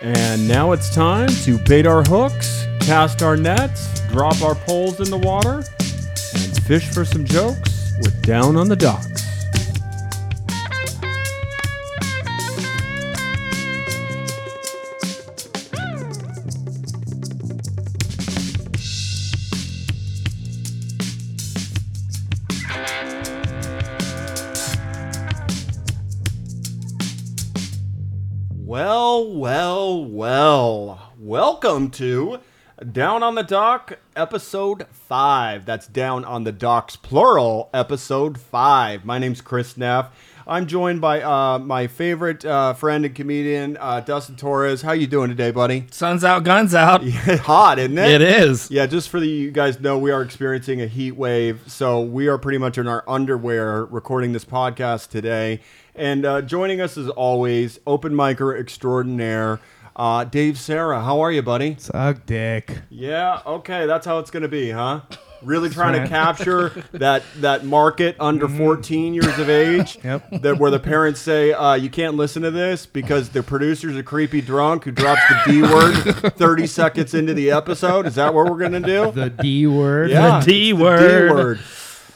And 0.00 0.46
now 0.46 0.72
it's 0.72 0.94
time 0.94 1.28
to 1.44 1.58
bait 1.58 1.86
our 1.86 2.02
hooks, 2.02 2.66
cast 2.80 3.22
our 3.22 3.36
nets, 3.36 4.00
drop 4.08 4.42
our 4.42 4.54
poles 4.54 5.00
in 5.00 5.10
the 5.10 5.18
water, 5.18 5.58
and 5.58 6.64
fish 6.64 6.90
for 6.92 7.04
some 7.04 7.24
jokes 7.24 7.92
with 8.00 8.20
Down 8.22 8.56
on 8.56 8.68
the 8.68 8.76
Docs. 8.76 9.13
To 31.94 32.40
Down 32.90 33.22
on 33.22 33.36
the 33.36 33.44
Doc, 33.44 34.00
episode 34.16 34.84
5. 34.90 35.64
That's 35.64 35.86
Down 35.86 36.24
on 36.24 36.42
the 36.42 36.50
Docs, 36.50 36.96
plural, 36.96 37.70
episode 37.72 38.36
5. 38.36 39.04
My 39.04 39.20
name's 39.20 39.40
Chris 39.40 39.76
Neff. 39.76 40.10
I'm 40.44 40.66
joined 40.66 41.00
by 41.00 41.22
uh, 41.22 41.60
my 41.60 41.86
favorite 41.86 42.44
uh, 42.44 42.74
friend 42.74 43.04
and 43.04 43.14
comedian, 43.14 43.76
uh, 43.78 44.00
Dustin 44.00 44.34
Torres. 44.34 44.82
How 44.82 44.90
you 44.90 45.06
doing 45.06 45.28
today, 45.28 45.52
buddy? 45.52 45.86
Sun's 45.92 46.24
out, 46.24 46.42
guns 46.42 46.74
out. 46.74 47.04
Hot, 47.08 47.78
isn't 47.78 47.96
it? 47.96 48.20
It 48.20 48.22
is. 48.22 48.72
Yeah, 48.72 48.86
just 48.86 49.08
for 49.08 49.20
the 49.20 49.28
you 49.28 49.52
guys 49.52 49.78
know, 49.78 49.96
we 49.96 50.10
are 50.10 50.20
experiencing 50.20 50.82
a 50.82 50.88
heat 50.88 51.12
wave, 51.12 51.62
so 51.68 52.00
we 52.00 52.26
are 52.26 52.38
pretty 52.38 52.58
much 52.58 52.76
in 52.76 52.88
our 52.88 53.04
underwear 53.06 53.84
recording 53.84 54.32
this 54.32 54.44
podcast 54.44 55.10
today. 55.10 55.60
And 55.94 56.26
uh, 56.26 56.42
joining 56.42 56.80
us 56.80 56.98
as 56.98 57.08
always, 57.08 57.78
open 57.86 58.14
micer 58.14 58.58
extraordinaire, 58.58 59.60
uh, 59.96 60.24
Dave 60.24 60.58
Sarah. 60.58 61.00
How 61.02 61.20
are 61.20 61.30
you, 61.32 61.42
buddy? 61.42 61.76
Suck 61.78 62.26
dick. 62.26 62.70
Yeah, 62.90 63.40
okay, 63.46 63.86
that's 63.86 64.06
how 64.06 64.18
it's 64.18 64.30
gonna 64.30 64.48
be, 64.48 64.70
huh? 64.70 65.00
Really 65.42 65.68
trying 65.68 66.00
to 66.02 66.08
capture 66.08 66.70
that 66.92 67.22
that 67.36 67.64
market 67.66 68.16
under 68.18 68.48
14 68.48 69.12
years 69.12 69.38
of 69.38 69.50
age. 69.50 69.98
Yep. 70.04 70.40
That 70.42 70.58
where 70.58 70.70
the 70.70 70.78
parents 70.80 71.20
say 71.20 71.52
uh, 71.52 71.74
you 71.74 71.90
can't 71.90 72.14
listen 72.14 72.42
to 72.42 72.50
this 72.50 72.86
because 72.86 73.28
the 73.30 73.42
producer's 73.42 73.96
a 73.96 74.02
creepy 74.02 74.40
drunk 74.40 74.84
who 74.84 74.90
drops 74.90 75.20
the 75.28 75.52
D 75.52 75.62
word 76.22 76.34
30 76.34 76.66
seconds 76.66 77.12
into 77.14 77.34
the 77.34 77.50
episode. 77.50 78.06
Is 78.06 78.14
that 78.14 78.32
what 78.34 78.50
we're 78.50 78.58
gonna 78.58 78.80
do? 78.80 79.10
The 79.12 79.28
D 79.30 79.66
word. 79.66 80.10
Yeah, 80.10 80.40
The 80.40 80.46
D 80.46 80.70
it's 80.70 80.78
word. 80.80 81.30
word. 81.30 81.60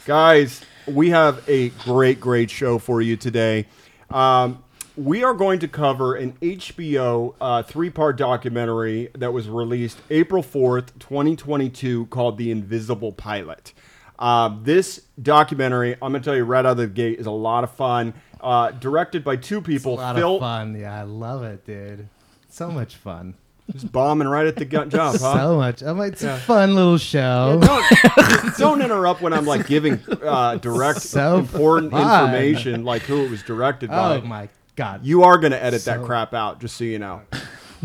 Guys, 0.07 0.63
we 0.87 1.11
have 1.11 1.47
a 1.49 1.69
great, 1.71 2.19
great 2.21 2.51
show 2.51 2.79
for 2.79 3.03
you 3.03 3.17
today. 3.17 3.67
Um, 4.11 4.63
we 4.99 5.23
are 5.23 5.35
going 5.35 5.61
to 5.61 5.69
cover 5.69 6.15
an 6.17 6.33
HBO 6.43 7.35
uh, 7.41 7.63
three 7.63 7.91
part 7.91 8.17
documentary 8.17 9.09
that 9.17 9.33
was 9.33 9.49
released 9.49 9.99
April 10.11 10.43
4th, 10.43 10.99
2022, 10.99 12.07
called 12.07 12.37
The 12.39 12.51
Invisible 12.51 13.13
Pilot. 13.13 13.73
Uh, 14.19 14.57
this 14.63 15.03
documentary, 15.23 15.93
I'm 15.95 16.11
going 16.13 16.15
to 16.15 16.21
tell 16.21 16.37
you 16.37 16.43
right 16.43 16.67
out 16.67 16.73
of 16.73 16.77
the 16.79 16.89
gate, 16.89 17.21
is 17.21 17.27
a 17.27 17.31
lot 17.31 17.63
of 17.63 17.71
fun. 17.71 18.15
Uh, 18.41 18.73
directed 18.73 19.23
by 19.23 19.37
two 19.37 19.61
people, 19.61 19.95
A 19.95 20.01
lot 20.01 20.17
Phil. 20.17 20.35
of 20.37 20.41
fun. 20.41 20.79
Yeah, 20.79 20.99
I 20.99 21.03
love 21.03 21.45
it, 21.45 21.65
dude. 21.65 22.09
So 22.49 22.71
much 22.71 22.97
fun. 22.97 23.35
Just 23.71 23.93
bombing 23.93 24.27
right 24.27 24.47
at 24.47 24.57
the 24.57 24.65
gun 24.65 24.89
jump, 24.91 25.19
huh? 25.21 25.39
So 25.39 25.57
much. 25.57 25.83
I'm 25.83 25.99
like, 25.99 26.15
it's 26.15 26.25
a 26.25 26.39
fun 26.39 26.75
little 26.75 26.97
show. 26.99 27.61
don't, 27.63 28.57
don't 28.57 28.83
interrupt 28.83 29.21
when 29.21 29.33
I'm 29.33 29.45
like 29.45 29.67
giving 29.67 30.01
uh, 30.23 30.57
direct 30.57 31.01
So 31.03 31.37
important 31.39 31.93
fun. 31.93 32.03
information, 32.35 32.85
like 32.85 33.03
who 33.03 33.25
it 33.25 33.31
was 33.31 33.43
directed 33.43 33.91
by. 33.91 34.17
Oh 34.17 34.21
my 34.23 34.49
god. 34.79 35.05
You 35.05 35.25
are 35.25 35.39
going 35.39 35.51
to 35.51 35.63
edit 35.63 35.85
that 35.87 36.03
crap 36.05 36.33
out, 36.33 36.61
just 36.61 36.77
so 36.77 36.85
you 36.85 36.99
know. 36.99 37.23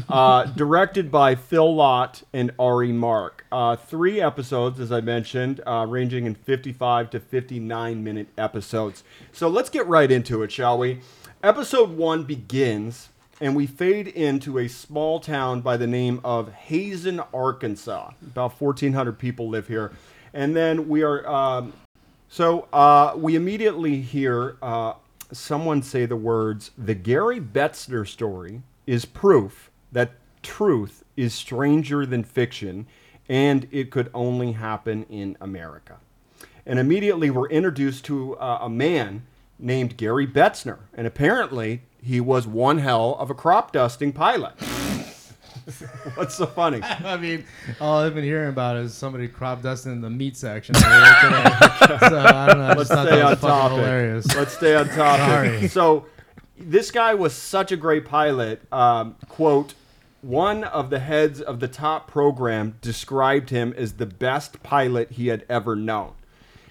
Uh, 0.09 0.45
directed 0.45 1.11
by 1.11 1.35
Phil 1.35 1.75
Lott 1.75 2.23
and 2.33 2.51
Ari 2.57 2.91
Mark. 2.91 3.45
Uh, 3.51 3.75
three 3.75 4.19
episodes, 4.19 4.79
as 4.79 4.91
I 4.91 5.01
mentioned, 5.01 5.61
uh, 5.67 5.85
ranging 5.87 6.25
in 6.25 6.33
55 6.33 7.11
to 7.11 7.19
59 7.19 8.03
minute 8.03 8.27
episodes. 8.35 9.03
So 9.31 9.47
let's 9.47 9.69
get 9.69 9.85
right 9.85 10.09
into 10.11 10.41
it, 10.41 10.51
shall 10.51 10.79
we? 10.79 11.01
Episode 11.43 11.91
one 11.91 12.23
begins, 12.23 13.09
and 13.39 13.55
we 13.55 13.67
fade 13.67 14.07
into 14.07 14.57
a 14.57 14.67
small 14.67 15.19
town 15.19 15.61
by 15.61 15.77
the 15.77 15.85
name 15.85 16.21
of 16.23 16.51
Hazen, 16.51 17.19
Arkansas. 17.31 18.13
About 18.23 18.59
1,400 18.59 19.19
people 19.19 19.47
live 19.47 19.67
here. 19.67 19.91
And 20.33 20.55
then 20.55 20.89
we 20.89 21.03
are 21.03 21.27
um, 21.27 21.73
so 22.33 22.67
uh, 22.73 23.13
we 23.15 23.35
immediately 23.35 24.01
hear 24.01 24.57
uh, 24.59 24.93
someone 25.33 25.81
say 25.81 26.05
the 26.05 26.15
words, 26.15 26.71
the 26.77 26.95
Gary 26.95 27.39
Betzner 27.39 28.07
story 28.07 28.61
is 28.85 29.05
proof 29.05 29.71
that 29.91 30.11
truth 30.41 31.03
is 31.15 31.33
stranger 31.33 32.05
than 32.05 32.23
fiction 32.23 32.87
and 33.29 33.67
it 33.71 33.89
could 33.89 34.09
only 34.13 34.51
happen 34.53 35.05
in 35.09 35.37
America. 35.39 35.97
And 36.65 36.79
immediately 36.79 37.29
we're 37.29 37.49
introduced 37.49 38.05
to 38.05 38.35
uh, 38.37 38.59
a 38.61 38.69
man 38.69 39.25
named 39.59 39.97
Gary 39.97 40.27
Betzner. 40.27 40.79
And 40.93 41.07
apparently 41.07 41.81
he 42.01 42.19
was 42.19 42.45
one 42.47 42.79
hell 42.79 43.15
of 43.19 43.29
a 43.29 43.33
crop 43.33 43.71
dusting 43.71 44.11
pilot. 44.11 44.53
What's 46.15 46.35
so 46.35 46.45
funny? 46.45 46.81
I 46.83 47.17
mean, 47.17 47.45
all 47.79 47.99
I've 47.99 48.15
been 48.15 48.23
hearing 48.23 48.49
about 48.49 48.77
is 48.77 48.93
somebody 48.93 49.27
crop 49.27 49.61
dusting 49.61 49.91
in 49.91 50.01
the 50.01 50.09
meat 50.09 50.35
section. 50.37 50.75
today. 50.75 50.87
so 50.89 50.97
I 52.19 52.47
don't 52.47 52.57
know. 52.57 52.65
I 52.65 52.73
Let's 52.73 52.89
just 52.89 53.07
stay 53.07 53.21
on 53.21 53.37
topic. 53.37 53.77
hilarious. 53.77 54.35
Let's 54.35 54.53
stay 54.53 54.75
on 54.75 54.87
topic. 54.89 55.25
Sorry. 55.25 55.67
So, 55.67 56.05
this 56.57 56.91
guy 56.91 57.13
was 57.13 57.33
such 57.33 57.71
a 57.71 57.77
great 57.77 58.05
pilot. 58.05 58.61
Um, 58.71 59.15
quote, 59.27 59.73
one 60.21 60.63
of 60.63 60.89
the 60.89 60.99
heads 60.99 61.41
of 61.41 61.59
the 61.59 61.67
top 61.67 62.07
program 62.09 62.77
described 62.81 63.49
him 63.49 63.73
as 63.75 63.93
the 63.93 64.05
best 64.05 64.63
pilot 64.63 65.11
he 65.11 65.27
had 65.27 65.45
ever 65.49 65.75
known. 65.75 66.13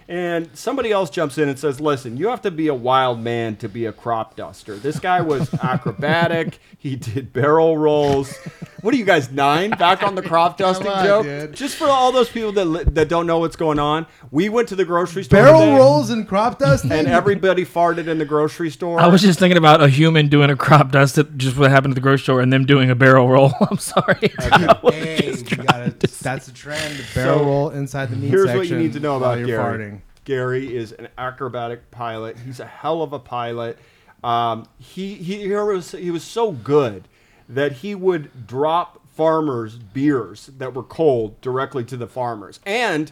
And 0.08 0.50
somebody 0.54 0.90
else 0.92 1.10
jumps 1.10 1.38
in 1.38 1.48
and 1.48 1.58
says, 1.58 1.80
Listen, 1.80 2.16
you 2.16 2.28
have 2.28 2.42
to 2.42 2.50
be 2.50 2.68
a 2.68 2.74
wild 2.74 3.20
man 3.20 3.56
to 3.56 3.68
be 3.68 3.86
a 3.86 3.92
crop 3.92 4.36
duster. 4.36 4.76
This 4.76 4.98
guy 4.98 5.20
was 5.20 5.52
acrobatic. 5.62 6.58
He 6.78 6.96
did 6.96 7.32
barrel 7.32 7.78
rolls. 7.78 8.34
What 8.82 8.92
are 8.92 8.96
you 8.96 9.04
guys, 9.04 9.30
nine? 9.30 9.70
Back 9.70 10.02
on 10.02 10.14
the 10.16 10.22
crop 10.22 10.56
dusting 10.58 10.88
on, 10.88 11.04
joke? 11.04 11.24
dude. 11.24 11.52
Just 11.54 11.76
for 11.76 11.86
all 11.86 12.10
those 12.12 12.28
people 12.28 12.50
that, 12.52 12.94
that 12.94 13.08
don't 13.08 13.26
know 13.26 13.38
what's 13.38 13.54
going 13.56 13.78
on, 13.78 14.06
we 14.32 14.48
went 14.48 14.68
to 14.68 14.76
the 14.76 14.84
grocery 14.84 15.22
store. 15.22 15.38
Barrel 15.44 15.60
today. 15.60 15.76
rolls 15.76 16.10
and 16.10 16.26
crop 16.26 16.58
dusting. 16.58 16.90
and 16.92 17.06
everybody 17.06 17.64
farted 17.64 18.08
in 18.08 18.18
the 18.18 18.24
grocery 18.24 18.70
store. 18.70 18.98
I 19.00 19.06
was 19.06 19.22
just 19.22 19.38
thinking 19.38 19.56
about 19.58 19.80
a 19.80 19.88
human 19.88 20.28
doing 20.28 20.50
a 20.50 20.56
crop 20.56 20.90
dust 20.90 21.16
at 21.18 21.38
just 21.38 21.56
what 21.56 21.70
happened 21.70 21.92
at 21.92 21.94
the 21.94 22.00
grocery 22.00 22.24
store 22.24 22.40
and 22.40 22.52
them 22.52 22.66
doing 22.66 22.90
a 22.90 22.94
barrel 22.96 23.28
roll. 23.28 23.52
I'm 23.70 23.78
sorry. 23.78 24.32
I 24.40 24.78
was 24.82 24.94
Hey, 24.94 25.32
you 25.36 25.56
gotta, 25.56 25.94
that's 26.22 26.48
a 26.48 26.52
trend. 26.52 27.04
Barrel 27.14 27.38
So, 27.38 27.44
roll 27.44 27.70
inside 27.70 28.10
the 28.10 28.16
meat 28.16 28.28
Here's 28.30 28.46
section. 28.46 28.58
what 28.58 28.68
you 28.68 28.78
need 28.78 28.92
to 28.94 29.00
know 29.00 29.16
about 29.16 29.28
while 29.28 29.38
you're 29.38 29.46
Gary. 29.46 29.78
farting. 29.78 30.00
Gary 30.24 30.76
is 30.76 30.92
an 30.92 31.08
acrobatic 31.18 31.90
pilot. 31.90 32.38
He's 32.38 32.60
a 32.60 32.66
hell 32.66 33.02
of 33.02 33.12
a 33.12 33.18
pilot. 33.18 33.78
Um, 34.22 34.66
he 34.78 35.14
he 35.14 35.38
he 35.42 35.48
was 35.48 35.92
he 35.92 36.10
was 36.10 36.22
so 36.22 36.52
good 36.52 37.08
that 37.48 37.72
he 37.72 37.94
would 37.94 38.46
drop 38.46 39.00
farmers 39.08 39.76
beers 39.76 40.46
that 40.58 40.74
were 40.74 40.82
cold 40.82 41.40
directly 41.40 41.84
to 41.84 41.96
the 41.96 42.06
farmers. 42.06 42.60
And 42.64 43.10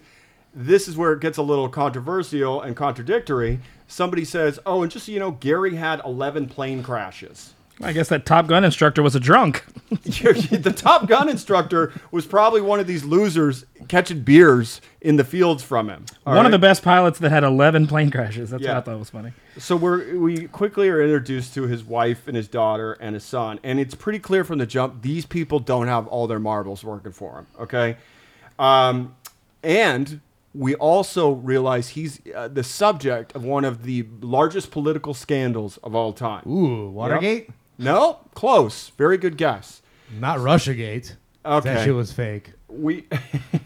this 0.54 0.88
is 0.88 0.96
where 0.96 1.12
it 1.12 1.20
gets 1.20 1.38
a 1.38 1.42
little 1.42 1.68
controversial 1.68 2.60
and 2.62 2.76
contradictory. 2.76 3.60
Somebody 3.88 4.24
says, 4.24 4.58
"Oh, 4.64 4.82
and 4.82 4.90
just 4.90 5.06
so 5.06 5.12
you 5.12 5.18
know, 5.18 5.32
Gary 5.32 5.76
had 5.76 6.00
11 6.04 6.48
plane 6.48 6.82
crashes." 6.82 7.54
I 7.82 7.92
guess 7.92 8.08
that 8.10 8.26
Top 8.26 8.46
Gun 8.46 8.64
instructor 8.64 9.02
was 9.02 9.14
a 9.16 9.20
drunk. 9.20 9.64
the 9.90 10.72
Top 10.76 11.08
Gun 11.08 11.28
instructor 11.28 11.92
was 12.10 12.26
probably 12.26 12.60
one 12.60 12.78
of 12.78 12.86
these 12.86 13.04
losers 13.04 13.64
catching 13.88 14.20
beers 14.20 14.80
in 15.00 15.16
the 15.16 15.24
fields 15.24 15.62
from 15.62 15.88
him. 15.88 16.04
All 16.26 16.34
One 16.36 16.44
of 16.46 16.52
the 16.52 16.58
best 16.58 16.82
pilots 16.82 17.18
that 17.20 17.30
had 17.30 17.42
11 17.42 17.86
plane 17.86 18.10
crashes. 18.10 18.50
That's 18.50 18.62
Yeah. 18.62 18.74
what 18.74 18.76
I 18.76 18.80
thought 18.82 18.98
was 18.98 19.10
funny. 19.10 19.32
So 19.58 19.76
we're 19.76 20.18
we 20.18 20.46
quickly 20.48 20.88
are 20.90 21.02
introduced 21.02 21.54
to 21.54 21.62
his 21.62 21.82
wife 21.82 22.28
and 22.28 22.36
his 22.36 22.48
daughter 22.48 22.92
and 23.00 23.14
his 23.14 23.24
son, 23.24 23.58
and 23.64 23.80
it's 23.80 23.94
pretty 23.94 24.18
clear 24.18 24.44
from 24.44 24.58
the 24.58 24.66
jump 24.66 25.02
these 25.02 25.24
people 25.26 25.58
don't 25.58 25.88
have 25.88 26.06
all 26.06 26.26
their 26.26 26.38
marbles 26.38 26.84
working 26.84 27.12
for 27.12 27.32
them. 27.34 27.46
Okay, 27.58 27.96
um, 28.58 29.14
and 29.62 30.20
we 30.54 30.74
also 30.74 31.30
realize 31.30 31.90
he's 31.90 32.20
uh, 32.34 32.48
the 32.48 32.62
subject 32.64 33.34
of 33.34 33.44
one 33.44 33.64
of 33.64 33.84
the 33.84 34.06
largest 34.20 34.70
political 34.70 35.14
scandals 35.14 35.78
of 35.78 35.94
all 35.94 36.12
time. 36.12 36.42
Ooh, 36.48 36.90
Watergate? 36.90 37.50
No, 37.80 38.18
close. 38.34 38.90
Very 38.90 39.16
good 39.18 39.36
guess. 39.36 39.82
Not 40.18 40.38
Russiagate. 40.38 41.16
Okay. 41.44 41.74
That 41.74 41.84
shit 41.84 41.94
was 41.94 42.12
fake. 42.12 42.52
we 42.68 43.06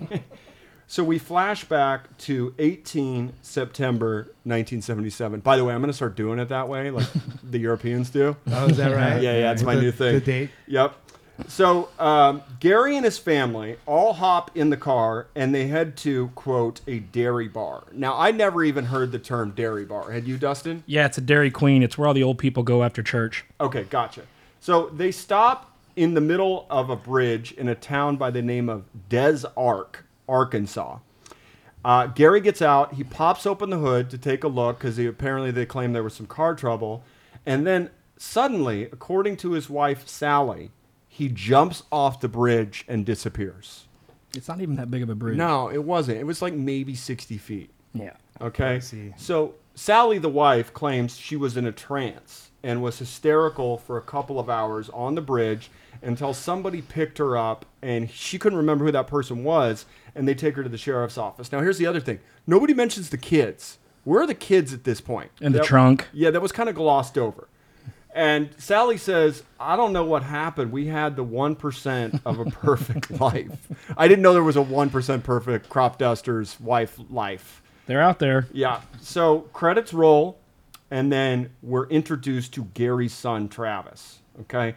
so 0.87 1.03
we 1.03 1.19
flash 1.19 1.65
back 1.65 2.17
to 2.19 2.55
18 2.59 3.33
September 3.43 4.17
1977. 4.45 5.41
By 5.41 5.57
the 5.57 5.65
way, 5.65 5.75
I'm 5.75 5.81
going 5.81 5.89
to 5.89 5.95
start 5.95 6.15
doing 6.17 6.39
it 6.39 6.49
that 6.51 6.69
way, 6.69 6.91
like 6.91 7.07
the 7.43 7.59
Europeans 7.59 8.11
do. 8.11 8.37
Oh, 8.47 8.67
is 8.67 8.77
that 8.77 8.95
right? 8.95 9.21
Yeah, 9.21 9.37
yeah, 9.39 9.53
it's 9.53 9.63
my 9.63 9.75
new 9.75 9.91
thing. 9.91 10.15
The 10.15 10.21
date. 10.21 10.51
Yep. 10.69 10.95
So 11.49 11.89
um, 11.99 12.43
Gary 12.61 12.97
and 12.97 13.05
his 13.05 13.19
family 13.19 13.77
all 13.87 14.13
hop 14.13 14.51
in 14.57 14.71
the 14.71 14.77
car 14.77 15.27
and 15.35 15.55
they 15.55 15.67
head 15.67 15.97
to 15.99 16.29
quote 16.35 16.81
a 16.87 17.01
dairy 17.01 17.49
bar. 17.49 17.85
Now 17.93 18.17
I 18.19 18.31
never 18.31 18.63
even 18.65 18.87
heard 18.87 19.13
the 19.13 19.19
term 19.19 19.51
dairy 19.51 19.85
bar. 19.85 20.11
Had 20.11 20.27
you, 20.27 20.37
Dustin? 20.37 20.85
Yeah, 20.87 21.07
it's 21.07 21.19
a 21.19 21.21
Dairy 21.21 21.51
Queen. 21.51 21.83
It's 21.83 21.99
where 21.99 22.07
all 22.07 22.15
the 22.15 22.23
old 22.23 22.39
people 22.39 22.63
go 22.63 22.83
after 22.83 23.03
church. 23.03 23.45
Okay, 23.61 23.85
gotcha. 23.85 24.23
So 24.61 24.89
they 24.91 25.11
stop 25.11 25.77
in 25.97 26.15
the 26.15 26.21
middle 26.21 26.67
of 26.71 26.91
a 26.91 26.97
bridge 26.97 27.53
in 27.53 27.69
a 27.69 27.75
town 27.75 28.17
by 28.17 28.31
the 28.31 28.43
name 28.43 28.69
of 28.69 28.85
Des 29.09 29.41
Arc, 29.57 30.05
Arkansas. 30.29 30.99
Uh, 31.85 32.07
Gary 32.07 32.41
gets 32.41 32.63
out. 32.63 32.95
He 32.95 33.05
pops 33.05 33.45
open 33.45 33.71
the 33.71 33.79
hood 33.79 34.09
to 34.11 34.19
take 34.19 34.43
a 34.43 34.49
look 34.49 34.79
because 34.79 34.99
apparently 34.99 35.51
they 35.51 35.67
claim 35.67 35.93
there 35.93 36.03
was 36.03 36.15
some 36.15 36.27
car 36.27 36.55
trouble. 36.55 37.05
And 37.45 37.67
then 37.67 37.91
suddenly, 38.17 38.85
according 38.85 39.37
to 39.39 39.53
his 39.53 39.69
wife 39.69 40.09
Sally, 40.09 40.71
he 41.15 41.29
jumps 41.29 41.85
off 41.93 42.19
the 42.19 42.27
bridge 42.29 42.85
and 42.89 43.07
disappears. 43.07 43.87
It's 44.37 44.49
not 44.49 44.61
even 44.61 44.75
that 44.77 44.91
big 44.91 45.01
of 45.01 45.09
a 45.11 45.15
bridge. 45.15 45.37
No, 45.37 45.71
it 45.71 45.85
wasn't. 45.85 46.19
It 46.19 46.25
was 46.25 46.43
like 46.43 46.55
maybe 46.55 46.97
60 46.97 47.39
feet. 47.39 47.71
Yeah. 47.93 48.15
Okay. 48.41 48.75
I 48.75 48.79
see. 48.81 49.15
So 49.17 49.55
Sally, 49.77 50.19
the 50.19 50.29
wife, 50.29 50.73
claims 50.75 51.17
she 51.17 51.37
was 51.37 51.57
in 51.57 51.67
a 51.67 51.71
trance 51.73 52.51
and 52.65 52.83
was 52.83 52.99
hysterical 52.99 53.79
for 53.79 53.97
a 53.97 54.03
couple 54.03 54.41
of 54.41 54.51
hours 54.51 54.91
on 54.91 55.15
the 55.15 55.21
bridge 55.21 55.71
until 56.03 56.35
somebody 56.35 56.83
picked 56.83 57.19
her 57.19 57.37
up 57.37 57.65
and 57.81 58.11
she 58.11 58.37
couldn't 58.37 58.59
remember 58.59 58.85
who 58.85 58.91
that 58.91 59.07
person 59.07 59.45
was 59.45 59.87
and 60.17 60.27
they 60.27 60.35
take 60.35 60.57
her 60.57 60.65
to 60.65 60.69
the 60.69 60.77
sheriff's 60.79 61.17
office. 61.17 61.53
Now, 61.53 61.61
here's 61.61 61.79
the 61.79 61.87
other 61.87 62.01
thing 62.01 62.19
nobody 62.45 62.75
mentions 62.75 63.11
the 63.11 63.19
kids. 63.19 63.79
Where 64.03 64.23
are 64.23 64.27
the 64.27 64.35
kids 64.35 64.73
at 64.75 64.83
this 64.83 65.01
point? 65.01 65.31
In 65.41 65.53
the 65.53 65.59
That- 65.61 65.67
trunk. 65.67 66.09
Yeah, 66.13 66.31
that 66.31 66.43
was 66.43 66.51
kind 66.51 66.69
of 66.69 66.75
glossed 66.75 67.17
over. 67.17 67.47
And 68.15 68.51
Sally 68.59 68.97
says, 68.97 69.43
I 69.59 69.75
don't 69.75 69.93
know 69.93 70.05
what 70.05 70.23
happened. 70.23 70.71
We 70.71 70.87
had 70.87 71.17
the 71.17 71.25
1% 71.25 72.21
of 72.25 72.39
a 72.39 72.45
perfect 72.45 73.11
life. 73.21 73.69
I 73.99 74.07
didn't 74.07 74.23
know 74.23 74.33
there 74.33 74.43
was 74.43 74.57
a 74.57 74.63
1% 74.63 75.23
perfect 75.25 75.69
crop 75.69 75.99
duster's 75.99 76.59
wife 76.61 76.99
life. 77.11 77.61
They're 77.87 78.01
out 78.01 78.21
there. 78.21 78.47
Yeah. 78.53 78.81
So 79.01 79.41
credits 79.53 79.93
roll, 79.93 80.39
and 80.93 81.13
then 81.13 81.51
we're 81.61 81.89
introduced 81.89 82.55
to 82.55 82.65
Gary's 82.73 83.13
son 83.13 83.49
Travis. 83.49 84.21
Okay, 84.43 84.75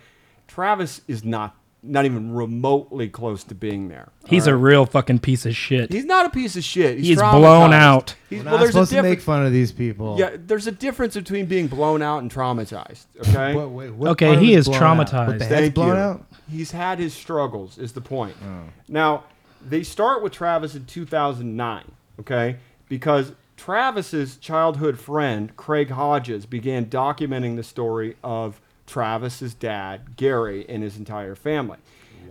Travis 0.47 1.01
is 1.07 1.23
not 1.23 1.55
not 1.83 2.05
even 2.05 2.33
remotely 2.33 3.07
close 3.07 3.43
to 3.45 3.55
being 3.55 3.87
there. 3.87 4.09
He's 4.25 4.47
a 4.47 4.55
real 4.55 4.85
fucking 4.85 5.19
piece 5.19 5.45
of 5.45 5.55
shit. 5.55 5.91
He's 5.91 6.05
not 6.05 6.25
a 6.25 6.29
piece 6.29 6.55
of 6.55 6.63
shit. 6.63 6.97
He's, 6.97 7.07
He's 7.07 7.17
blown 7.17 7.71
out. 7.73 8.15
He's, 8.29 8.39
We're 8.39 8.45
well, 8.45 8.53
not 8.53 8.59
there's 8.59 8.69
a 8.69 8.73
supposed 8.73 8.91
to 8.91 9.03
make 9.03 9.21
fun 9.21 9.45
of 9.45 9.51
these 9.51 9.71
people. 9.71 10.15
Yeah, 10.19 10.35
there's 10.37 10.67
a 10.67 10.71
difference 10.71 11.13
between 11.15 11.45
being 11.45 11.67
blown 11.67 12.01
out 12.01 12.19
and 12.23 12.31
traumatized. 12.33 13.05
Okay. 13.19 13.55
Wait, 13.55 13.65
wait, 13.69 13.93
what 13.93 14.09
Okay, 14.11 14.37
he 14.37 14.53
is 14.53 14.65
blown 14.67 14.83
out? 14.83 15.07
traumatized. 15.07 15.27
What, 15.27 15.39
the 15.39 15.45
head's 15.45 15.61
Thank 15.61 15.73
blown 15.75 15.95
you. 15.95 16.01
out? 16.01 16.25
He's 16.49 16.71
had 16.71 16.99
his 16.99 17.13
struggles, 17.13 17.77
is 17.77 17.93
the 17.93 18.01
point. 18.01 18.35
Oh. 18.43 18.63
Now, 18.87 19.23
they 19.65 19.83
start 19.83 20.23
with 20.23 20.33
Travis 20.33 20.75
in 20.75 20.85
2009, 20.85 21.91
okay? 22.19 22.57
Because 22.89 23.33
Travis's 23.55 24.37
childhood 24.37 24.99
friend, 24.99 25.55
Craig 25.55 25.89
Hodges, 25.89 26.45
began 26.45 26.85
documenting 26.85 27.55
the 27.55 27.63
story 27.63 28.15
of 28.23 28.61
Travis's 28.87 29.53
dad, 29.53 30.15
Gary, 30.15 30.65
and 30.67 30.81
his 30.81 30.97
entire 30.97 31.35
family. 31.35 31.77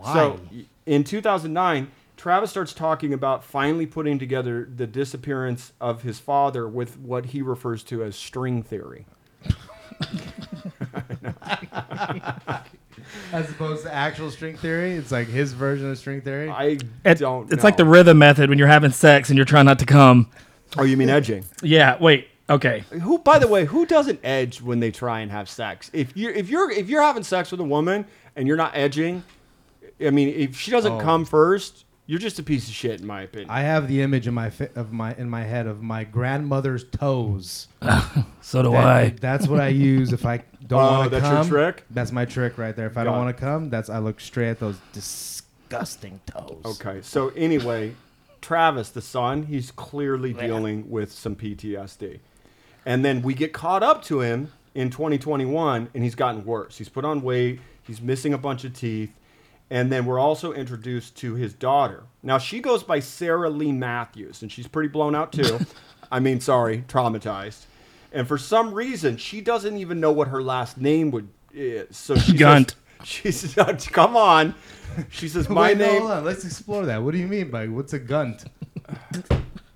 So, 0.03 0.31
Why? 0.31 0.39
y- 0.53 0.65
in 0.87 1.05
2009, 1.05 1.89
Travis 2.17 2.51
starts 2.51 2.73
talking 2.73 3.13
about 3.13 3.45
finally 3.45 3.87
putting 3.87 4.19
together 4.19 4.69
the 4.75 4.87
disappearance 4.87 5.73
of 5.81 6.03
his 6.03 6.19
father 6.19 6.67
with 6.67 6.99
what 6.99 7.27
he 7.27 7.43
refers 7.43 7.83
to 7.85 8.03
as 8.03 8.17
string 8.17 8.63
theory. 8.63 9.07
As 13.33 13.49
opposed 13.51 13.85
to 13.85 13.95
actual 13.95 14.31
string 14.31 14.57
theory, 14.57 14.93
it's 14.93 15.13
like 15.13 15.29
his 15.29 15.53
version 15.53 15.91
of 15.91 15.99
string 15.99 16.21
theory. 16.21 16.49
I 16.49 16.79
It- 17.05 17.19
don't 17.19 17.51
it's 17.53 17.63
like 17.65 17.77
the 17.77 17.85
rhythm 17.85 18.19
method 18.19 18.49
when 18.51 18.59
you're 18.59 18.67
having 18.69 18.91
sex 18.91 19.29
and 19.29 19.37
you're 19.37 19.45
trying 19.45 19.67
not 19.67 19.79
to 19.81 19.87
come. 19.87 20.31
Oh, 20.77 20.83
you 20.83 20.97
mean 20.97 21.09
edging? 21.09 21.45
Yeah, 21.63 21.97
wait. 22.01 22.29
Okay. 22.49 22.85
Who, 23.03 23.19
by 23.19 23.39
the 23.39 23.49
way, 23.49 23.65
who 23.65 23.87
doesn't 23.87 24.21
edge 24.23 24.61
when 24.63 24.79
they 24.81 24.91
try 24.91 25.21
and 25.21 25.31
have 25.33 25.49
sex? 25.49 25.91
If 25.93 26.17
you're 26.17 26.33
if 26.33 26.49
you're 26.49 26.71
if 26.71 26.89
you're 26.89 27.03
having 27.03 27.25
sex 27.25 27.51
with 27.51 27.61
a 27.61 27.65
woman 27.65 28.07
and 28.37 28.47
you're 28.47 28.57
not 28.57 28.73
edging, 28.77 29.25
I 30.01 30.11
mean, 30.11 30.29
if 30.29 30.57
she 30.57 30.71
doesn't 30.71 30.93
Oh. 30.93 31.01
come 31.01 31.25
first, 31.25 31.85
you're 32.07 32.21
just 32.21 32.39
a 32.39 32.45
piece 32.45 32.69
of 32.69 32.75
shit, 32.75 33.01
in 33.01 33.07
my 33.07 33.23
opinion. 33.23 33.51
I 33.51 33.63
have 33.63 33.89
the 33.89 34.01
image 34.01 34.29
in 34.29 34.35
my 34.35 34.51
fi- 34.51 34.69
of 34.77 34.93
my 34.93 35.13
in 35.17 35.29
my 35.29 35.43
head 35.43 35.67
of 35.67 35.83
my 35.83 36.05
grandmother's 36.05 36.85
toes. 36.85 37.67
So 38.43 38.63
do 38.63 38.71
That- 38.71 38.87
I. 38.87 39.09
That's 39.09 39.49
what 39.49 39.59
I 39.61 39.69
use 39.69 40.13
if 40.13 40.25
I 40.25 40.45
don't 40.65 40.81
Oh, 40.81 40.93
want 41.01 41.05
to 41.13 41.19
that's 41.19 41.27
your 41.27 41.37
come. 41.39 41.49
trick? 41.49 41.85
That's 41.91 42.13
my 42.13 42.25
trick 42.27 42.59
right 42.59 42.77
there. 42.77 42.87
If 42.87 42.97
I 42.97 43.03
Got 43.03 43.11
don't 43.11 43.15
it. 43.15 43.25
want 43.25 43.37
to 43.37 43.41
come, 43.41 43.71
that's 43.71 43.91
I 43.91 43.99
look 43.99 44.21
straight 44.21 44.51
at 44.51 44.61
those 44.61 44.77
disgusting 44.93 46.21
toes. 46.27 46.63
okay, 46.65 47.01
so 47.03 47.31
anyway, 47.31 47.95
Travis, 48.41 48.91
the 48.91 49.01
son, 49.03 49.43
he's 49.45 49.73
clearly 49.73 50.33
dealing 50.33 50.89
with 50.89 51.11
some 51.13 51.35
PTSD, 51.35 52.21
and 52.87 53.05
then 53.05 53.21
we 53.21 53.35
get 53.35 53.53
caught 53.53 53.83
up 53.83 54.03
to 54.05 54.21
him 54.21 54.53
in 54.75 54.89
2021, 54.89 55.91
and 55.93 56.05
he's 56.05 56.15
gotten 56.15 56.45
worse. 56.45 56.79
He's 56.79 56.89
put 56.89 57.05
on 57.05 57.21
weight. 57.21 57.61
He's 57.83 58.01
missing 58.01 58.33
a 58.33 58.39
bunch 58.39 58.65
of 58.65 58.73
teeth. 58.73 59.13
And 59.69 59.91
then 59.91 60.07
we're 60.07 60.21
also 60.21 60.53
introduced 60.53 61.17
to 61.17 61.35
his 61.35 61.53
daughter. 61.53 62.05
Now 62.23 62.39
she 62.39 62.61
goes 62.61 62.85
by 62.85 63.01
Sarah 63.01 63.51
Lee 63.51 63.73
Matthews, 63.73 64.43
and 64.43 64.51
she's 64.51 64.69
pretty 64.69 64.89
blown 64.89 65.15
out 65.15 65.33
too. 65.33 65.59
I 66.13 66.21
mean, 66.21 66.41
sorry, 66.41 66.85
traumatized. 66.89 67.67
And 68.13 68.29
for 68.29 68.39
some 68.39 68.73
reason, 68.73 69.17
she 69.17 69.41
doesn't 69.41 69.77
even 69.77 69.99
know 69.99 70.13
what 70.13 70.29
her 70.29 70.41
last 70.41 70.79
name 70.79 71.11
would 71.11 71.29
is. 71.53 71.97
So 71.97 72.15
she 72.17 72.35
Gunt. 72.35 72.77
Says, 73.01 73.05
she 73.05 73.33
says, 73.33 73.87
"Come 73.93 74.17
on." 74.17 74.55
She 75.11 75.29
says, 75.29 75.49
"My 75.49 75.69
Wait, 75.71 75.79
no, 75.79 75.87
name." 75.87 76.01
hold 76.03 76.13
on. 76.13 76.25
Let's 76.25 76.45
explore 76.45 76.87
that. 76.87 77.03
What 77.03 77.13
do 77.13 77.19
you 77.19 77.27
mean 77.27 77.51
by 77.51 77.67
what's 77.67 77.93
a 77.93 77.99
gunt? 77.99 78.45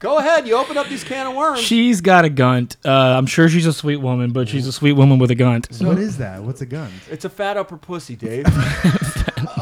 Go 0.01 0.19
ahead. 0.19 0.49
You 0.49 0.57
open 0.57 0.77
up 0.77 0.89
these 0.89 1.05
can 1.05 1.27
of 1.29 1.35
worms. 1.37 1.61
She's 1.61 2.01
got 2.01 2.25
a 2.25 2.31
gunt. 2.31 2.77
Uh, 2.85 2.91
I'm 2.91 3.27
sure 3.27 3.49
she's 3.49 3.67
a 3.67 3.73
sweet 3.73 3.99
woman, 3.99 4.33
but 4.33 4.49
she's 4.49 4.67
a 4.67 4.73
sweet 4.73 4.93
woman 4.95 5.19
with 5.19 5.31
a 5.31 5.35
gunt. 5.35 5.69
what 5.81 5.99
is 5.99 6.17
that? 6.19 6.43
What's 6.43 6.61
a 6.63 6.67
gunt? 6.67 6.93
it's 7.11 7.25
a 7.25 7.31
fat 7.31 7.57
upper 7.57 7.77
pussy, 7.77 8.17
Dave. 8.17 8.47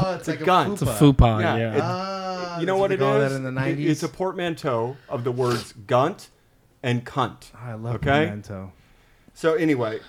Oh, 0.01 0.15
it's 0.15 0.29
like 0.29 0.41
a 0.41 0.45
gun. 0.45 0.73
It's 0.73 0.83
a 0.83 0.87
fupa. 0.87 1.41
Yeah, 1.41 1.57
Yeah. 1.57 1.75
it- 1.77 1.81
Ah, 1.83 2.61
you 2.61 2.67
know 2.67 2.77
what 2.77 2.89
they 2.89 2.95
it 2.95 2.99
call 2.99 3.17
is? 3.21 3.31
That 3.31 3.37
in 3.37 3.43
the 3.43 3.49
It- 3.49 3.53
nineties. 3.53 3.91
It's 3.91 4.03
a 4.03 4.09
portmanteau 4.09 4.97
of 5.09 5.25
the 5.25 5.33
words 5.33 5.73
gunt 5.87 6.29
and 6.83 7.05
cunt. 7.05 7.51
I 7.61 7.73
love 7.75 7.97
Okay. 7.97 8.27
pimento. 8.27 8.73
So 9.35 9.55
anyway, 9.55 10.01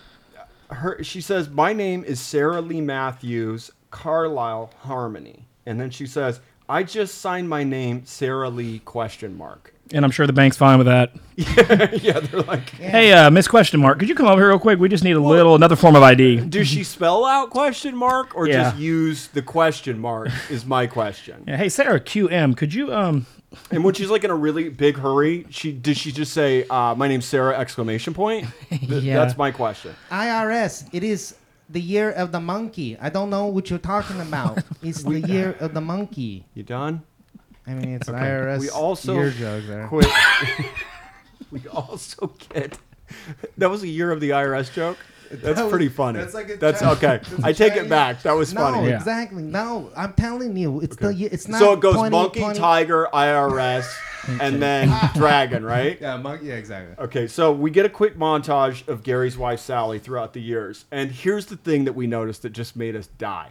her 0.70 1.04
she 1.04 1.22
says, 1.22 1.50
"My 1.50 1.74
name 1.74 2.04
is 2.04 2.20
Sarah 2.20 2.62
Lee 2.62 2.82
Matthews, 2.82 3.72
Carlisle 3.90 4.72
Harmony," 4.82 5.48
and 5.66 5.80
then 5.80 5.90
she 5.92 6.06
says, 6.06 6.40
"I 6.68 6.84
just 6.84 7.18
signed 7.20 7.50
my 7.50 7.64
name, 7.64 8.04
Sarah 8.06 8.50
Lee?" 8.50 8.80
Question 8.86 9.36
mark. 9.38 9.74
And 9.94 10.06
I'm 10.06 10.12
sure 10.12 10.28
the 10.28 10.34
bank's 10.34 10.58
fine 10.58 10.78
with 10.78 10.88
that. 10.88 11.12
yeah, 12.04 12.20
they're 12.20 12.42
like, 12.42 12.70
Hey, 12.72 13.12
uh, 13.14 13.30
Miss 13.32 13.48
Question 13.48 13.80
Mark, 13.80 14.00
could 14.00 14.10
you 14.10 14.16
come 14.16 14.28
over 14.28 14.42
here 14.42 14.50
real 14.50 14.60
quick? 14.60 14.78
We 14.80 14.90
just 14.90 15.04
need 15.04 15.16
a 15.16 15.20
little 15.22 15.56
another 15.56 15.76
form 15.76 15.96
of 15.96 16.04
ID. 16.04 16.42
do 16.42 16.64
she 16.64 16.84
spell 16.84 17.26
out 17.26 17.50
question 17.50 17.96
mark 17.96 18.36
or 18.36 18.48
Yeah. 18.48 18.64
just 18.64 18.78
use 18.78 19.28
the 19.28 19.42
question 19.42 20.00
mark? 20.00 20.30
Is 20.50 20.66
my 20.66 20.86
question. 20.88 21.44
Yeah, 21.48 21.58
hey, 21.58 21.70
Sarah 21.70 22.00
QM, 22.00 22.56
could 22.58 22.74
you 22.74 22.94
um? 22.94 23.26
And 23.72 23.84
when 23.84 23.96
she's 23.96 24.10
like 24.12 24.24
in 24.24 24.30
a 24.30 24.36
really 24.36 24.70
big 24.70 24.98
hurry, 24.98 25.46
she 25.50 25.72
does 25.72 25.98
she 25.98 26.12
just 26.12 26.34
say, 26.34 26.66
uh, 26.70 26.94
"My 26.94 27.08
name's 27.08 27.26
Sarah!" 27.26 27.58
Exclamation 27.58 28.14
point. 28.14 28.46
Th- 28.70 29.02
Yeah. 29.04 29.16
That's 29.18 29.38
my 29.38 29.50
question. 29.50 29.96
IRS, 30.12 30.88
it 30.94 31.04
is 31.04 31.36
the 31.68 31.82
year 31.82 32.12
of 32.12 32.32
the 32.32 32.40
monkey. 32.40 32.96
I 33.02 33.10
don't 33.10 33.30
know 33.32 33.48
what 33.48 33.70
you're 33.72 33.80
talking 33.80 34.20
about. 34.22 34.60
It's 34.84 35.02
the 35.04 35.20
year 35.22 35.56
of 35.60 35.74
the 35.74 35.82
monkey. 35.82 36.46
You 36.54 36.62
done? 36.64 37.02
I 37.70 37.74
mean, 37.74 37.96
it's 37.96 38.08
an 38.08 38.16
IRS 38.16 38.60
We 38.60 38.70
also 38.70 39.14
year 39.14 39.30
joke 39.30 39.64
there. 39.68 39.88
Quit. 39.88 40.08
we 41.52 41.68
also 41.68 42.34
get. 42.50 42.78
That 43.58 43.70
was 43.70 43.84
a 43.84 43.88
year 43.88 44.12
of 44.12 44.20
the 44.20 44.32
IRS 44.32 44.72
joke. 44.74 44.98
That's 45.30 45.44
That 45.44 45.64
was- 45.66 45.70
pretty 45.72 45.90
funny. 45.90 46.18
that's 46.20 46.34
like 46.34 46.50
a 46.50 46.58
That's 46.58 46.80
Chi- 46.82 46.92
okay. 46.94 47.08
that's 47.24 47.32
a 47.34 47.46
I 47.46 47.54
take 47.54 47.74
it 47.74 47.76
Chinese- 47.76 47.90
back. 47.90 48.22
That 48.24 48.32
was 48.34 48.52
No, 48.54 48.62
funny. 48.62 48.88
Yeah. 48.90 48.96
exactly. 48.98 49.44
No, 49.44 49.92
I'm 49.96 50.14
telling 50.14 50.58
you, 50.58 50.82
it's 50.82 50.96
the. 50.96 51.10
It's 51.32 51.48
not. 51.48 51.60
So 51.60 51.74
it 51.74 51.80
goes 51.82 51.94
20, 51.96 52.10
monkey, 52.12 52.40
20 52.40 52.58
tiger, 52.58 53.08
IRS, 53.14 53.88
and 54.42 54.60
then 54.60 54.92
dragon, 55.14 55.64
right? 55.64 56.00
Yeah, 56.02 56.18
monkey. 56.18 56.48
Yeah, 56.48 56.56
exactly. 56.56 56.96
Okay, 57.06 57.28
so 57.28 57.52
we 57.52 57.70
get 57.70 57.86
a 57.86 57.90
quick 57.90 58.18
montage 58.18 58.88
of 58.88 59.04
Gary's 59.04 59.38
wife 59.38 59.60
Sally 59.60 60.00
throughout 60.00 60.34
the 60.34 60.42
years, 60.42 60.86
and 60.92 61.12
here's 61.12 61.46
the 61.46 61.58
thing 61.58 61.86
that 61.86 61.94
we 61.94 62.08
noticed 62.08 62.42
that 62.42 62.50
just 62.54 62.76
made 62.76 62.96
us 62.96 63.06
die. 63.20 63.50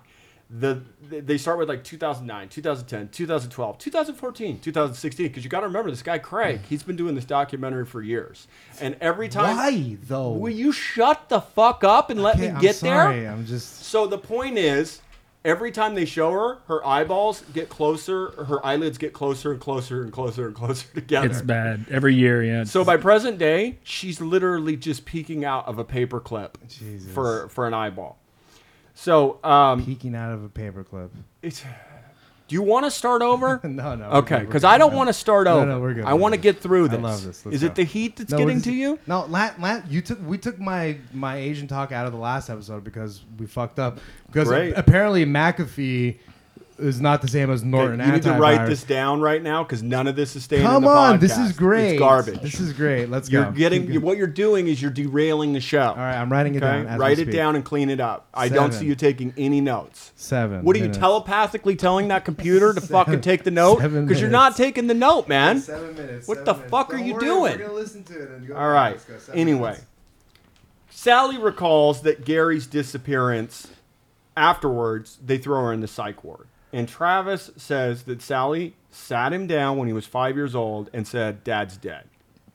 The 0.51 0.83
they 1.09 1.39
start 1.39 1.59
with 1.59 1.69
like 1.69 1.85
2009, 1.85 2.49
2010, 2.49 3.09
2012, 3.09 3.79
2014, 3.79 4.61
2016. 4.61 5.27
Because 5.27 5.45
you 5.45 5.51
got 5.51 5.61
to 5.61 5.67
remember 5.67 5.91
this 5.91 6.03
guy 6.03 6.19
Craig. 6.19 6.61
He's 6.69 6.83
been 6.83 6.97
doing 6.97 7.15
this 7.15 7.25
documentary 7.25 7.87
for 7.87 8.03
years, 8.03 8.47
and 8.81 8.97
every 9.01 9.29
time, 9.29 9.57
Why 9.57 9.97
though? 10.03 10.33
will 10.33 10.53
you 10.53 10.73
shut 10.73 11.29
the 11.29 11.41
fuck 11.41 11.85
up 11.85 12.11
and 12.11 12.23
let 12.23 12.37
Okay, 12.37 12.49
me 12.49 12.55
I'm 12.55 12.61
get 12.61 12.77
sorry. 12.77 13.21
there? 13.21 13.33
I'm 13.33 13.47
just. 13.47 13.85
So 13.85 14.07
the 14.07 14.19
point 14.19 14.59
is, 14.59 15.01
every 15.45 15.71
time 15.71 15.95
they 15.95 16.05
show 16.05 16.31
her, 16.33 16.59
her 16.67 16.87
eyeballs 16.87 17.43
get 17.55 17.69
closer, 17.69 18.31
her 18.45 18.65
eyelids 18.67 18.99
get 18.99 19.13
closer 19.13 19.53
and 19.53 19.61
closer 19.61 20.03
and 20.03 20.13
closer 20.13 20.47
and 20.47 20.55
closer 20.55 20.87
together. 20.95 21.27
It's 21.29 21.41
bad 21.43 21.87
every 21.91 22.15
year. 22.15 22.43
Yeah. 22.45 22.65
So 22.65 22.85
by 22.85 22.97
present 22.97 23.39
day, 23.39 23.79
she's 23.83 24.21
literally 24.21 24.77
just 24.77 25.05
peeking 25.05 25.45
out 25.45 25.67
of 25.67 25.79
a 25.79 25.85
paper 25.85 26.21
clip 26.21 26.59
Jesus. 26.69 27.11
for 27.13 27.49
for 27.49 27.67
an 27.67 27.75
eyeball. 27.75 28.19
So 29.01 29.39
um, 29.45 29.85
peeking 29.85 30.17
out 30.17 30.33
of 30.33 30.43
a 30.43 30.49
paperclip. 30.49 31.11
it's 31.41 31.63
Do 32.49 32.55
you 32.57 32.63
want 32.63 32.85
to 32.85 32.91
start 32.91 33.23
over? 33.23 33.61
No, 33.65 33.95
no. 33.95 34.07
Okay, 34.11 34.41
because. 34.41 34.65
I 34.65 34.77
don't 34.77 34.91
No. 34.91 34.97
want 34.97 35.09
to 35.09 35.13
start 35.13 35.45
No, 35.45 35.59
over. 35.59 35.67
no, 35.67 35.81
we're 35.81 35.95
good, 35.95 36.05
I 36.05 36.15
want 36.15 36.35
to 36.35 36.41
get 36.41 36.59
through 36.59 36.87
I 36.87 36.89
this. 36.89 37.01
love 37.01 37.25
this. 37.25 37.47
Let's 37.47 37.55
Is 37.55 37.61
go. 37.61 37.67
it 37.69 37.75
the 37.77 37.85
heat 37.85 38.17
that's 38.17 38.33
No, 38.33 38.39
getting 38.39 38.61
to 38.63 38.73
you? 38.73 38.99
No, 39.07 39.25
la, 39.27 39.51
la, 39.61 39.83
you 39.89 40.03
took 40.03 40.19
we 40.27 40.37
took 40.37 40.59
my 40.59 40.97
my 41.15 41.37
Asian 41.37 41.69
talk 41.69 41.93
out 41.93 42.07
of 42.07 42.13
the 42.13 42.19
last 42.19 42.51
episode 42.51 42.83
because 42.83 43.21
we 43.39 43.47
fucked 43.47 43.79
up. 43.79 44.01
Because 44.27 44.49
Great. 44.49 44.73
apparently 44.77 45.25
McAfee 45.25 46.19
is 46.79 47.01
not 47.01 47.23
the 47.23 47.29
same 47.29 47.51
as 47.51 47.65
Norton. 47.65 48.01
you 48.01 48.13
need 48.13 48.23
to 48.23 48.33
write 48.33 48.67
this 48.67 48.85
down 48.85 49.21
right 49.21 49.43
now 49.43 49.63
because 49.65 49.83
none 49.83 50.07
of 50.07 50.17
this 50.17 50.37
is 50.37 50.45
staying 50.45 50.63
in 50.63 50.69
Come 50.69 50.83
the 50.85 50.89
on, 50.89 51.17
podcast. 51.17 51.21
this 51.21 51.39
is 51.39 51.53
great. 51.53 51.91
It's 51.93 51.99
garbage. 51.99 52.41
This 52.41 52.61
is 52.61 52.73
great. 52.73 53.09
Let's 53.11 53.31
you're 53.31 53.45
go. 53.45 53.51
getting 53.53 53.83
Keep 53.83 53.91
going. 53.95 54.03
what 54.03 54.17
you're 54.17 54.27
doing 54.27 54.69
is 54.69 54.81
you're 54.81 54.91
derailing 54.91 55.53
the 55.53 55.61
show. 55.61 55.81
All 55.89 55.97
right, 55.97 56.17
I'm 56.17 56.31
writing 56.31 56.55
it 56.55 56.63
Okay, 56.63 56.67
down. 56.67 56.87
as 56.87 56.99
we 56.99 57.01
write 57.05 57.19
it 57.19 57.31
down 57.33 57.57
and 57.57 57.65
clean 57.65 57.91
it 57.91 58.01
up. 58.01 58.29
I 58.33 58.49
don't 58.49 58.73
see 58.73 58.87
you 58.87 58.95
taking 58.95 59.35
any 59.37 59.61
notes. 59.61 60.13
Seven. 60.17 60.63
What 60.65 60.77
are 60.77 60.79
you 60.79 60.89
telepathically 60.93 61.77
telling 61.77 62.09
that 62.09 62.25
computer 62.25 62.73
to 62.73 62.81
fucking 62.81 63.21
take 63.23 63.45
the 63.45 63.51
note? 63.51 63.81
seven 63.81 64.07
Because 64.07 64.21
you're 64.21 64.31
not 64.31 64.57
taking 64.57 64.87
the 64.87 64.95
note, 64.95 65.29
man. 65.29 65.61
Seven 65.61 65.95
minutes. 65.95 66.29
What 66.29 66.39
seven 66.39 66.45
the 66.47 66.55
minutes. 66.55 66.71
fuck 66.71 66.95
are 66.95 66.97
Don't 66.99 67.07
you 67.07 67.15
worry, 67.15 67.25
doing? 67.25 67.53
We're 67.59 67.67
gonna 67.67 67.73
listen 67.73 68.05
to 68.05 68.23
it 68.23 68.31
and 68.31 68.47
go. 68.49 68.57
All 68.57 68.71
right. 68.71 69.01
Let's 69.09 69.27
go. 69.27 69.33
Anyway, 69.35 69.61
minutes. 69.71 69.85
Sally 70.91 71.39
recalls 71.39 72.03
that 72.03 72.25
Gary's 72.25 72.67
disappearance. 72.67 73.69
Afterwards, 74.37 75.19
they 75.25 75.37
throw 75.39 75.65
her 75.65 75.73
in 75.73 75.81
the 75.81 75.89
psych 75.89 76.23
ward. 76.23 76.47
And 76.73 76.89
Travis 76.89 77.51
says 77.57 78.03
that 78.05 78.21
Sally 78.21 78.75
sat 78.91 79.33
him 79.33 79.47
down 79.47 79.79
when 79.79 79.89
he 79.89 79.95
was 79.95 80.07
five 80.07 80.37
years 80.37 80.55
old 80.55 80.91
and 80.93 81.07
said, 81.07 81.45
Dad's 81.45 81.77
dead. 81.77 82.05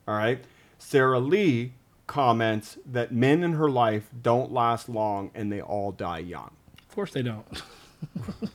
All 0.07 0.15
right. 0.15 0.43
Sarah 0.77 1.19
Lee 1.19 1.73
comments 2.07 2.77
that 2.85 3.11
men 3.11 3.43
in 3.43 3.53
her 3.53 3.69
life 3.69 4.09
don't 4.21 4.51
last 4.51 4.89
long 4.89 5.31
and 5.33 5.51
they 5.51 5.61
all 5.61 5.91
die 5.91 6.19
young. 6.19 6.51
Of 6.89 6.95
course 6.95 7.11
they 7.11 7.23
don't. 7.23 7.45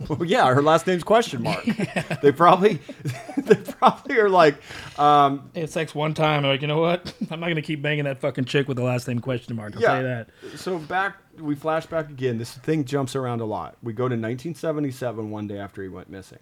Well, 0.08 0.24
yeah, 0.24 0.52
her 0.52 0.62
last 0.62 0.86
name's 0.86 1.04
question 1.04 1.42
mark. 1.42 1.64
They 2.22 2.32
probably, 2.32 2.80
they 3.36 3.54
probably 3.54 4.18
are 4.18 4.28
like, 4.28 4.56
um, 4.98 5.50
had 5.54 5.70
sex 5.70 5.94
one 5.94 6.14
time. 6.14 6.44
I'm 6.44 6.50
like, 6.50 6.60
you 6.62 6.66
know 6.68 6.80
what? 6.80 7.12
I'm 7.30 7.40
not 7.40 7.48
gonna 7.48 7.62
keep 7.62 7.80
banging 7.82 8.04
that 8.04 8.20
fucking 8.20 8.44
chick 8.44 8.68
with 8.68 8.76
the 8.76 8.82
last 8.82 9.08
name 9.08 9.20
question 9.20 9.56
mark. 9.56 9.74
I'll 9.76 9.82
tell 9.82 9.96
you 9.98 10.02
that. 10.02 10.28
So 10.56 10.78
back, 10.78 11.16
we 11.40 11.54
flash 11.54 11.86
back 11.86 12.10
again. 12.10 12.38
This 12.38 12.52
thing 12.52 12.84
jumps 12.84 13.16
around 13.16 13.40
a 13.40 13.44
lot. 13.44 13.76
We 13.82 13.92
go 13.92 14.04
to 14.04 14.14
1977, 14.14 15.30
one 15.30 15.46
day 15.46 15.58
after 15.58 15.82
he 15.82 15.88
went 15.88 16.10
missing. 16.10 16.38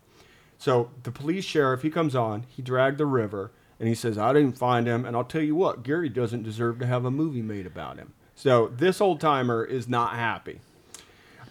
So 0.59 0.91
the 1.03 1.11
police 1.11 1.45
sheriff, 1.45 1.83
he 1.83 1.91
comes 1.91 2.15
on, 2.15 2.45
he 2.49 2.63
dragged 2.63 2.99
the 2.99 3.07
river, 3.07 3.53
and 3.79 3.89
he 3.89 3.95
says, 3.95 4.17
I 4.17 4.33
didn't 4.33 4.59
find 4.59 4.87
him, 4.87 5.05
and 5.05 5.17
I'll 5.17 5.25
tell 5.25 5.43
you 5.43 5.55
what, 5.55 5.83
Gary 5.83 6.09
doesn't 6.09 6.43
deserve 6.43 6.79
to 6.79 6.87
have 6.87 7.05
a 7.05 7.11
movie 7.11 7.43
made 7.43 7.67
about 7.67 7.99
him. 7.99 8.15
So 8.35 8.69
this 8.69 9.01
old 9.01 9.21
timer 9.21 9.65
is 9.65 9.89
not 9.89 10.15
happy. 10.15 10.61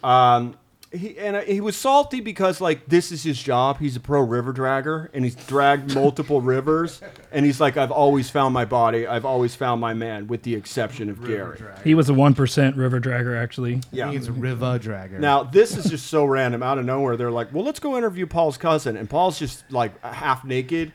Um, 0.03 0.57
he 0.95 1.17
and 1.17 1.35
uh, 1.35 1.41
he 1.41 1.61
was 1.61 1.75
salty 1.75 2.19
because 2.21 2.61
like 2.61 2.87
this 2.87 3.11
is 3.11 3.23
his 3.23 3.41
job. 3.41 3.79
He's 3.79 3.95
a 3.95 3.99
pro 3.99 4.21
river 4.21 4.53
dragger, 4.53 5.09
and 5.13 5.23
he's 5.23 5.35
dragged 5.35 5.93
multiple 5.93 6.41
rivers. 6.55 7.01
And 7.31 7.45
he's 7.45 7.59
like, 7.59 7.77
I've 7.77 7.91
always 7.91 8.29
found 8.29 8.53
my 8.53 8.65
body. 8.65 9.05
I've 9.05 9.25
always 9.25 9.55
found 9.55 9.81
my 9.81 9.93
man, 9.93 10.27
with 10.27 10.43
the 10.43 10.55
exception 10.55 11.09
of 11.09 11.25
Gary. 11.25 11.59
He 11.83 11.93
was 11.93 12.09
a 12.09 12.13
one 12.13 12.33
percent 12.33 12.75
river 12.75 12.99
dragger, 12.99 13.41
actually. 13.41 13.81
Yeah. 13.91 14.11
It's 14.11 14.27
Riva 14.27 14.79
Dragger. 14.79 15.19
Now 15.19 15.43
this 15.43 15.77
is 15.77 15.85
just 15.89 16.07
so 16.07 16.25
random 16.25 16.63
out 16.63 16.77
of 16.77 16.85
nowhere. 16.85 17.17
They're 17.17 17.31
like, 17.31 17.53
"Well, 17.53 17.63
let's 17.63 17.79
go 17.79 17.97
interview 17.97 18.25
Paul's 18.25 18.57
cousin," 18.57 18.97
and 18.97 19.09
Paul's 19.09 19.37
just 19.37 19.69
like 19.71 19.99
half 20.03 20.43
naked, 20.45 20.93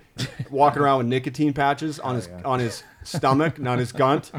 walking 0.51 0.83
around 0.83 0.99
with 0.99 1.07
nicotine 1.07 1.53
patches 1.53 1.99
on 1.99 2.17
his 2.17 2.29
on 2.45 2.61
his 2.61 2.83
stomach, 3.05 3.59
not 3.59 3.79
his 3.79 3.93
gunt. 3.93 4.31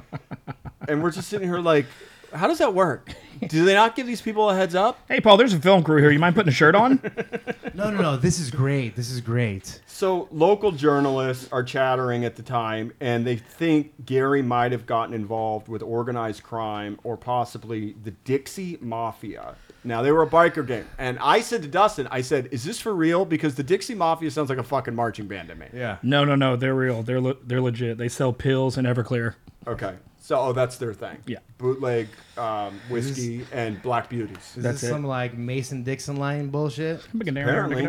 And 0.88 1.03
we're 1.03 1.12
just 1.12 1.30
sitting 1.30 1.48
here 1.48 1.60
like, 1.60 1.86
"How 2.34 2.48
does 2.48 2.58
that 2.60 2.74
work? 2.74 3.14
Do 3.48 3.66
they 3.66 3.74
not 3.74 3.96
give 3.96 4.08
these 4.08 4.22
people 4.22 4.50
a 4.50 4.56
heads 4.56 4.76
up?" 4.76 5.00
Hey, 5.08 5.20
Paul, 5.20 5.38
there's 5.38 5.54
a 5.54 5.60
film 5.60 5.84
crew 5.84 6.02
here. 6.02 6.12
You 6.12 6.20
mind 6.20 6.36
putting 6.36 6.50
a 6.50 6.54
shirt 6.54 6.76
on? 6.76 7.02
no, 7.74 7.90
no, 7.92 8.02
no. 8.02 8.18
This 8.18 8.40
is 8.40 8.52
great. 8.52 8.96
This 8.96 9.10
is 9.12 9.22
great. 9.22 9.82
So 9.88 10.28
local 10.32 10.72
journalists 10.72 11.48
are 11.52 11.64
chattering 11.64 12.26
at 12.26 12.36
the 12.36 12.44
time, 12.44 12.92
and 13.00 13.26
they 13.26 13.36
think 13.38 14.06
Gary 14.06 14.42
might 14.42 14.72
have 14.72 14.86
gotten 14.86 15.14
involved 15.14 15.68
with 15.68 15.82
organized 15.82 16.44
crime 16.44 17.00
or 17.04 17.18
possibly 17.18 17.96
the 18.04 18.12
Dixie 18.12 18.78
Mafia. 18.82 19.56
Now 19.84 20.02
they 20.04 20.12
were 20.12 20.22
a 20.24 20.28
biker 20.28 20.66
gang, 20.66 20.86
and 21.00 21.18
I 21.20 21.42
said 21.42 21.64
to 21.64 21.68
Dustin, 21.68 22.08
"I 22.12 22.22
said, 22.22 22.50
is 22.52 22.64
this 22.64 22.80
for 22.80 22.94
real? 22.94 23.26
Because 23.26 23.56
the 23.56 23.64
Dixie 23.64 23.96
Mafia 23.96 24.30
sounds 24.30 24.50
like 24.50 24.60
a 24.60 24.64
fucking 24.64 24.94
marching 24.94 25.28
band 25.28 25.50
to 25.50 25.56
me." 25.56 25.66
Yeah. 25.74 25.98
no, 26.04 26.24
no, 26.24 26.36
no. 26.36 26.56
They're 26.56 26.76
real. 26.76 27.02
They're 27.02 27.22
le- 27.22 27.38
they're 27.44 27.62
legit. 27.62 27.98
They 27.98 28.10
sell 28.10 28.32
pills 28.32 28.78
and 28.78 28.86
Everclear. 28.88 29.36
Okay, 29.68 29.96
so 30.22 30.40
oh, 30.40 30.54
that's 30.54 30.78
their 30.78 30.94
thing. 30.94 31.18
Yeah. 31.25 31.40
bootleg 31.58 32.08
um, 32.38 32.80
whiskey 32.90 33.46
and 33.51 33.82
black 33.82 34.08
beauties. 34.10 34.38
Is 34.56 34.63
That's 34.63 34.82
this 34.82 34.90
it. 34.90 34.94
some 34.94 35.04
like 35.04 35.36
Mason 35.38 35.84
Dixon 35.84 36.16
line 36.16 36.50
bullshit? 36.50 37.01
Apparently. 37.20 37.88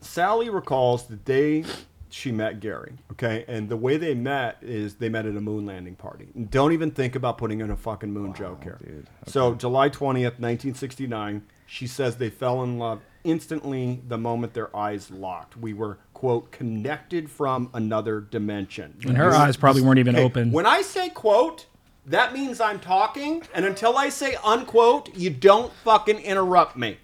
Sally 0.00 0.48
recalls 0.48 1.06
the 1.06 1.16
day 1.16 1.64
she 2.08 2.30
met 2.30 2.60
Gary. 2.60 2.92
Okay, 3.12 3.44
and 3.48 3.68
the 3.68 3.76
way 3.76 3.96
they 3.96 4.14
met 4.14 4.58
is 4.62 4.94
they 4.94 5.08
met 5.08 5.26
at 5.26 5.34
a 5.36 5.40
moon 5.40 5.66
landing 5.66 5.96
party. 5.96 6.28
Don't 6.50 6.72
even 6.72 6.92
think 6.92 7.16
about 7.16 7.38
putting 7.38 7.60
in 7.60 7.70
a 7.70 7.76
fucking 7.76 8.12
moon 8.12 8.32
joke 8.34 8.62
here. 8.62 8.78
dude. 8.84 9.08
So 9.26 9.54
July 9.54 9.88
twentieth, 9.88 10.38
nineteen 10.38 10.74
sixty 10.74 11.08
nine. 11.08 11.42
She 11.66 11.88
says 11.88 12.16
they 12.16 12.30
fell 12.30 12.62
in 12.62 12.78
love 12.78 13.00
instantly 13.24 14.00
the 14.06 14.18
moment 14.18 14.54
their 14.54 14.74
eyes 14.76 15.10
locked. 15.10 15.56
We 15.56 15.72
were 15.74 15.98
quote 16.14 16.50
connected 16.52 17.30
from 17.30 17.68
another 17.74 18.20
dimension. 18.20 18.96
And 19.06 19.16
her 19.18 19.32
eyes 19.34 19.56
probably 19.56 19.82
weren't 19.82 19.98
even 19.98 20.14
Okay, 20.16 20.24
open. 20.24 20.52
When 20.52 20.64
I 20.66 20.80
say 20.82 21.10
quote, 21.10 21.66
that 22.06 22.32
means 22.32 22.60
I'm 22.60 22.78
talking, 22.80 23.42
and 23.54 23.64
until 23.64 23.96
I 23.98 24.08
say 24.08 24.36
unquote, 24.44 25.14
you 25.14 25.30
don't 25.30 25.72
fucking 25.84 26.20
interrupt 26.20 26.76
me. 26.76 26.98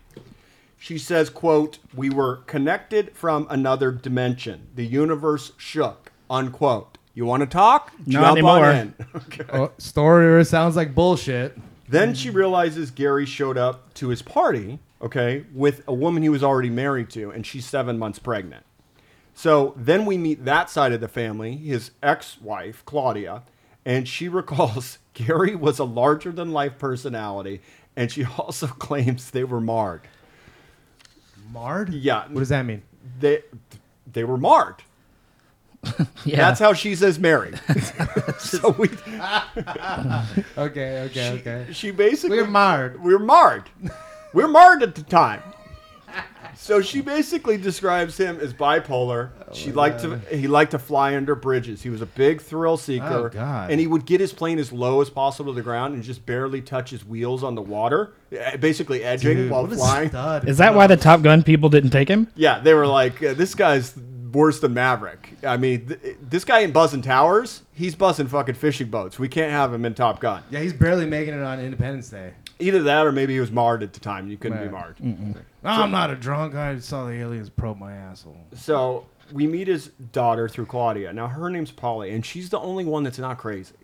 She 0.79 0.97
says, 0.97 1.29
quote, 1.29 1.79
we 1.95 2.09
were 2.09 2.37
connected 2.47 3.15
from 3.15 3.47
another 3.51 3.93
dimension. 3.93 4.69
The 4.75 4.87
universe 4.87 5.53
shook, 5.59 6.11
unquote. 6.31 6.97
You 7.13 7.27
want 7.27 7.43
to 7.43 7.47
talk? 7.47 7.93
Not 8.07 8.37
Jump 8.37 8.49
on 8.49 8.65
anymore. 8.65 8.71
in. 8.71 8.95
Okay. 9.15 9.45
Oh, 9.53 9.73
story 9.77 10.43
sounds 10.47 10.77
like 10.77 10.95
bullshit. 10.95 11.59
Then 11.89 12.15
she 12.15 12.31
realizes 12.31 12.91
Gary 12.91 13.27
showed 13.27 13.59
up 13.59 13.93
to 13.95 14.09
his 14.09 14.23
party, 14.23 14.79
okay, 15.03 15.45
with 15.53 15.83
a 15.89 15.93
woman 15.93 16.23
he 16.23 16.29
was 16.29 16.43
already 16.43 16.71
married 16.71 17.11
to, 17.11 17.31
and 17.31 17.45
she's 17.45 17.67
seven 17.67 17.99
months 17.99 18.19
pregnant. 18.21 18.65
So 19.35 19.75
then 19.77 20.05
we 20.07 20.19
meet 20.19 20.45
that 20.45 20.69
side 20.71 20.93
of 20.93 21.01
the 21.01 21.09
family, 21.09 21.57
his 21.57 21.93
ex 22.03 22.41
wife, 22.41 22.83
Claudia, 22.85 23.43
and 23.85 24.07
she 24.07 24.29
recalls 24.41 24.99
Gary 25.15 25.55
was 25.55 25.79
a 25.79 25.85
larger 25.85 26.31
than 26.33 26.53
life 26.53 26.79
personality, 26.79 27.61
and 27.97 28.11
she 28.11 28.25
also 28.39 28.67
claims 28.67 29.31
they 29.31 29.45
were 29.45 29.61
marred. 29.61 30.03
Marred? 31.53 31.93
Yeah. 31.93 32.27
What 32.29 32.41
does 32.41 32.51
that 32.51 32.65
mean? 32.65 32.83
They, 33.19 33.43
they 34.11 34.25
were 34.25 34.39
marred. 34.39 34.77
Yeah. 36.27 36.37
That's 36.37 36.61
how 36.61 36.75
she 36.75 36.95
says 36.95 37.19
married. 37.19 37.59
so 38.39 38.73
we, 38.73 38.89
Okay, 40.59 41.01
okay, 41.05 41.11
she, 41.13 41.21
okay. 41.21 41.67
she 41.73 41.91
basically 41.91 42.37
We're 42.43 42.47
marred. 42.47 43.03
We're 43.03 43.19
marred. 43.19 43.71
we're 44.35 44.47
marred 44.49 44.83
at 44.83 44.95
the 44.95 45.03
time. 45.03 45.43
So 46.57 46.81
she 46.81 47.01
basically 47.01 47.57
describes 47.57 48.17
him 48.17 48.39
as 48.41 48.53
bipolar. 48.53 49.31
Oh 49.41 49.55
she 49.55 49.73
liked 49.73 50.01
to 50.01 50.19
he 50.31 50.49
liked 50.49 50.73
to 50.73 50.79
fly 50.79 51.17
under 51.17 51.35
bridges. 51.35 51.83
He 51.83 51.91
was 51.91 52.01
a 52.01 52.07
big 52.07 52.41
thrill 52.41 52.77
seeker. 52.77 53.27
Oh, 53.27 53.29
God. 53.29 53.71
And 53.71 53.81
he 53.81 53.87
would 53.87 54.07
get 54.07 54.21
his 54.21 54.33
plane 54.33 54.59
as 54.59 54.73
low 54.73 55.01
as 55.01 55.11
possible 55.11 55.53
to 55.53 55.57
the 55.57 55.63
ground 55.63 55.95
and 55.95 56.03
just 56.03 56.25
barely 56.27 56.61
touch 56.61 56.91
his 56.91 57.05
wheels 57.05 57.43
on 57.43 57.55
the 57.55 57.63
water, 57.63 58.13
eh, 58.33 58.57
basically 58.57 59.03
edging 59.03 59.37
Dude, 59.37 59.51
while 59.51 59.67
flying. 59.67 60.09
stud. 60.09 60.49
Is 60.49 60.59
that 60.59 60.75
why 60.75 60.87
the 60.87 60.97
Top 60.97 61.23
Gun 61.23 61.43
people 61.43 61.69
didn't 61.69 61.91
take 61.91 62.09
him? 62.09 62.29
Yeah, 62.35 62.59
they 62.61 62.75
were 62.75 62.87
like, 62.87 63.23
uh, 63.23 63.35
this 63.35 63.55
guy's 63.55 63.95
worse 64.33 64.61
than 64.61 64.75
Maverick. 64.75 65.35
I 65.45 65.57
mean, 65.57 65.87
th- 65.89 66.17
this 66.21 66.45
guy 66.45 66.61
ain't 66.61 66.73
buzzing 66.73 67.03
towers. 67.03 67.63
He's 67.73 67.95
buzzing 67.95 68.29
fucking 68.29 68.55
fishing 68.55 68.89
boats. 68.89 69.19
We 69.19 69.29
can't 69.29 69.51
have 69.51 69.73
him 69.73 69.85
in 69.85 69.95
Top 69.95 70.21
Gun. 70.21 70.43
Yeah, 70.51 70.61
he's 70.61 70.73
barely 70.73 71.07
making 71.07 71.35
it 71.35 71.43
on 71.43 71.61
Independence 71.61 72.11
Day. 72.11 72.35
Either 72.61 72.83
that 72.85 73.07
or 73.07 73.13
maybe 73.13 73.35
he 73.35 73.41
was 73.41 73.51
marred 73.51 73.83
at 73.83 73.93
the 73.93 74.01
time. 74.01 74.29
You 74.29 74.37
couldn't 74.37 74.63
be 74.63 74.69
marred. 74.69 75.01
No, 75.01 75.35
I'm 75.65 75.91
not 75.91 76.11
a 76.11 76.17
drunk. 76.17 76.55
I 76.55 76.79
saw 76.79 77.07
the 77.07 77.13
aliens 77.13 77.51
probe 77.51 77.79
my 77.79 77.93
asshole. 77.93 78.37
So 78.55 79.07
we 79.33 79.47
meet 79.47 79.69
his 79.69 79.89
daughter 80.13 80.49
through 80.49 80.67
Claudia. 80.67 81.13
Now 81.13 81.29
her 81.29 81.51
name's 81.51 81.71
Polly, 81.71 82.13
and 82.13 82.25
she's 82.25 82.51
the 82.51 82.59
only 82.59 82.85
one 82.85 83.03
that's 83.05 83.19
not 83.19 83.39
crazy. 83.39 83.75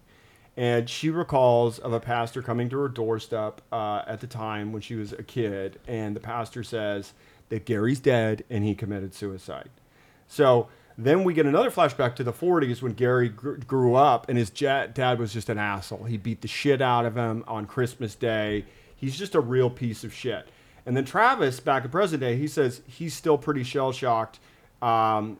And 0.57 0.89
she 0.89 1.11
recalls 1.11 1.79
of 1.79 1.93
a 1.93 2.01
pastor 2.01 2.41
coming 2.41 2.71
to 2.71 2.79
her 2.79 2.89
doorstep 2.89 3.61
uh, 3.71 4.03
at 4.07 4.21
the 4.21 4.27
time 4.27 4.73
when 4.73 4.81
she 4.81 4.95
was 4.95 5.13
a 5.13 5.23
kid, 5.23 5.79
and 5.87 6.17
the 6.17 6.21
pastor 6.21 6.63
says 6.63 7.13
that 7.51 7.67
Gary's 7.67 8.01
dead 8.01 8.43
and 8.49 8.65
he 8.65 8.75
committed 8.75 9.15
suicide. 9.15 9.69
So 10.27 10.69
then 10.99 11.25
we 11.25 11.35
get 11.35 11.47
another 11.47 11.71
flashback 11.71 12.17
to 12.17 12.25
the 12.25 12.33
40s 12.33 12.81
when 12.81 12.93
Gary 12.93 13.29
gr- 13.29 13.55
grew 13.55 13.95
up, 13.95 14.29
and 14.29 14.39
his 14.39 14.51
dad 14.51 15.19
was 15.19 15.33
just 15.33 15.49
an 15.51 15.59
asshole. 15.59 16.05
He 16.05 16.17
beat 16.17 16.41
the 16.41 16.49
shit 16.49 16.81
out 16.81 17.05
of 17.05 17.17
him 17.17 17.45
on 17.47 17.67
Christmas 17.67 18.15
Day. 18.15 18.65
He's 18.95 19.19
just 19.19 19.35
a 19.35 19.41
real 19.41 19.69
piece 19.69 20.05
of 20.05 20.15
shit. 20.15 20.49
And 20.87 20.97
then 20.97 21.05
Travis, 21.05 21.61
back 21.61 21.85
in 21.85 21.91
present 21.91 22.21
day, 22.21 22.37
he 22.37 22.47
says 22.47 22.81
he's 22.87 23.13
still 23.13 23.37
pretty 23.37 23.65
shell 23.65 23.93
shocked. 23.93 24.39
Um, 24.81 25.39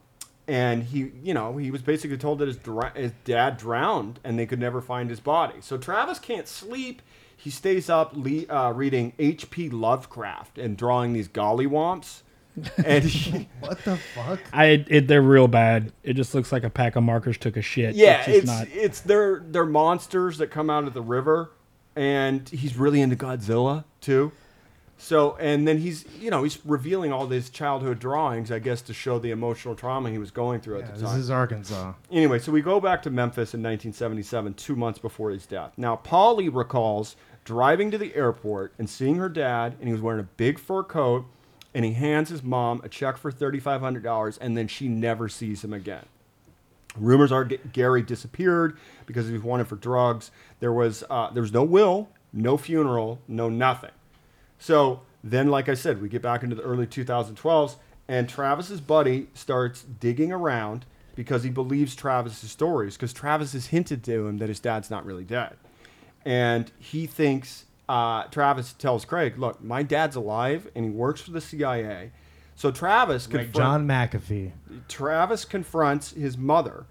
and 0.49 0.83
he, 0.83 1.13
you 1.23 1.33
know, 1.35 1.57
he 1.57 1.71
was 1.71 1.83
basically 1.83 2.19
told 2.19 2.41
that 2.41 2.49
his, 2.49 2.57
dra- 2.57 2.93
his 2.95 3.13
dad 3.25 3.57
drowned 3.57 4.21
and 4.25 4.39
they 4.39 4.47
could 4.47 4.61
never 4.61 4.81
find 4.81 5.09
his 5.09 5.21
body. 5.21 5.55
So 5.61 5.79
Travis 5.79 6.19
can't 6.19 6.49
sleep. 6.49 7.01
He 7.37 7.51
stays 7.51 7.89
up 7.89 8.13
le- 8.15 8.47
uh, 8.49 8.73
reading 8.73 9.13
H.P. 9.19 9.71
Lovecraft 9.71 10.59
and 10.59 10.77
drawing 10.77 11.13
these 11.13 11.29
gollywomps. 11.29 12.23
and 12.85 13.05
he, 13.05 13.49
What 13.61 13.85
the 13.85 13.97
fuck? 13.97 14.41
I 14.53 14.85
it, 14.89 15.09
they're 15.09 15.23
real 15.23 15.49
bad. 15.49 15.93
It 16.03 16.15
just 16.15 16.35
looks 16.35 16.53
like 16.53 16.65
a 16.65 16.71
pack 16.71 16.97
of 16.97 17.03
markers 17.03 17.37
took 17.39 17.57
a 17.57 17.63
shit. 17.63 17.95
yeah, 17.95 18.19
it's, 18.21 18.27
just 18.27 18.39
it's 18.39 18.47
not. 18.47 18.69
it's 18.71 19.01
they're 19.01 19.43
they're 19.49 19.67
monsters 19.67 20.39
that 20.39 20.51
come 20.51 20.71
out 20.71 20.85
of 20.85 20.95
the 20.95 21.03
river, 21.03 21.51
and 21.95 22.49
he's 22.49 22.77
really 22.77 23.01
into 23.01 23.17
Godzilla 23.17 23.85
too. 24.01 24.33
So 24.99 25.37
and 25.39 25.69
then 25.69 25.79
he's 25.79 26.07
you 26.19 26.31
know 26.31 26.43
he's 26.43 26.59
revealing 26.65 27.13
all 27.13 27.27
these 27.27 27.51
childhood 27.51 27.99
drawings, 27.99 28.51
I 28.51 28.59
guess, 28.59 28.81
to 28.83 28.95
show 28.95 29.19
the 29.19 29.31
emotional 29.31 29.75
trauma 29.75 30.11
he 30.11 30.17
was 30.17 30.31
going 30.31 30.61
through 30.63 30.79
Yeah, 30.79 30.85
at 30.87 30.95
the 30.95 31.03
time. 31.03 31.15
this 31.15 31.25
is 31.25 31.31
Arkansas. 31.31 31.93
Anyway, 32.11 32.39
so 32.39 32.51
we 32.51 32.63
go 32.63 32.81
back 32.81 33.03
to 33.03 33.11
Memphis 33.11 33.53
in 33.53 33.61
1977, 33.63 34.55
two 34.55 34.75
months 34.75 34.99
before 34.99 35.31
his 35.31 35.45
death. 35.45 35.73
Now, 35.77 35.97
Polly 35.97 36.49
recalls 36.49 37.17
driving 37.45 37.91
to 37.91 37.99
the 37.99 38.15
airport 38.17 38.73
and 38.79 38.89
seeing 38.89 39.17
her 39.17 39.29
dad, 39.29 39.77
and 39.79 39.87
he 39.87 39.93
was 39.93 40.01
wearing 40.01 40.21
a 40.21 40.29
big 40.39 40.59
fur 40.59 40.83
coat, 40.83 41.27
and 41.77 41.85
he 41.85 41.93
hands 41.93 42.31
his 42.31 42.43
mom 42.43 42.81
a 42.85 42.89
check 42.89 43.19
for 43.19 43.31
$3,500, 43.31 44.39
and 44.41 44.57
then 44.57 44.67
she 44.67 44.89
never 44.89 45.29
sees 45.29 45.63
him 45.63 45.75
again. 45.75 46.07
Rumors 46.97 47.31
are 47.31 47.45
Gary 47.45 48.01
disappeared 48.01 48.79
because 49.05 49.27
he 49.27 49.35
was 49.35 49.43
wanted 49.43 49.69
for 49.69 49.77
drugs. 49.77 50.31
There 50.61 50.73
was 50.73 51.05
uh, 51.11 51.29
there 51.33 51.43
was 51.43 51.53
no 51.53 51.65
will, 51.65 52.09
no 52.33 52.57
funeral, 52.57 53.21
no 53.29 53.51
nothing. 53.51 53.91
So 54.59 55.03
then, 55.23 55.51
like 55.51 55.69
I 55.69 55.75
said, 55.75 56.01
we 56.01 56.09
get 56.09 56.23
back 56.23 56.43
into 56.43 56.57
the 56.57 56.63
early 56.63 56.87
2012s, 56.87 57.77
and 58.09 58.27
Travis's 58.27 58.81
buddy 58.81 59.29
starts 59.35 59.83
digging 59.83 60.33
around 60.33 60.87
because 61.15 61.43
he 61.43 61.51
believes 61.51 61.95
Travis's 61.95 62.51
stories 62.51 62.97
because 62.97 63.13
Travis 63.13 63.53
has 63.53 63.67
hinted 63.67 64.03
to 64.05 64.29
him 64.29 64.39
that 64.39 64.49
his 64.49 64.61
dad's 64.61 64.89
not 64.89 65.05
really 65.05 65.25
dead, 65.25 65.59
and 66.25 66.73
he 66.79 67.05
thinks 67.05 67.66
uh, 67.89 68.25
Travis 68.25 68.73
tells 68.73 69.05
Craig, 69.05 69.39
"Look, 69.39 69.63
my 69.63 69.83
dad's 69.83 70.17
alive 70.17 70.69
and 70.75 70.85
he 70.85 70.91
works 70.91 71.21
for 71.21 71.31
the 71.31 71.41
CIA." 71.41 72.11
So 72.55 72.71
Travis 72.71 73.27
Like 73.27 73.53
confront- 73.53 73.55
John 73.55 73.87
McAfee. 73.87 74.53
Travis 74.89 75.45
confronts 75.45 76.13
his 76.13 76.39
mother 76.39 76.87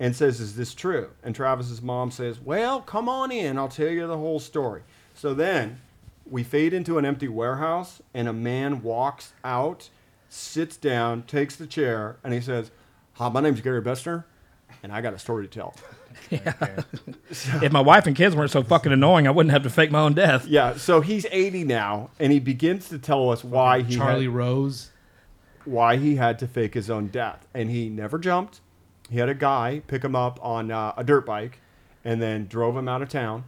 and 0.00 0.16
says, 0.16 0.40
Is 0.40 0.56
this 0.56 0.72
true? 0.74 1.10
And 1.22 1.34
Travis's 1.34 1.82
mom 1.82 2.10
says, 2.10 2.40
Well, 2.40 2.80
come 2.80 3.10
on 3.10 3.30
in. 3.30 3.58
I'll 3.58 3.68
tell 3.68 3.88
you 3.90 4.06
the 4.06 4.16
whole 4.16 4.40
story. 4.40 4.82
So 5.14 5.34
then 5.34 5.80
we 6.24 6.42
fade 6.42 6.72
into 6.72 6.96
an 6.96 7.04
empty 7.04 7.28
warehouse, 7.28 8.00
and 8.14 8.26
a 8.26 8.32
man 8.32 8.82
walks 8.82 9.34
out, 9.44 9.90
sits 10.30 10.78
down, 10.78 11.24
takes 11.24 11.56
the 11.56 11.66
chair, 11.66 12.16
and 12.24 12.32
he 12.32 12.40
says, 12.40 12.70
Hi, 13.14 13.28
my 13.28 13.40
name's 13.42 13.60
Gary 13.60 13.82
Betzner, 13.82 14.24
and 14.82 14.90
I 14.92 15.02
got 15.02 15.12
a 15.12 15.18
story 15.18 15.46
to 15.46 15.50
tell. 15.52 15.74
if 16.30 17.72
my 17.72 17.80
wife 17.80 18.06
and 18.06 18.16
kids 18.16 18.34
weren't 18.34 18.50
so 18.50 18.62
fucking 18.62 18.92
annoying, 18.92 19.26
I 19.26 19.30
wouldn't 19.30 19.52
have 19.52 19.62
to 19.64 19.70
fake 19.70 19.90
my 19.90 20.00
own 20.00 20.14
death. 20.14 20.46
Yeah, 20.46 20.76
so 20.76 21.00
he's 21.00 21.26
80 21.30 21.64
now, 21.64 22.10
and 22.18 22.32
he 22.32 22.40
begins 22.40 22.88
to 22.90 22.98
tell 22.98 23.30
us 23.30 23.42
why 23.44 23.82
he 23.82 23.96
Charlie 23.96 24.24
had, 24.24 24.34
Rose. 24.34 24.90
why 25.64 25.96
he 25.96 26.16
had 26.16 26.38
to 26.40 26.46
fake 26.46 26.74
his 26.74 26.90
own 26.90 27.08
death. 27.08 27.46
And 27.54 27.70
he 27.70 27.88
never 27.88 28.18
jumped. 28.18 28.60
He 29.10 29.18
had 29.18 29.28
a 29.28 29.34
guy 29.34 29.82
pick 29.86 30.02
him 30.04 30.16
up 30.16 30.38
on 30.42 30.70
uh, 30.70 30.94
a 30.96 31.04
dirt 31.04 31.26
bike 31.26 31.58
and 32.04 32.20
then 32.20 32.46
drove 32.46 32.76
him 32.76 32.88
out 32.88 33.02
of 33.02 33.08
town. 33.08 33.44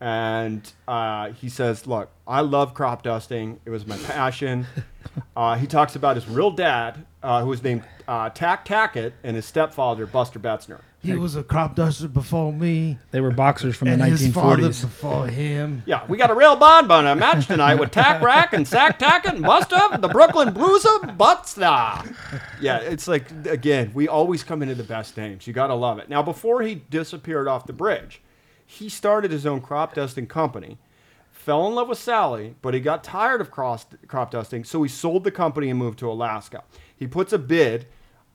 And 0.00 0.70
uh, 0.88 1.30
he 1.30 1.48
says, 1.48 1.86
Look, 1.86 2.10
I 2.26 2.40
love 2.40 2.74
crop 2.74 3.02
dusting. 3.04 3.60
It 3.64 3.70
was 3.70 3.86
my 3.86 3.96
passion. 3.98 4.66
uh, 5.36 5.56
he 5.56 5.66
talks 5.68 5.94
about 5.94 6.16
his 6.16 6.28
real 6.28 6.50
dad, 6.50 7.06
uh, 7.22 7.40
who 7.42 7.48
was 7.48 7.62
named 7.62 7.84
uh, 8.08 8.28
Tack 8.30 8.64
Tackett, 8.64 9.12
and 9.22 9.36
his 9.36 9.46
stepfather, 9.46 10.06
Buster 10.06 10.40
Betzner. 10.40 10.80
He 11.02 11.14
was 11.14 11.34
a 11.34 11.42
crop 11.42 11.74
duster 11.74 12.06
before 12.06 12.52
me, 12.52 12.96
They 13.10 13.20
were 13.20 13.32
boxers 13.32 13.74
from 13.74 13.88
and 13.88 14.00
the 14.00 14.06
his 14.06 14.32
father 14.32 14.62
1940s. 14.62 14.80
before 14.82 15.26
him. 15.26 15.82
Yeah, 15.84 16.06
we 16.06 16.16
got 16.16 16.30
a 16.30 16.34
real 16.34 16.54
bond 16.54 16.86
bun 16.86 17.06
a 17.08 17.16
match 17.16 17.48
tonight 17.48 17.74
with 17.74 17.90
Tack 17.90 18.22
Rack 18.22 18.52
and 18.52 18.66
Sack 18.68 19.00
Tackett 19.00 19.34
and 19.34 19.42
Buster, 19.42 19.80
the 19.98 20.06
Brooklyn 20.08 20.52
Bruiser 20.54 20.98
Butster. 21.18 22.14
Yeah, 22.60 22.78
it's 22.78 23.08
like 23.08 23.30
again, 23.46 23.90
we 23.94 24.06
always 24.06 24.44
come 24.44 24.62
into 24.62 24.76
the 24.76 24.84
best 24.84 25.16
names. 25.16 25.46
You 25.46 25.52
gotta 25.52 25.74
love 25.74 25.98
it. 25.98 26.08
Now, 26.08 26.22
before 26.22 26.62
he 26.62 26.76
disappeared 26.76 27.48
off 27.48 27.66
the 27.66 27.72
bridge, 27.72 28.22
he 28.64 28.88
started 28.88 29.32
his 29.32 29.44
own 29.44 29.60
crop 29.60 29.94
dusting 29.94 30.28
company. 30.28 30.78
Fell 31.32 31.66
in 31.66 31.74
love 31.74 31.88
with 31.88 31.98
Sally, 31.98 32.54
but 32.62 32.72
he 32.74 32.78
got 32.78 33.02
tired 33.02 33.40
of 33.40 33.50
cross, 33.50 33.84
crop 34.06 34.30
dusting, 34.30 34.62
so 34.62 34.80
he 34.84 34.88
sold 34.88 35.24
the 35.24 35.32
company 35.32 35.68
and 35.68 35.78
moved 35.80 35.98
to 35.98 36.08
Alaska. 36.08 36.62
He 36.96 37.08
puts 37.08 37.32
a 37.32 37.38
bid 37.38 37.86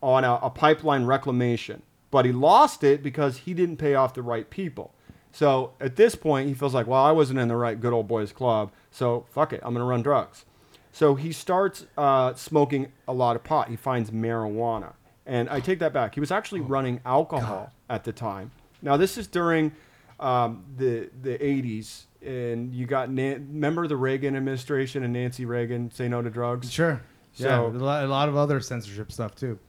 on 0.03 0.25
a, 0.25 0.34
a 0.43 0.49
pipeline 0.49 1.06
reclamation, 1.06 1.82
but 2.12 2.26
he 2.26 2.32
lost 2.32 2.84
it 2.84 3.02
because 3.04 3.38
he 3.39 3.54
didn't 3.54 3.78
pay 3.78 3.96
off 3.96 4.13
the 4.13 4.22
right 4.22 4.50
people. 4.50 4.93
So 5.32 5.74
at 5.80 5.96
this 5.98 6.15
point, 6.15 6.48
he 6.48 6.54
feels 6.56 6.74
like, 6.74 6.88
well, 6.88 7.04
I 7.04 7.12
wasn't 7.12 7.39
in 7.39 7.48
the 7.48 7.56
right 7.56 7.80
good 7.80 7.93
old 7.93 8.08
boys 8.08 8.32
club, 8.32 8.72
so 8.91 9.26
fuck 9.30 9.54
it, 9.54 9.60
I'm 9.63 9.74
gonna 9.74 9.86
run 9.86 10.02
drugs. 10.02 10.46
So 10.91 11.13
he 11.15 11.32
starts 11.32 11.86
uh, 11.98 12.34
smoking 12.34 12.91
a 13.08 13.13
lot 13.13 13.36
of 13.36 13.43
pot. 13.43 13.70
He 13.70 13.76
finds 13.76 14.10
marijuana, 14.10 14.93
and 15.28 15.48
I 15.50 15.60
take 15.60 15.78
that 15.80 15.93
back. 15.93 16.15
He 16.15 16.20
was 16.20 16.32
actually 16.32 16.62
running 16.62 17.02
alcohol 17.06 17.72
at 17.89 18.04
the 18.04 18.12
time. 18.13 18.52
Now 18.82 18.98
this 18.98 19.15
is 19.17 19.28
during 19.28 19.74
um, 20.20 20.63
the 20.76 21.10
the 21.22 21.38
80s, 21.38 22.06
and 22.26 22.74
you 22.74 22.88
got 22.88 23.12
Nan- 23.12 23.48
remember 23.52 23.88
the 23.88 23.98
Reagan 23.98 24.36
administration 24.36 25.04
and 25.04 25.13
Nancy 25.13 25.46
Reagan 25.46 25.91
say 25.91 26.08
no 26.08 26.22
to 26.24 26.30
drugs. 26.32 26.72
Sure. 26.72 27.02
So- 27.34 27.46
yeah, 27.48 27.60
a 27.62 27.84
lot, 27.84 28.04
a 28.04 28.08
lot 28.08 28.30
of 28.30 28.36
other 28.36 28.60
censorship 28.60 29.12
stuff 29.12 29.36
too. 29.36 29.60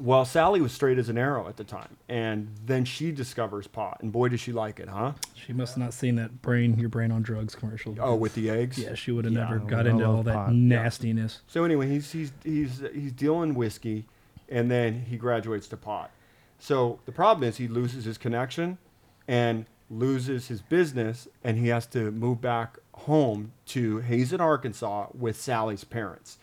Well, 0.00 0.24
Sally 0.24 0.60
was 0.60 0.72
straight 0.72 0.98
as 0.98 1.08
an 1.08 1.18
arrow 1.18 1.48
at 1.48 1.56
the 1.56 1.64
time, 1.64 1.96
and 2.08 2.48
then 2.64 2.84
she 2.84 3.12
discovers 3.12 3.66
pot, 3.66 3.98
and 4.00 4.10
boy, 4.10 4.28
does 4.28 4.40
she 4.40 4.50
like 4.52 4.80
it, 4.80 4.88
huh? 4.88 5.12
She 5.34 5.52
must 5.52 5.74
have 5.74 5.82
not 5.84 5.94
seen 5.94 6.16
that 6.16 6.40
brain, 6.42 6.78
your 6.78 6.88
brain 6.88 7.12
on 7.12 7.22
drugs 7.22 7.54
commercial. 7.54 7.94
Oh, 8.00 8.14
with 8.16 8.34
the 8.34 8.50
eggs. 8.50 8.78
yeah, 8.78 8.94
she 8.94 9.12
would 9.12 9.24
have 9.26 9.34
Yeah, 9.34 9.40
never 9.44 9.58
got 9.58 9.86
into 9.86 10.04
all 10.04 10.22
that 10.22 10.34
pot. 10.34 10.52
nastiness. 10.54 11.40
So 11.46 11.64
anyway, 11.64 11.88
he's 11.88 12.10
he's 12.12 12.32
he's 12.42 12.82
he's 12.94 13.12
dealing 13.12 13.54
whiskey, 13.54 14.06
and 14.48 14.70
then 14.70 15.02
he 15.08 15.16
graduates 15.16 15.68
to 15.68 15.76
pot. 15.76 16.10
So 16.58 17.00
the 17.04 17.12
problem 17.12 17.48
is 17.48 17.58
he 17.58 17.68
loses 17.68 18.04
his 18.04 18.18
connection, 18.18 18.78
and 19.28 19.66
loses 19.90 20.48
his 20.48 20.62
business, 20.62 21.28
and 21.44 21.58
he 21.58 21.68
has 21.68 21.86
to 21.88 22.10
move 22.10 22.40
back 22.40 22.78
home 22.94 23.52
to 23.66 23.98
Hazen, 23.98 24.40
Arkansas, 24.40 25.08
with 25.12 25.38
Sally's 25.40 25.84
parents. 25.84 26.38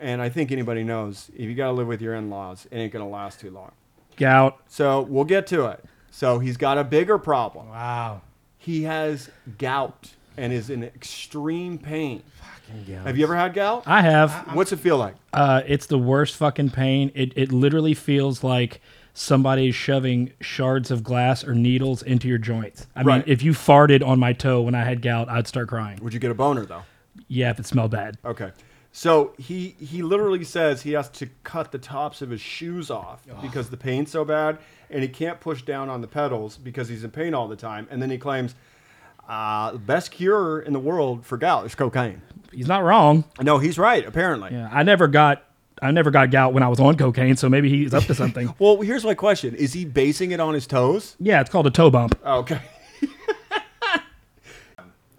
And 0.00 0.20
I 0.20 0.28
think 0.28 0.52
anybody 0.52 0.84
knows 0.84 1.30
if 1.34 1.40
you 1.42 1.54
got 1.54 1.66
to 1.66 1.72
live 1.72 1.86
with 1.86 2.00
your 2.02 2.14
in-laws, 2.14 2.66
it 2.70 2.76
ain't 2.76 2.92
gonna 2.92 3.08
last 3.08 3.40
too 3.40 3.50
long. 3.50 3.72
Gout. 4.16 4.58
So 4.68 5.02
we'll 5.02 5.24
get 5.24 5.46
to 5.48 5.66
it. 5.66 5.84
So 6.10 6.38
he's 6.38 6.56
got 6.56 6.78
a 6.78 6.84
bigger 6.84 7.18
problem. 7.18 7.68
Wow. 7.68 8.22
He 8.58 8.82
has 8.84 9.30
gout 9.58 10.12
and 10.36 10.52
is 10.52 10.70
in 10.70 10.82
extreme 10.84 11.78
pain. 11.78 12.22
Yeah. 12.86 13.02
Have 13.04 13.16
you 13.16 13.24
ever 13.24 13.36
had 13.36 13.54
gout? 13.54 13.84
I 13.86 14.02
have. 14.02 14.32
What's 14.54 14.72
it 14.72 14.78
feel 14.80 14.96
like? 14.98 15.14
Uh, 15.32 15.62
it's 15.66 15.86
the 15.86 15.98
worst 15.98 16.34
fucking 16.36 16.70
pain. 16.70 17.12
It 17.14 17.32
it 17.36 17.52
literally 17.52 17.94
feels 17.94 18.42
like 18.42 18.80
somebody 19.14 19.68
is 19.68 19.74
shoving 19.74 20.32
shards 20.40 20.90
of 20.90 21.02
glass 21.04 21.42
or 21.44 21.54
needles 21.54 22.02
into 22.02 22.28
your 22.28 22.38
joints. 22.38 22.86
I 22.96 23.02
Right. 23.02 23.24
mean, 23.26 23.32
if 23.32 23.42
you 23.42 23.52
farted 23.52 24.06
on 24.06 24.18
my 24.18 24.32
toe 24.34 24.60
when 24.62 24.74
I 24.74 24.84
had 24.84 25.00
gout, 25.00 25.28
I'd 25.28 25.46
start 25.46 25.68
crying. 25.68 25.98
Would 26.02 26.12
you 26.12 26.20
get 26.20 26.30
a 26.30 26.34
boner 26.34 26.66
though? 26.66 26.82
Yeah, 27.28 27.50
if 27.50 27.58
it 27.60 27.66
smelled 27.66 27.92
bad. 27.92 28.18
Okay. 28.24 28.50
So 28.96 29.34
he 29.36 29.76
he 29.78 30.00
literally 30.00 30.42
says 30.42 30.80
he 30.80 30.92
has 30.92 31.10
to 31.10 31.28
cut 31.44 31.70
the 31.70 31.78
tops 31.78 32.22
of 32.22 32.30
his 32.30 32.40
shoes 32.40 32.90
off 32.90 33.20
because 33.42 33.68
the 33.68 33.76
pain's 33.76 34.10
so 34.10 34.24
bad, 34.24 34.56
and 34.88 35.02
he 35.02 35.08
can't 35.10 35.38
push 35.38 35.60
down 35.60 35.90
on 35.90 36.00
the 36.00 36.06
pedals 36.06 36.56
because 36.56 36.88
he's 36.88 37.04
in 37.04 37.10
pain 37.10 37.34
all 37.34 37.46
the 37.46 37.56
time. 37.56 37.86
And 37.90 38.00
then 38.00 38.08
he 38.08 38.16
claims, 38.16 38.54
uh, 39.28 39.72
"The 39.72 39.78
best 39.78 40.12
cure 40.12 40.60
in 40.60 40.72
the 40.72 40.78
world 40.78 41.26
for 41.26 41.36
gout 41.36 41.66
is 41.66 41.74
cocaine." 41.74 42.22
He's 42.50 42.68
not 42.68 42.84
wrong. 42.84 43.24
No, 43.38 43.58
he's 43.58 43.78
right. 43.78 44.02
Apparently. 44.02 44.52
Yeah, 44.52 44.70
I 44.72 44.82
never 44.82 45.08
got 45.08 45.44
I 45.82 45.90
never 45.90 46.10
got 46.10 46.30
gout 46.30 46.54
when 46.54 46.62
I 46.62 46.68
was 46.68 46.80
on 46.80 46.96
cocaine, 46.96 47.36
so 47.36 47.50
maybe 47.50 47.68
he's 47.68 47.92
up 47.92 48.04
to 48.04 48.14
something. 48.22 48.54
Well, 48.58 48.80
here's 48.80 49.04
my 49.04 49.12
question: 49.12 49.54
Is 49.56 49.74
he 49.74 49.84
basing 49.84 50.30
it 50.30 50.40
on 50.40 50.54
his 50.54 50.66
toes? 50.66 51.16
yeah, 51.20 51.42
it's 51.42 51.50
called 51.50 51.66
a 51.66 51.70
toe 51.70 51.90
bump. 51.90 52.18
Okay. 52.24 52.62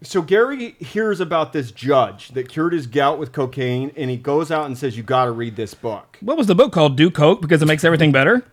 So 0.04 0.22
Gary 0.22 0.76
hears 0.80 1.20
about 1.20 1.54
this 1.54 1.72
judge 1.72 2.30
that 2.30 2.50
cured 2.50 2.74
his 2.74 2.86
gout 2.86 3.18
with 3.18 3.32
cocaine, 3.32 3.92
and 3.96 4.10
he 4.10 4.18
goes 4.18 4.52
out 4.52 4.66
and 4.66 4.78
says, 4.78 4.96
"You 4.96 5.04
got 5.04 5.26
to 5.26 5.32
read 5.32 5.56
this 5.56 5.74
book." 5.74 6.18
What 6.22 6.38
was 6.38 6.48
the 6.48 6.56
book 6.56 6.72
called? 6.72 6.96
Do 6.96 7.10
coke 7.10 7.42
because 7.42 7.62
it 7.62 7.66
makes 7.66 7.84
everything 7.84 8.12
better. 8.12 8.46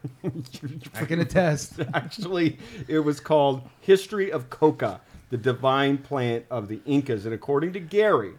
I 0.95 1.05
can 1.05 1.21
attest. 1.21 1.81
Actually, 1.93 2.59
it 2.89 3.01
was 3.01 3.21
called 3.21 3.63
History 3.81 4.33
of 4.33 4.49
Coca, 4.49 5.01
the 5.31 5.37
divine 5.37 5.99
plant 5.99 6.47
of 6.51 6.69
the 6.69 6.81
Incas. 6.87 7.27
And 7.27 7.35
according 7.35 7.75
to 7.75 7.81
Gary, 7.81 8.35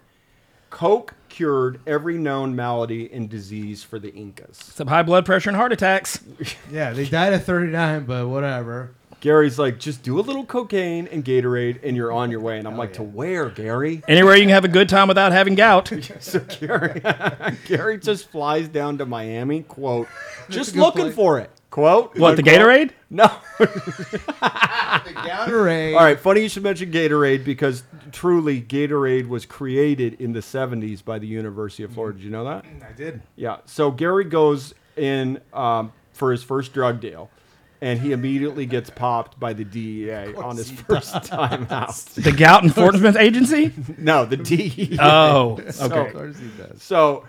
Coke 0.69 1.13
cured 1.29 1.79
every 1.85 2.17
known 2.17 2.55
malady 2.55 3.09
and 3.13 3.29
disease 3.29 3.83
for 3.83 3.99
the 3.99 4.13
Incas. 4.13 4.57
Some 4.57 4.87
high 4.87 5.03
blood 5.03 5.25
pressure 5.25 5.49
and 5.49 5.55
heart 5.55 5.71
attacks. 5.71 6.19
yeah, 6.71 6.91
they 6.91 7.05
died 7.05 7.33
at 7.33 7.43
39, 7.43 8.05
but 8.05 8.27
whatever. 8.27 8.91
Gary's 9.25 9.57
like, 9.57 9.79
just 9.79 10.03
do 10.03 10.19
a 10.19 10.21
little 10.21 10.45
cocaine 10.45 11.07
and 11.07 11.25
Gatorade, 11.25 11.79
and 11.81 11.97
you're 11.97 12.11
on 12.11 12.29
your 12.29 12.41
way. 12.41 12.59
And 12.59 12.67
I'm 12.67 12.77
like, 12.77 12.93
to 12.93 13.01
where, 13.01 13.49
Gary? 13.49 14.03
Anywhere 14.07 14.35
you 14.35 14.43
can 14.43 14.49
have 14.51 14.65
a 14.65 14.67
good 14.67 14.87
time 14.87 15.07
without 15.07 15.31
having 15.31 15.55
gout. 15.55 15.91
So 16.19 16.41
Gary, 16.41 17.01
Gary 17.65 17.97
just 17.97 18.29
flies 18.29 18.67
down 18.67 18.99
to 18.99 19.05
Miami, 19.07 19.63
quote, 19.63 20.07
just 20.49 20.75
looking 20.75 21.05
point. 21.05 21.15
for 21.15 21.39
it, 21.39 21.49
Quote? 21.71 22.15
What 22.19 22.37
the 22.37 22.43
Unquote. 22.43 22.67
Gatorade? 22.69 22.91
No. 23.09 23.25
Gatorade. 25.25 25.95
All 25.95 26.03
right, 26.03 26.19
funny 26.19 26.41
you 26.41 26.49
should 26.49 26.61
mention 26.61 26.91
Gatorade 26.91 27.43
because 27.43 27.81
truly 28.11 28.61
Gatorade 28.61 29.27
was 29.27 29.47
created 29.47 30.21
in 30.21 30.33
the 30.33 30.41
70s 30.41 31.03
by 31.03 31.17
the 31.17 31.25
University 31.25 31.81
of 31.81 31.91
Florida. 31.93 32.19
Did 32.19 32.25
you 32.25 32.31
know 32.31 32.43
that? 32.43 32.63
I 32.87 32.91
did. 32.93 33.23
Yeah. 33.35 33.57
So 33.65 33.89
Gary 33.89 34.25
goes 34.25 34.75
in 34.95 35.41
um, 35.51 35.91
for 36.13 36.31
his 36.31 36.43
first 36.43 36.73
drug 36.73 37.01
deal, 37.01 37.31
and 37.85 37.99
he 37.99 38.13
immediately 38.13 38.65
gets 38.65 38.89
popped 38.89 39.39
by 39.39 39.53
the 39.53 39.63
DEA 39.63 40.33
on 40.35 40.57
his 40.57 40.71
first 40.71 41.23
time 41.23 41.67
out. 41.69 41.95
The 42.15 42.31
Gout 42.31 42.63
Enforcement 42.63 43.15
Agency? 43.15 43.71
No, 43.99 44.25
the 44.25 44.37
DEA. 44.37 44.97
Oh, 44.99 45.59
So- 45.69 45.85
okay. 45.85 46.07
Of 46.07 46.13
course 46.13 46.39
he 46.39 46.47
does. 46.57 46.81
So 46.81 47.25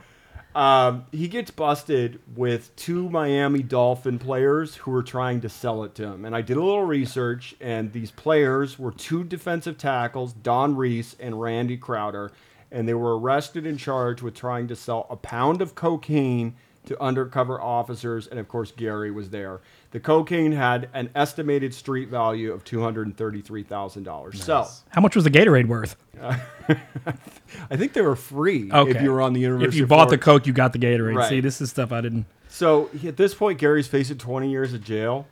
um, 0.54 1.04
he 1.12 1.28
gets 1.28 1.50
busted 1.50 2.20
with 2.34 2.74
two 2.76 3.10
Miami 3.10 3.62
Dolphin 3.62 4.18
players 4.18 4.74
who 4.76 4.92
were 4.92 5.02
trying 5.02 5.42
to 5.42 5.50
sell 5.50 5.84
it 5.84 5.94
to 5.96 6.04
him. 6.04 6.24
And 6.24 6.34
I 6.34 6.40
did 6.40 6.56
a 6.56 6.62
little 6.62 6.84
research, 6.84 7.54
and 7.60 7.92
these 7.92 8.10
players 8.10 8.78
were 8.78 8.92
two 8.92 9.24
defensive 9.24 9.76
tackles, 9.76 10.32
Don 10.32 10.74
Reese 10.74 11.14
and 11.20 11.38
Randy 11.38 11.76
Crowder, 11.76 12.32
and 12.72 12.88
they 12.88 12.94
were 12.94 13.18
arrested 13.18 13.66
and 13.66 13.78
charged 13.78 14.22
with 14.22 14.34
trying 14.34 14.68
to 14.68 14.76
sell 14.76 15.06
a 15.10 15.16
pound 15.16 15.60
of 15.60 15.74
cocaine 15.74 16.56
to 16.86 17.00
undercover 17.02 17.60
officers. 17.60 18.26
And 18.26 18.38
of 18.40 18.48
course, 18.48 18.72
Gary 18.72 19.10
was 19.10 19.30
there. 19.30 19.60
The 19.90 20.00
cocaine 20.00 20.52
had 20.52 20.88
an 20.94 21.10
estimated 21.14 21.74
street 21.74 22.08
value 22.08 22.52
of 22.52 22.64
$233,000. 22.64 24.36
So 24.36 24.66
How 24.90 25.00
much 25.00 25.14
was 25.14 25.24
the 25.24 25.30
Gatorade 25.30 25.66
worth? 25.68 25.96
I 26.20 27.76
think 27.76 27.92
they 27.92 28.02
were 28.02 28.16
free 28.16 28.70
Okay. 28.72 28.90
if 28.90 29.02
you 29.02 29.12
were 29.12 29.20
on 29.20 29.32
the 29.32 29.40
University 29.40 29.76
If 29.76 29.80
you 29.80 29.86
bought 29.86 30.08
the 30.08 30.18
Coke, 30.18 30.46
you 30.46 30.52
got 30.52 30.72
the 30.72 30.78
Gatorade. 30.78 31.16
Right. 31.16 31.28
See, 31.28 31.40
this 31.40 31.60
is 31.60 31.70
stuff 31.70 31.92
I 31.92 32.00
didn't. 32.00 32.26
So 32.48 32.88
at 33.04 33.16
this 33.16 33.34
point, 33.34 33.58
Gary's 33.58 33.86
facing 33.88 34.18
20 34.18 34.50
years 34.50 34.72
of 34.72 34.82
jail. 34.82 35.26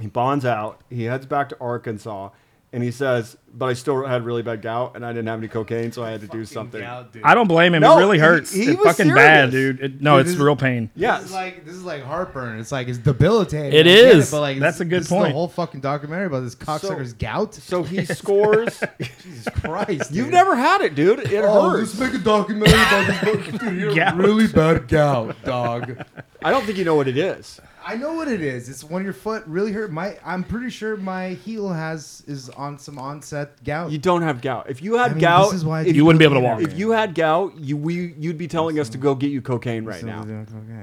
He 0.00 0.06
bonds 0.06 0.44
out. 0.44 0.80
He 0.88 1.04
heads 1.04 1.26
back 1.26 1.48
to 1.50 1.56
Arkansas, 1.60 2.30
and 2.72 2.82
he 2.82 2.90
says, 2.90 3.36
"But 3.54 3.66
I 3.66 3.72
still 3.72 4.04
had 4.04 4.24
really 4.24 4.42
bad 4.42 4.60
gout, 4.60 4.92
and 4.94 5.04
I 5.06 5.10
didn't 5.12 5.26
have 5.28 5.38
any 5.38 5.48
cocaine, 5.48 5.90
so 5.90 6.04
I 6.04 6.10
had 6.10 6.20
to 6.20 6.26
do 6.26 6.44
something." 6.44 6.82
I 7.24 7.34
don't 7.34 7.48
blame 7.48 7.72
him. 7.74 7.80
No, 7.80 7.96
it 7.96 8.00
really 8.00 8.18
hurts. 8.18 8.52
he 8.52 8.64
it's 8.72 8.78
was 8.84 8.96
fucking 8.96 9.14
bad, 9.14 9.50
dude. 9.50 9.80
It, 9.80 10.00
no, 10.02 10.16
Dude, 10.18 10.26
it's 10.26 10.34
this- 10.36 10.42
real 10.42 10.54
pain. 10.56 10.90
Yeah. 10.94 11.16
This 11.18 11.26
is 11.28 11.32
like 11.32 11.64
this 11.64 11.74
is 11.74 11.82
like 11.84 12.02
heartburn. 12.02 12.58
It's 12.60 12.70
like 12.70 12.88
it's 12.88 12.98
debilitating. 12.98 13.72
It 13.72 13.80
I 13.86 13.90
get 13.90 14.16
is. 14.16 14.30
but 14.30 14.40
like 14.42 14.58
That's 14.58 14.76
this- 14.78 14.86
a 14.86 14.88
good 14.90 15.00
this 15.00 15.06
Is 15.06 15.12
point. 15.12 15.28
the 15.28 15.32
whole 15.32 15.48
fucking 15.48 15.80
documentary 15.80 16.26
about 16.26 16.40
this 16.40 16.54
cocksucker's 16.54 17.14
gout. 17.14 17.54
So 17.54 17.82
he 17.82 18.04
scores. 18.04 18.82
Jesus 19.22 19.48
Christ! 19.54 20.12
You've 20.12 20.28
never 20.30 20.54
had 20.54 20.82
it, 20.82 20.94
dude. 20.94 21.20
It 21.20 21.42
Oh, 21.44 21.70
hurts. 21.70 21.98
let's 21.98 22.12
make 22.12 22.20
a 22.20 22.24
documentary 22.24 22.74
about 22.74 23.06
this. 23.24 23.58
Dude, 23.60 23.80
you 23.80 23.94
Gout. 23.94 24.16
really 24.16 24.46
bad 24.46 24.88
gout, 24.88 25.36
dog. 25.44 25.96
I 26.42 26.50
don't 26.50 26.64
think 26.64 26.76
you 26.78 26.84
know 26.84 26.94
what 26.94 27.08
it 27.08 27.16
is. 27.16 27.60
I 27.88 27.94
know 27.94 28.12
what 28.12 28.28
it 28.28 28.42
is. 28.42 28.68
It's 28.68 28.84
when 28.84 29.02
your 29.02 29.14
foot 29.14 29.44
really 29.46 29.72
hurt. 29.72 29.90
My, 29.90 30.18
I'm 30.22 30.44
pretty 30.44 30.68
sure 30.68 30.94
my 30.98 31.30
heel 31.30 31.72
has 31.72 32.22
is 32.26 32.50
on 32.50 32.78
some 32.78 32.98
onset 32.98 33.64
gout. 33.64 33.90
You 33.90 33.96
don't 33.96 34.20
have 34.20 34.42
gout. 34.42 34.68
If 34.68 34.82
you 34.82 34.98
had 34.98 35.12
I 35.12 35.14
mean, 35.14 35.20
gout, 35.20 35.46
this 35.46 35.54
is 35.54 35.64
why 35.64 35.78
I 35.78 35.80
if 35.84 35.86
do 35.86 35.94
You 35.94 36.04
wouldn't 36.04 36.18
be 36.18 36.26
able 36.26 36.34
to 36.34 36.40
walk. 36.40 36.60
If 36.60 36.78
you 36.78 36.90
had 36.90 37.14
gout, 37.14 37.56
you 37.56 37.78
we 37.78 38.12
you'd 38.18 38.36
be 38.36 38.46
telling 38.46 38.78
us 38.78 38.90
to 38.90 38.98
go 38.98 39.14
get 39.14 39.30
you 39.30 39.40
cocaine 39.40 39.86
right 39.86 40.02
now. 40.02 40.26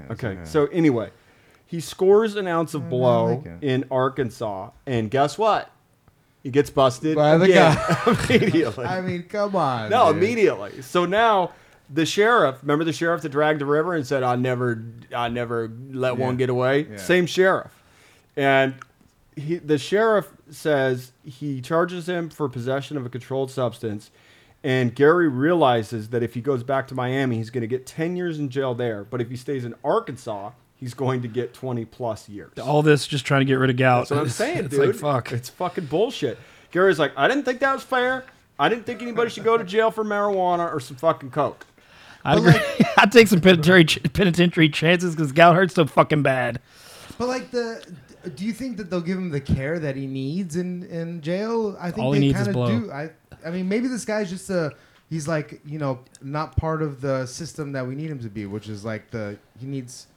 Okay. 0.09 0.39
So 0.45 0.65
anyway, 0.67 1.11
he 1.67 1.79
scores 1.79 2.35
an 2.37 2.47
ounce 2.47 2.73
of 2.73 2.89
blow 2.89 3.35
like 3.35 3.61
in 3.61 3.85
Arkansas, 3.91 4.71
and 4.87 5.11
guess 5.11 5.37
what? 5.37 5.69
He 6.41 6.49
gets 6.49 6.71
busted 6.71 7.17
By 7.17 7.37
the 7.37 7.45
again 7.45 7.77
immediately. 8.41 8.85
I 8.85 9.01
mean, 9.01 9.23
come 9.23 9.55
on. 9.55 9.91
no, 9.91 10.11
dude. 10.11 10.23
immediately. 10.23 10.81
So 10.81 11.05
now 11.05 11.51
the 11.89 12.05
sheriff, 12.05 12.57
remember 12.61 12.83
the 12.83 12.93
sheriff 12.93 13.21
that 13.21 13.29
dragged 13.29 13.61
the 13.61 13.65
river 13.65 13.93
and 13.93 14.05
said, 14.05 14.23
"I 14.23 14.35
never, 14.35 14.83
I 15.15 15.29
never 15.29 15.71
let 15.91 16.17
Yeah. 16.17 16.25
one 16.25 16.37
get 16.37 16.49
away." 16.49 16.87
Yeah. 16.89 16.97
Same 16.97 17.25
sheriff, 17.25 17.71
and 18.35 18.75
he, 19.35 19.55
the 19.57 19.77
sheriff 19.77 20.29
says 20.49 21.11
he 21.23 21.61
charges 21.61 22.07
him 22.07 22.29
for 22.29 22.47
possession 22.49 22.97
of 22.97 23.05
a 23.05 23.09
controlled 23.09 23.51
substance. 23.51 24.11
And 24.63 24.95
Gary 24.95 25.27
realizes 25.27 26.09
that 26.09 26.23
if 26.23 26.33
he 26.33 26.41
goes 26.41 26.63
back 26.63 26.87
to 26.87 26.95
Miami, 26.95 27.35
he's 27.37 27.51
going 27.51 27.61
to 27.61 27.67
get 27.67 27.85
10 27.85 28.15
years 28.15 28.39
in 28.39 28.49
jail 28.49 28.73
there. 28.73 29.03
But 29.03 29.21
if 29.21 29.29
he 29.29 29.35
stays 29.35 29.63
in 29.63 29.75
Arkansas, 29.83 30.51
he's 30.75 30.95
going 30.95 31.21
to 31.21 31.27
get 31.27 31.53
20 31.53 31.85
plus 31.85 32.27
years. 32.27 32.51
All 32.57 32.81
this 32.81 33.05
just 33.05 33.25
trying 33.25 33.41
to 33.41 33.45
get 33.45 33.55
rid 33.55 33.69
of 33.69 33.77
gout. 33.77 34.09
That's 34.09 34.11
what 34.11 34.19
I'm 34.21 34.29
saying, 34.29 34.57
it's 34.65 34.69
dude. 34.75 34.87
like 34.87 34.95
fuck. 34.95 35.31
It's 35.33 35.49
fucking 35.49 35.85
bullshit. 35.85 36.39
Gary's 36.71 36.97
like, 36.97 37.11
I 37.15 37.27
didn't 37.27 37.43
think 37.43 37.59
that 37.59 37.73
was 37.75 37.83
fair. 37.83 38.23
I 38.57 38.67
didn't 38.69 38.87
think 38.87 39.03
anybody 39.03 39.29
should 39.29 39.43
go 39.43 39.55
to 39.55 39.63
jail 39.63 39.91
for 39.91 40.03
marijuana 40.03 40.73
or 40.73 40.79
some 40.79 40.97
fucking 40.97 41.29
coke. 41.29 41.67
I'd, 42.25 42.37
agree. 42.39 42.53
I'd 42.97 43.11
take 43.11 43.27
some 43.27 43.39
penitentiary, 43.41 44.01
penitentiary 44.09 44.69
chances 44.69 45.15
because 45.15 45.31
gout 45.31 45.55
hurts 45.55 45.75
so 45.75 45.85
fucking 45.85 46.23
bad. 46.23 46.59
But 47.17 47.27
like 47.27 47.51
the, 47.51 47.85
do 48.35 48.43
you 48.45 48.51
think 48.53 48.77
that 48.77 48.89
they'll 48.89 48.99
give 49.01 49.17
him 49.17 49.29
the 49.29 49.39
care 49.39 49.79
that 49.79 49.95
he 49.95 50.07
needs 50.07 50.55
in 50.55 50.83
in 50.83 51.21
jail? 51.21 51.77
I 51.79 51.91
think 51.91 52.05
All 52.05 52.11
they 52.11 52.33
kind 52.33 52.47
of 52.47 52.53
do. 52.67 52.91
I 52.91 53.11
I 53.45 53.51
mean, 53.51 53.69
maybe 53.69 53.87
this 53.87 54.05
guy's 54.05 54.29
just 54.29 54.49
a. 54.49 54.71
He's 55.09 55.27
like 55.27 55.61
you 55.65 55.77
know 55.77 55.99
not 56.21 56.57
part 56.57 56.81
of 56.81 56.99
the 56.99 57.25
system 57.27 57.71
that 57.73 57.85
we 57.87 57.93
need 57.95 58.09
him 58.09 58.19
to 58.19 58.29
be, 58.29 58.47
which 58.47 58.67
is 58.67 58.83
like 58.83 59.11
the 59.11 59.37
he 59.59 59.67
needs. 59.67 60.07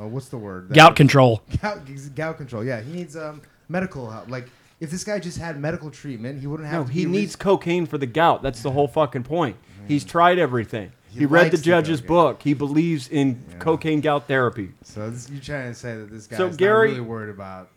Uh, 0.00 0.06
what's 0.06 0.28
the 0.28 0.38
word? 0.38 0.70
That- 0.70 0.74
Gout 0.76 0.96
control. 1.02 1.42
Gout, 1.60 1.80
gout 2.14 2.36
control. 2.38 2.64
Yeah, 2.64 2.80
he 2.80 2.92
needs 2.92 3.16
um 3.16 3.42
medical 3.68 4.10
help. 4.10 4.30
Like 4.30 4.48
if 4.80 4.90
this 4.90 5.04
guy 5.04 5.18
just 5.18 5.36
had 5.36 5.60
medical 5.60 5.90
treatment, 5.90 6.40
he 6.40 6.46
wouldn't 6.46 6.68
have. 6.70 6.80
No, 6.80 6.86
to 6.86 6.92
he 6.92 7.04
be 7.04 7.10
needs 7.12 7.32
res- 7.32 7.36
cocaine 7.36 7.84
for 7.84 7.98
the 7.98 8.06
gout. 8.06 8.42
That's 8.42 8.62
the 8.62 8.70
whole 8.70 8.88
fucking 8.88 9.24
point. 9.24 9.56
He's 9.86 10.04
tried 10.04 10.38
everything. 10.38 10.92
He, 11.12 11.20
He 11.20 11.26
read 11.26 11.46
the 11.46 11.50
likes 11.50 11.58
the 11.58 11.64
judge's 11.64 12.00
book. 12.00 12.42
He 12.42 12.54
believes 12.54 13.08
in 13.08 13.42
Yeah. 13.50 13.56
cocaine 13.58 14.00
gout 14.00 14.28
therapy. 14.28 14.72
So 14.84 15.10
this, 15.10 15.28
you're 15.30 15.40
trying 15.40 15.68
to 15.72 15.74
say 15.74 15.96
that 15.96 16.10
this 16.10 16.26
guy's 16.26 16.36
So 16.38 16.48
not 16.48 16.56
Gary- 16.56 16.88
really 16.90 17.00
worried 17.00 17.30
about 17.30 17.68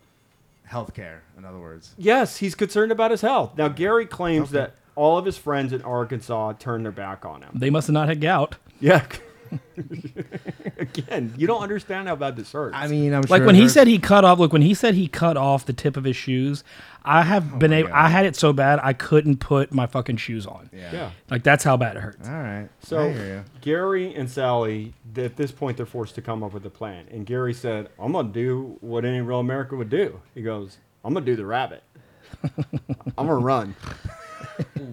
health 0.64 0.94
care. 0.94 1.22
In 1.36 1.44
other 1.44 1.58
words. 1.58 1.94
Yes, 1.98 2.36
he's 2.38 2.54
concerned 2.54 2.92
about 2.92 3.10
his 3.10 3.20
health. 3.20 3.56
Now, 3.56 3.68
Gary 3.68 4.06
claims 4.06 4.48
Okay. 4.50 4.58
that 4.58 4.74
all 4.94 5.18
of 5.18 5.24
his 5.26 5.36
friends 5.36 5.72
in 5.72 5.82
Arkansas 5.82 6.52
turned 6.58 6.84
their 6.84 6.92
back 6.92 7.24
on 7.26 7.42
him. 7.42 7.50
They 7.54 7.70
must 7.70 7.88
have 7.88 7.94
not 7.94 8.08
had 8.08 8.20
gout. 8.20 8.56
Yeah. 8.80 9.04
Again, 10.78 11.34
you 11.36 11.46
don't 11.46 11.62
understand 11.62 12.08
how 12.08 12.16
bad 12.16 12.36
this 12.36 12.52
hurts. 12.52 12.74
I 12.76 12.88
mean, 12.88 13.12
I'm 13.14 13.22
Like 13.28 13.40
sure 13.40 13.46
when 13.46 13.54
he 13.54 13.68
said 13.68 13.86
he 13.86 13.98
cut 13.98 14.24
off. 14.24 14.38
Look, 14.38 14.52
when 14.52 14.62
he 14.62 14.74
said 14.74 14.94
he 14.94 15.08
cut 15.08 15.36
off 15.36 15.64
the 15.66 15.72
tip 15.72 15.96
of 15.96 16.04
his 16.04 16.16
shoes, 16.16 16.64
I 17.04 17.22
have 17.22 17.54
oh 17.54 17.56
been 17.58 17.72
Oh 17.72 17.74
my 17.76 17.78
able. 17.80 17.88
God. 17.90 17.96
I 17.96 18.08
had 18.08 18.26
it 18.26 18.36
so 18.36 18.52
bad 18.52 18.80
I 18.82 18.92
couldn't 18.92 19.36
put 19.38 19.72
my 19.72 19.86
fucking 19.86 20.16
shoes 20.16 20.46
on. 20.46 20.70
Yeah. 20.72 20.92
yeah. 20.92 21.10
Like 21.30 21.42
that's 21.42 21.64
how 21.64 21.76
bad 21.76 21.96
it 21.96 22.00
hurts. 22.00 22.28
All 22.28 22.34
right. 22.34 22.68
So 22.80 22.98
I 23.08 23.12
hear 23.12 23.26
you. 23.26 23.44
Gary 23.60 24.14
and 24.14 24.28
Sally, 24.30 24.94
th- 25.14 25.30
at 25.30 25.36
this 25.36 25.52
point, 25.52 25.76
they're 25.76 25.86
forced 25.86 26.14
to 26.16 26.22
come 26.22 26.42
up 26.42 26.52
with 26.52 26.64
a 26.66 26.70
plan. 26.70 27.06
And 27.10 27.24
Gary 27.26 27.54
said, 27.54 27.88
"I'm 27.98 28.12
gonna 28.12 28.28
do 28.28 28.76
what 28.80 29.04
any 29.04 29.20
real 29.20 29.40
American 29.40 29.78
would 29.78 29.90
do." 29.90 30.20
He 30.34 30.42
goes, 30.42 30.78
"I'm 31.04 31.14
gonna 31.14 31.26
do 31.26 31.36
the 31.36 31.46
rabbit. 31.46 31.82
I'm 33.16 33.26
gonna 33.26 33.36
run." 33.36 33.74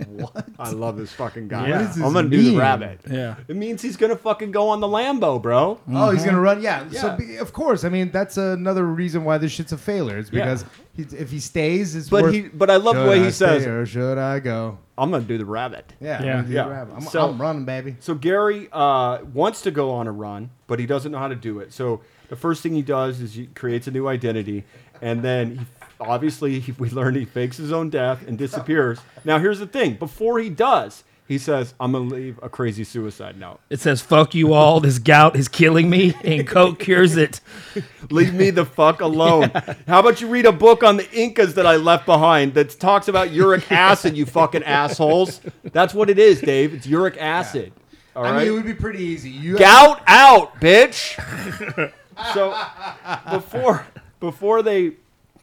What? 0.07 0.45
I 0.59 0.71
love 0.71 0.97
this 0.97 1.11
fucking 1.13 1.47
guy. 1.47 1.67
Yeah. 1.67 1.77
What 1.77 1.85
does 1.87 1.95
this 1.95 2.05
I'm 2.05 2.13
gonna 2.13 2.29
do 2.29 2.41
the 2.51 2.57
rabbit. 2.57 2.99
Yeah. 3.09 3.35
It 3.47 3.55
means 3.55 3.81
he's 3.81 3.97
gonna 3.97 4.15
fucking 4.15 4.51
go 4.51 4.69
on 4.69 4.79
the 4.79 4.87
Lambo, 4.87 5.41
bro. 5.41 5.79
Oh, 5.91 6.09
he's 6.11 6.23
gonna 6.25 6.39
run. 6.39 6.61
Yeah. 6.61 6.85
Yeah. 6.89 7.01
So 7.01 7.15
be, 7.17 7.37
of 7.37 7.53
course, 7.53 7.83
I 7.83 7.89
mean 7.89 8.11
that's 8.11 8.37
another 8.37 8.85
reason 8.85 9.23
why 9.23 9.37
this 9.37 9.51
shit's 9.51 9.71
a 9.71 9.77
failure. 9.77 10.17
It's 10.17 10.31
Yeah. 10.31 10.43
because 10.45 10.65
he, 10.95 11.03
if 11.17 11.31
he 11.31 11.39
stays, 11.39 11.95
it's 11.95 12.09
But 12.09 12.23
worth, 12.23 12.33
he, 12.33 12.41
but 12.41 12.69
I 12.69 12.75
love 12.77 12.95
the 12.95 13.03
should 13.03 13.09
way 13.09 13.21
I 13.21 13.25
he 13.25 13.31
stay 13.31 13.45
says, 13.59 13.67
or 13.67 13.85
should 13.85 14.17
I 14.17 14.39
go? 14.39 14.77
"I'm 14.97 15.11
gonna 15.11 15.23
do 15.23 15.37
the 15.37 15.45
rabbit." 15.45 15.93
Yeah. 15.99 16.21
Yeah. 16.23 16.29
I'm, 16.31 16.35
gonna 16.37 16.47
do 16.47 16.53
Yeah. 16.53 16.63
the 16.65 16.69
rabbit. 16.71 16.93
I'm, 16.95 17.01
So- 17.01 17.29
I'm 17.29 17.41
running, 17.41 17.65
baby. 17.65 17.95
So 17.99 18.13
Gary 18.15 18.67
uh, 18.71 19.19
wants 19.33 19.61
to 19.63 19.71
go 19.71 19.91
on 19.91 20.07
a 20.07 20.11
run, 20.11 20.49
but 20.67 20.79
he 20.79 20.85
doesn't 20.85 21.11
know 21.11 21.19
how 21.19 21.27
to 21.29 21.35
do 21.35 21.59
it. 21.59 21.73
So 21.73 22.01
the 22.29 22.35
first 22.35 22.61
thing 22.63 22.73
he 22.73 22.81
does 22.81 23.19
is 23.21 23.33
he 23.35 23.47
creates 23.47 23.87
a 23.87 23.91
new 23.91 24.07
identity, 24.07 24.63
and 25.01 25.21
then 25.21 25.57
he, 25.57 25.65
obviously 26.01 26.63
we 26.79 26.89
learned 26.89 27.15
he 27.17 27.25
fakes 27.25 27.57
his 27.57 27.71
own 27.71 27.89
death 27.89 28.27
and 28.27 28.37
disappears. 28.37 28.99
now 29.23 29.39
here's 29.39 29.59
the 29.59 29.67
thing: 29.67 29.93
before 29.95 30.39
he 30.39 30.49
does, 30.49 31.03
he 31.27 31.37
says, 31.37 31.73
"I'm 31.79 31.93
gonna 31.93 32.05
leave 32.05 32.39
a 32.43 32.49
crazy 32.49 32.83
suicide 32.83 33.39
note. 33.39 33.59
It 33.69 33.79
says 33.79 34.01
"fuck 34.01 34.35
you 34.35 34.53
all." 34.53 34.79
This 34.81 34.99
gout 34.99 35.35
is 35.37 35.47
killing 35.47 35.89
me, 35.89 36.13
and 36.25 36.45
Coke 36.47 36.79
cures 36.79 37.15
it. 37.15 37.39
Leave 38.09 38.33
me 38.33 38.49
the 38.49 38.65
fuck 38.65 38.99
alone." 38.99 39.49
How 39.87 39.99
about 40.01 40.19
you 40.19 40.27
read 40.27 40.45
a 40.45 40.51
book 40.51 40.83
on 40.83 40.97
the 40.97 41.09
Incas 41.11 41.53
that 41.53 41.65
I 41.65 41.77
left 41.77 42.05
behind 42.05 42.53
that 42.55 42.77
talks 42.79 43.07
about 43.07 43.31
uric 43.31 43.71
acid? 43.71 44.17
You 44.17 44.25
fucking 44.25 44.63
assholes. 44.63 45.39
That's 45.71 45.93
what 45.93 46.09
it 46.09 46.19
is, 46.19 46.41
Dave. 46.41 46.73
It's 46.73 46.85
uric 46.87 47.15
acid. 47.17 47.71
All 48.13 48.25
I 48.25 48.31
right. 48.31 48.37
mean, 48.39 48.47
it 48.47 48.51
would 48.51 48.65
be 48.65 48.73
pretty 48.73 49.01
easy. 49.01 49.29
You 49.29 49.57
Gout 49.57 50.01
out, 50.07 50.59
bitch. 50.59 51.15
so 52.33 52.53
before 53.31 53.87
before 54.19 54.61
they 54.61 54.91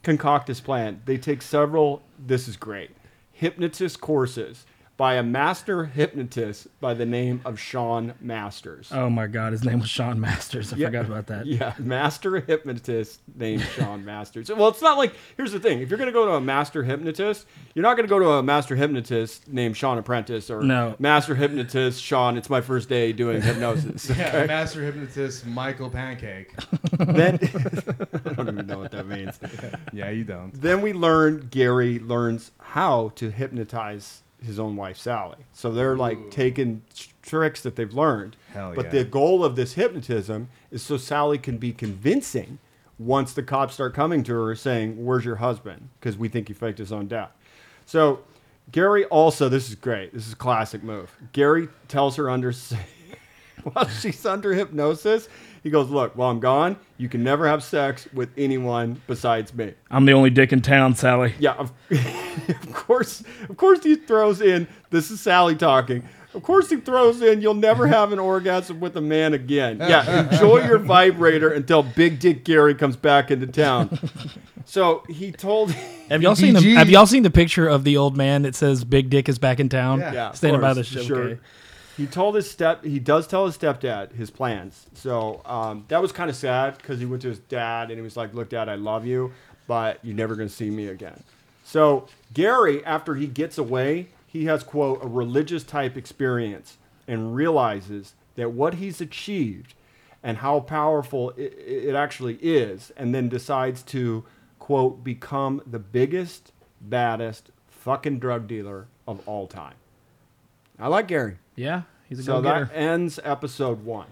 concoct 0.03 0.47
this 0.47 0.61
plan, 0.61 1.01
they 1.05 1.17
take 1.17 1.41
several. 1.41 2.01
This 2.17 2.47
is 2.47 2.57
great. 2.57 2.91
Hypnotist 3.31 4.01
courses 4.01 4.65
by 4.99 5.15
a 5.15 5.23
master 5.23 5.85
hypnotist 5.85 6.67
by 6.81 6.93
the 6.93 7.05
name 7.05 7.39
of 7.45 7.57
Sean 7.57 8.13
Masters. 8.19 8.89
Oh 8.93 9.09
my 9.09 9.27
God, 9.27 9.53
his 9.53 9.63
name 9.63 9.79
was 9.79 9.89
Sean 9.89 10.19
Masters. 10.19 10.73
I 10.73 10.75
Yeah. 10.75 10.87
forgot 10.87 11.05
about 11.05 11.27
that. 11.27 11.45
Yeah, 11.45 11.73
master 11.79 12.41
hypnotist 12.41 13.21
named 13.33 13.61
Sean 13.77 14.03
Masters. 14.03 14.51
Well, 14.51 14.67
it's 14.67 14.81
not 14.81 14.97
like 14.97 15.13
here's 15.37 15.53
the 15.53 15.59
thing: 15.61 15.79
if 15.79 15.89
you're 15.89 15.97
going 15.97 16.09
to 16.09 16.13
go 16.13 16.25
to 16.25 16.33
a 16.33 16.41
master 16.41 16.83
hypnotist, 16.83 17.47
you're 17.73 17.83
not 17.83 17.95
going 17.95 18.07
to 18.07 18.09
go 18.09 18.19
to 18.19 18.27
a 18.31 18.43
master 18.43 18.75
hypnotist 18.75 19.47
named 19.47 19.77
Sean 19.77 19.97
Apprentice 19.97 20.49
or 20.49 20.63
No. 20.63 20.95
master 20.99 21.33
hypnotist 21.35 22.03
Sean. 22.03 22.35
It's 22.35 22.49
my 22.49 22.59
first 22.59 22.89
day 22.89 23.13
doing 23.13 23.41
hypnosis. 23.41 24.09
Yeah, 24.19 24.45
master 24.47 24.83
hypnotist 24.83 25.45
Michael 25.45 25.89
Pancake. 25.89 26.53
then 26.99 27.35
I 28.25 28.33
don't 28.33 28.49
even 28.49 28.67
know 28.67 28.79
what 28.79 28.91
that 28.91 29.07
means. 29.07 29.39
Yeah, 29.93 30.09
you 30.09 30.25
don't. 30.25 30.51
Then 30.59 30.81
we 30.81 30.91
learn 30.91 31.47
Gary 31.49 31.99
learns 31.99 32.51
how 32.59 33.13
to 33.15 33.31
hypnotize 33.31 34.23
his 34.43 34.59
own 34.59 34.75
wife 34.75 34.97
Sally. 34.97 35.37
So 35.53 35.71
they're 35.71 35.97
like 35.97 36.31
taking 36.31 36.81
tr- 36.95 37.09
tricks 37.21 37.61
that 37.61 37.75
they've 37.75 37.93
learned. 37.93 38.35
Hell 38.53 38.73
but 38.75 38.85
yeah. 38.85 38.91
the 38.91 39.03
goal 39.03 39.43
of 39.43 39.55
this 39.55 39.73
hypnotism 39.73 40.49
is 40.71 40.81
so 40.81 40.97
Sally 40.97 41.37
can 41.37 41.57
be 41.57 41.71
convincing 41.71 42.59
once 42.97 43.33
the 43.33 43.43
cops 43.43 43.75
start 43.75 43.93
coming 43.93 44.23
to 44.23 44.33
her 44.33 44.55
saying, 44.55 45.03
"Where's 45.03 45.25
your 45.25 45.37
husband?" 45.37 45.89
Because 45.99 46.17
we 46.17 46.29
think 46.29 46.47
he 46.47 46.53
faked 46.53 46.79
his 46.79 46.91
own 46.91 47.07
death. 47.07 47.31
So 47.85 48.19
Gary 48.71 49.05
also, 49.05 49.49
this 49.49 49.69
is 49.69 49.75
great. 49.75 50.13
This 50.13 50.27
is 50.27 50.33
a 50.33 50.37
classic 50.37 50.83
move. 50.83 51.15
Gary 51.33 51.69
tells 51.87 52.15
her 52.17 52.29
under 52.29 52.53
while 53.63 53.87
she's 53.87 54.25
under 54.25 54.53
hypnosis, 54.53 55.27
he 55.63 55.69
goes, 55.69 55.89
"Look, 55.89 56.15
while 56.15 56.29
I'm 56.29 56.39
gone, 56.39 56.77
you 56.97 57.09
can 57.09 57.23
never 57.23 57.47
have 57.47 57.63
sex 57.63 58.07
with 58.13 58.29
anyone 58.37 59.01
besides 59.07 59.53
me." 59.53 59.73
I'm 59.91 60.05
the 60.05 60.13
only 60.13 60.29
dick 60.29 60.51
in 60.53 60.61
town, 60.61 60.95
Sally. 60.95 61.33
Yeah, 61.39 61.53
of, 61.53 61.71
of 61.91 62.73
course. 62.73 63.23
Of 63.49 63.57
course, 63.57 63.83
he 63.83 63.95
throws 63.95 64.41
in. 64.41 64.67
This 64.89 65.11
is 65.11 65.21
Sally 65.21 65.55
talking. 65.55 66.03
Of 66.35 66.43
course, 66.43 66.69
he 66.69 66.75
throws 66.77 67.21
in. 67.23 67.41
You'll 67.41 67.55
never 67.55 67.87
have 67.87 68.13
an 68.13 68.19
orgasm 68.19 68.79
with 68.79 68.95
a 68.95 69.01
man 69.01 69.33
again. 69.33 69.79
Yeah, 69.89 70.29
enjoy 70.29 70.65
your 70.67 70.77
vibrator 70.77 71.49
until 71.51 71.81
Big 71.81 72.19
Dick 72.19 72.45
Gary 72.45 72.75
comes 72.75 72.95
back 72.95 73.31
into 73.31 73.47
town. 73.47 73.97
So 74.65 75.01
he 75.09 75.31
told. 75.31 75.71
Have 76.11 76.21
y'all 76.21 76.35
seen 76.35 76.53
the 76.53 76.61
Have 76.75 76.91
y'all 76.91 77.07
seen 77.07 77.23
the 77.23 77.31
picture 77.31 77.67
of 77.67 77.83
the 77.83 77.97
old 77.97 78.15
man 78.15 78.43
that 78.43 78.53
says 78.53 78.83
"Big 78.83 79.09
Dick 79.09 79.27
is 79.27 79.39
back 79.39 79.59
in 79.59 79.67
town"? 79.67 79.99
Yeah. 79.99 80.13
Yeah, 80.13 80.29
of 80.29 80.35
standing 80.37 80.61
by 80.61 80.73
the 80.75 80.81
course, 80.81 80.87
ship. 80.89 81.03
sure. 81.07 81.23
Okay. 81.23 81.39
He 81.99 82.07
told 82.07 82.35
his 82.35 82.49
step. 82.49 82.85
He 82.85 82.97
does 82.97 83.27
tell 83.27 83.45
his 83.45 83.57
stepdad 83.57 84.13
his 84.13 84.29
plans. 84.29 84.87
So 84.93 85.41
um, 85.43 85.83
that 85.89 86.01
was 86.01 86.13
kind 86.13 86.29
of 86.29 86.35
sad 86.37 86.77
because 86.77 86.97
he 86.97 87.05
went 87.05 87.23
to 87.23 87.27
his 87.27 87.39
dad 87.39 87.89
and 87.89 87.97
he 87.97 88.01
was 88.01 88.15
like, 88.15 88.33
"Look, 88.33 88.47
Dad, 88.47 88.69
I 88.69 88.75
love 88.75 89.05
you, 89.05 89.33
but 89.67 89.99
you're 90.01 90.15
never 90.15 90.37
going 90.37 90.47
to 90.47 90.55
see 90.55 90.69
me 90.69 90.87
again." 90.87 91.21
So 91.65 92.07
Gary, 92.33 92.85
after 92.85 93.15
he 93.15 93.27
gets 93.27 93.57
away, 93.57 94.07
he 94.25 94.45
has 94.45 94.63
quote 94.63 95.03
a 95.03 95.07
religious 95.09 95.65
type 95.65 95.97
experience 95.97 96.77
and 97.05 97.35
realizes 97.35 98.13
that 98.35 98.51
what 98.51 98.75
he's 98.75 99.01
achieved 99.01 99.73
and 100.23 100.37
how 100.37 100.61
powerful 100.61 101.31
it, 101.31 101.53
it 101.57 101.95
actually 101.95 102.35
is, 102.35 102.93
and 102.95 103.13
then 103.13 103.27
decides 103.27 103.83
to 103.83 104.23
quote 104.57 105.03
become 105.03 105.61
the 105.67 105.79
biggest, 105.79 106.53
baddest 106.79 107.51
fucking 107.67 108.19
drug 108.19 108.47
dealer 108.47 108.87
of 109.05 109.19
all 109.27 109.47
time. 109.47 109.75
I 110.79 110.87
like 110.87 111.07
Gary. 111.07 111.37
Yeah, 111.55 111.83
he's 112.07 112.19
a 112.19 112.23
So 112.23 112.41
go-getter. 112.41 112.65
that 112.65 112.75
ends 112.75 113.19
episode 113.23 113.83
one. 113.83 114.07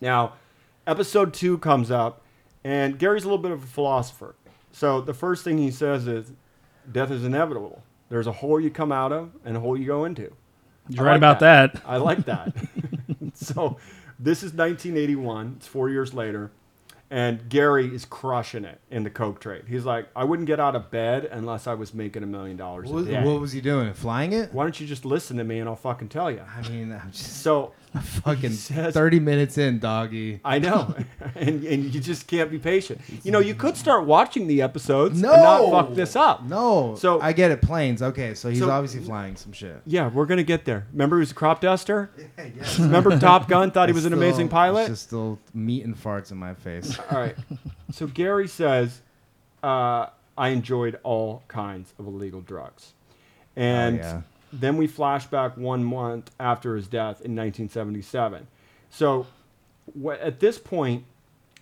Now, 0.00 0.34
episode 0.86 1.32
two 1.34 1.58
comes 1.58 1.90
up, 1.90 2.22
and 2.64 2.98
Gary's 2.98 3.24
a 3.24 3.26
little 3.28 3.42
bit 3.42 3.52
of 3.52 3.62
a 3.62 3.66
philosopher. 3.66 4.34
So 4.72 5.00
the 5.00 5.14
first 5.14 5.44
thing 5.44 5.58
he 5.58 5.70
says 5.70 6.06
is, 6.06 6.32
"Death 6.90 7.10
is 7.10 7.24
inevitable. 7.24 7.82
There's 8.08 8.26
a 8.26 8.32
hole 8.32 8.58
you 8.60 8.70
come 8.70 8.92
out 8.92 9.12
of, 9.12 9.30
and 9.44 9.56
a 9.56 9.60
hole 9.60 9.76
you 9.76 9.86
go 9.86 10.04
into." 10.04 10.32
You're 10.88 11.04
I 11.04 11.06
right 11.06 11.12
like 11.12 11.18
about 11.18 11.40
that. 11.40 11.82
I 11.84 11.96
like 11.98 12.24
that. 12.26 12.54
so 13.34 13.76
this 14.18 14.38
is 14.42 14.52
1981. 14.54 15.54
It's 15.58 15.66
four 15.66 15.88
years 15.90 16.14
later. 16.14 16.50
And 17.10 17.48
Gary 17.48 17.94
is 17.94 18.04
crushing 18.04 18.64
it 18.64 18.80
in 18.90 19.02
the 19.02 19.08
coke 19.08 19.40
trade. 19.40 19.62
He's 19.66 19.86
like, 19.86 20.08
I 20.14 20.24
wouldn't 20.24 20.46
get 20.46 20.60
out 20.60 20.76
of 20.76 20.90
bed 20.90 21.24
unless 21.32 21.66
I 21.66 21.72
was 21.72 21.94
making 21.94 22.22
a 22.22 22.26
million 22.26 22.58
dollars 22.58 22.90
a 22.90 22.92
What, 22.92 23.06
day. 23.06 23.22
what 23.24 23.40
was 23.40 23.52
he 23.52 23.62
doing? 23.62 23.94
Flying 23.94 24.32
it? 24.34 24.52
Why 24.52 24.64
don't 24.64 24.78
you 24.78 24.86
just 24.86 25.06
listen 25.06 25.38
to 25.38 25.44
me 25.44 25.58
and 25.58 25.68
I'll 25.70 25.74
fucking 25.76 26.08
tell 26.10 26.30
you? 26.30 26.42
I 26.54 26.68
mean, 26.68 26.92
I'm 26.92 27.10
just 27.10 27.40
So 27.42 27.72
fucking 28.02 28.50
says- 28.52 28.92
30 28.92 29.20
minutes 29.20 29.56
in, 29.56 29.78
doggy. 29.78 30.40
I 30.44 30.58
know, 30.58 30.94
and 31.34 31.64
and 31.64 31.94
you 31.94 31.98
just 32.00 32.26
can't 32.26 32.50
be 32.50 32.58
patient. 32.58 33.00
You 33.24 33.32
know, 33.32 33.38
you 33.38 33.54
could 33.54 33.78
start 33.78 34.04
watching 34.04 34.46
the 34.46 34.60
episodes 34.60 35.18
No! 35.22 35.32
and 35.32 35.42
not 35.42 35.70
fuck 35.70 35.94
this 35.94 36.14
up. 36.14 36.44
No. 36.44 36.94
So- 36.96 37.22
I 37.22 37.32
get 37.32 37.50
it. 37.50 37.62
Planes. 37.62 38.02
Okay, 38.02 38.34
so 38.34 38.50
he's 38.50 38.58
So- 38.58 38.70
obviously 38.70 39.00
flying 39.00 39.36
some 39.36 39.52
shit. 39.52 39.80
Yeah, 39.86 40.08
we're 40.10 40.26
gonna 40.26 40.42
get 40.42 40.66
there. 40.66 40.86
Remember, 40.92 41.16
he 41.16 41.20
was 41.20 41.30
a 41.30 41.34
crop 41.34 41.62
duster. 41.62 42.10
yes. 42.38 42.78
Remember, 42.78 43.18
Top 43.18 43.48
Gun 43.48 43.70
thought 43.70 43.88
he 43.88 43.94
was 43.94 44.04
an 44.04 44.10
Still- 44.12 44.22
amazing 44.22 44.46
it's 44.46 44.52
pilot. 44.52 44.88
Just 44.88 45.04
still 45.04 45.38
meat 45.54 45.86
and 45.86 45.96
farts 45.96 46.30
in 46.30 46.36
my 46.36 46.52
face. 46.52 46.97
All 47.10 47.18
right. 47.18 47.36
So 47.90 48.06
Gary 48.06 48.48
says, 48.48 49.00
uh, 49.62 50.06
I 50.36 50.48
enjoyed 50.48 50.98
all 51.02 51.42
kinds 51.48 51.94
of 51.98 52.06
illegal 52.06 52.40
drugs, 52.40 52.92
and 53.56 53.96
yeah. 53.96 54.22
then 54.52 54.76
we 54.76 54.86
flash 54.86 55.26
back 55.26 55.56
one 55.56 55.84
month 55.84 56.30
after 56.38 56.76
his 56.76 56.86
death 56.86 57.20
in 57.22 57.34
1977. 57.34 58.46
So 58.90 59.26
wh- 60.00 60.20
at 60.20 60.40
this 60.40 60.58
point, 60.58 61.04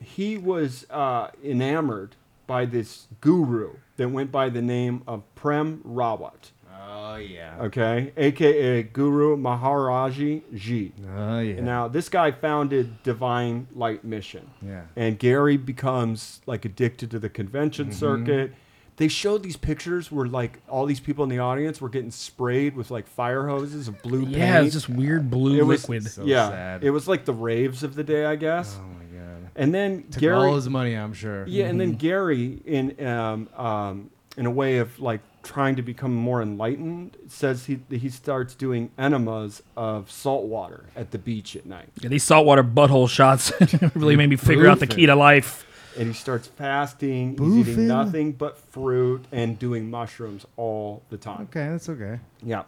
he 0.01 0.37
was 0.37 0.87
uh, 0.90 1.31
enamored 1.42 2.16
by 2.46 2.64
this 2.64 3.07
guru 3.20 3.75
that 3.96 4.11
went 4.11 4.31
by 4.31 4.49
the 4.49 4.62
name 4.62 5.03
of 5.07 5.22
Prem 5.35 5.83
Rawat. 5.87 6.51
Oh 6.89 7.17
yeah. 7.17 7.57
Okay, 7.61 8.12
aka 8.17 8.83
Guru 8.83 9.37
Maharaji 9.37 10.43
Ji. 10.55 10.93
Oh 11.17 11.39
yeah. 11.41 11.61
Now, 11.61 11.89
this 11.89 12.09
guy 12.09 12.31
founded 12.31 13.03
Divine 13.03 13.67
Light 13.75 14.05
Mission. 14.05 14.51
Yeah. 14.62 14.83
And 14.97 15.19
Gary 15.19 15.57
becomes 15.57 16.41
like 16.47 16.65
addicted 16.65 17.11
to 17.12 17.19
the 17.19 17.29
convention 17.29 17.87
Mm-hmm. 17.89 17.99
circuit. 17.99 18.53
They 18.99 19.09
showed 19.09 19.43
these 19.43 19.59
pictures 19.59 20.11
where 20.11 20.27
like 20.27 20.61
all 20.69 20.87
these 20.87 21.01
people 21.01 21.23
in 21.23 21.29
the 21.31 21.39
audience 21.39 21.81
were 21.83 21.91
getting 21.91 22.11
sprayed 22.11 22.75
with 22.77 22.91
like 22.91 23.07
fire 23.07 23.47
hoses 23.47 23.89
of 23.89 24.01
blue 24.03 24.25
paint. 24.25 24.37
Yeah, 24.37 24.62
it's 24.62 24.73
just 24.75 24.89
weird 24.89 25.31
blue 25.31 25.59
It 25.59 25.62
was- 25.67 25.83
liquid. 25.89 26.11
So 26.11 26.25
yeah, 26.25 26.49
sad. 26.49 26.85
it 26.85 26.91
was 26.91 27.07
like 27.07 27.25
the 27.27 27.35
raves 27.35 27.83
of 27.83 27.95
the 27.95 28.03
day, 28.05 28.25
I 28.25 28.37
guess. 28.37 28.77
Oh 28.79 28.85
my 28.87 29.05
god. 29.19 29.51
And 29.55 29.75
then 29.75 30.05
Took 30.11 30.21
Gary, 30.21 30.37
all 30.37 30.55
his 30.55 30.69
money, 30.69 30.95
I'm 30.95 31.12
sure. 31.12 31.47
yeah, 31.47 31.67
and 31.67 31.79
then 31.81 31.93
Gary, 31.93 32.59
in 32.65 33.07
um, 33.07 33.49
um, 33.57 34.11
in 34.39 34.47
a 34.47 34.51
way 34.51 34.79
of 34.79 34.99
like 34.99 35.21
trying 35.47 35.77
to 35.77 35.83
become 35.83 36.15
more 36.15 36.43
enlightened, 36.43 37.17
says 37.29 37.67
he 37.67 37.79
he 37.91 38.09
starts 38.11 38.55
doing 38.55 38.91
enemas 38.99 39.63
of 39.77 40.11
salt 40.11 40.45
water 40.45 40.87
at 40.95 41.13
the 41.13 41.19
beach 41.19 41.57
at 41.57 41.65
night. 41.65 41.89
Yeah, 42.01 42.09
these 42.11 42.25
saltwater 42.25 42.65
butthole 42.65 43.09
shots 43.09 43.53
really 43.95 44.17
made 44.17 44.29
me 44.29 44.37
figure 44.37 44.67
out 44.69 44.81
the 44.81 44.87
key 44.87 45.07
to 45.07 45.15
life. 45.15 45.65
and 45.99 46.09
he 46.09 46.13
starts 46.15 46.47
fasting. 46.49 47.39
He's 47.39 47.69
eating 47.69 47.87
nothing 47.87 48.33
but 48.33 48.59
fruit 48.59 49.25
and 49.33 49.59
doing 49.59 49.89
mushrooms 49.91 50.45
all 50.57 51.03
the 51.09 51.17
time. 51.17 51.43
Okay, 51.51 51.69
that's 51.71 51.89
okay. 51.89 52.21
Yeah. 52.43 52.65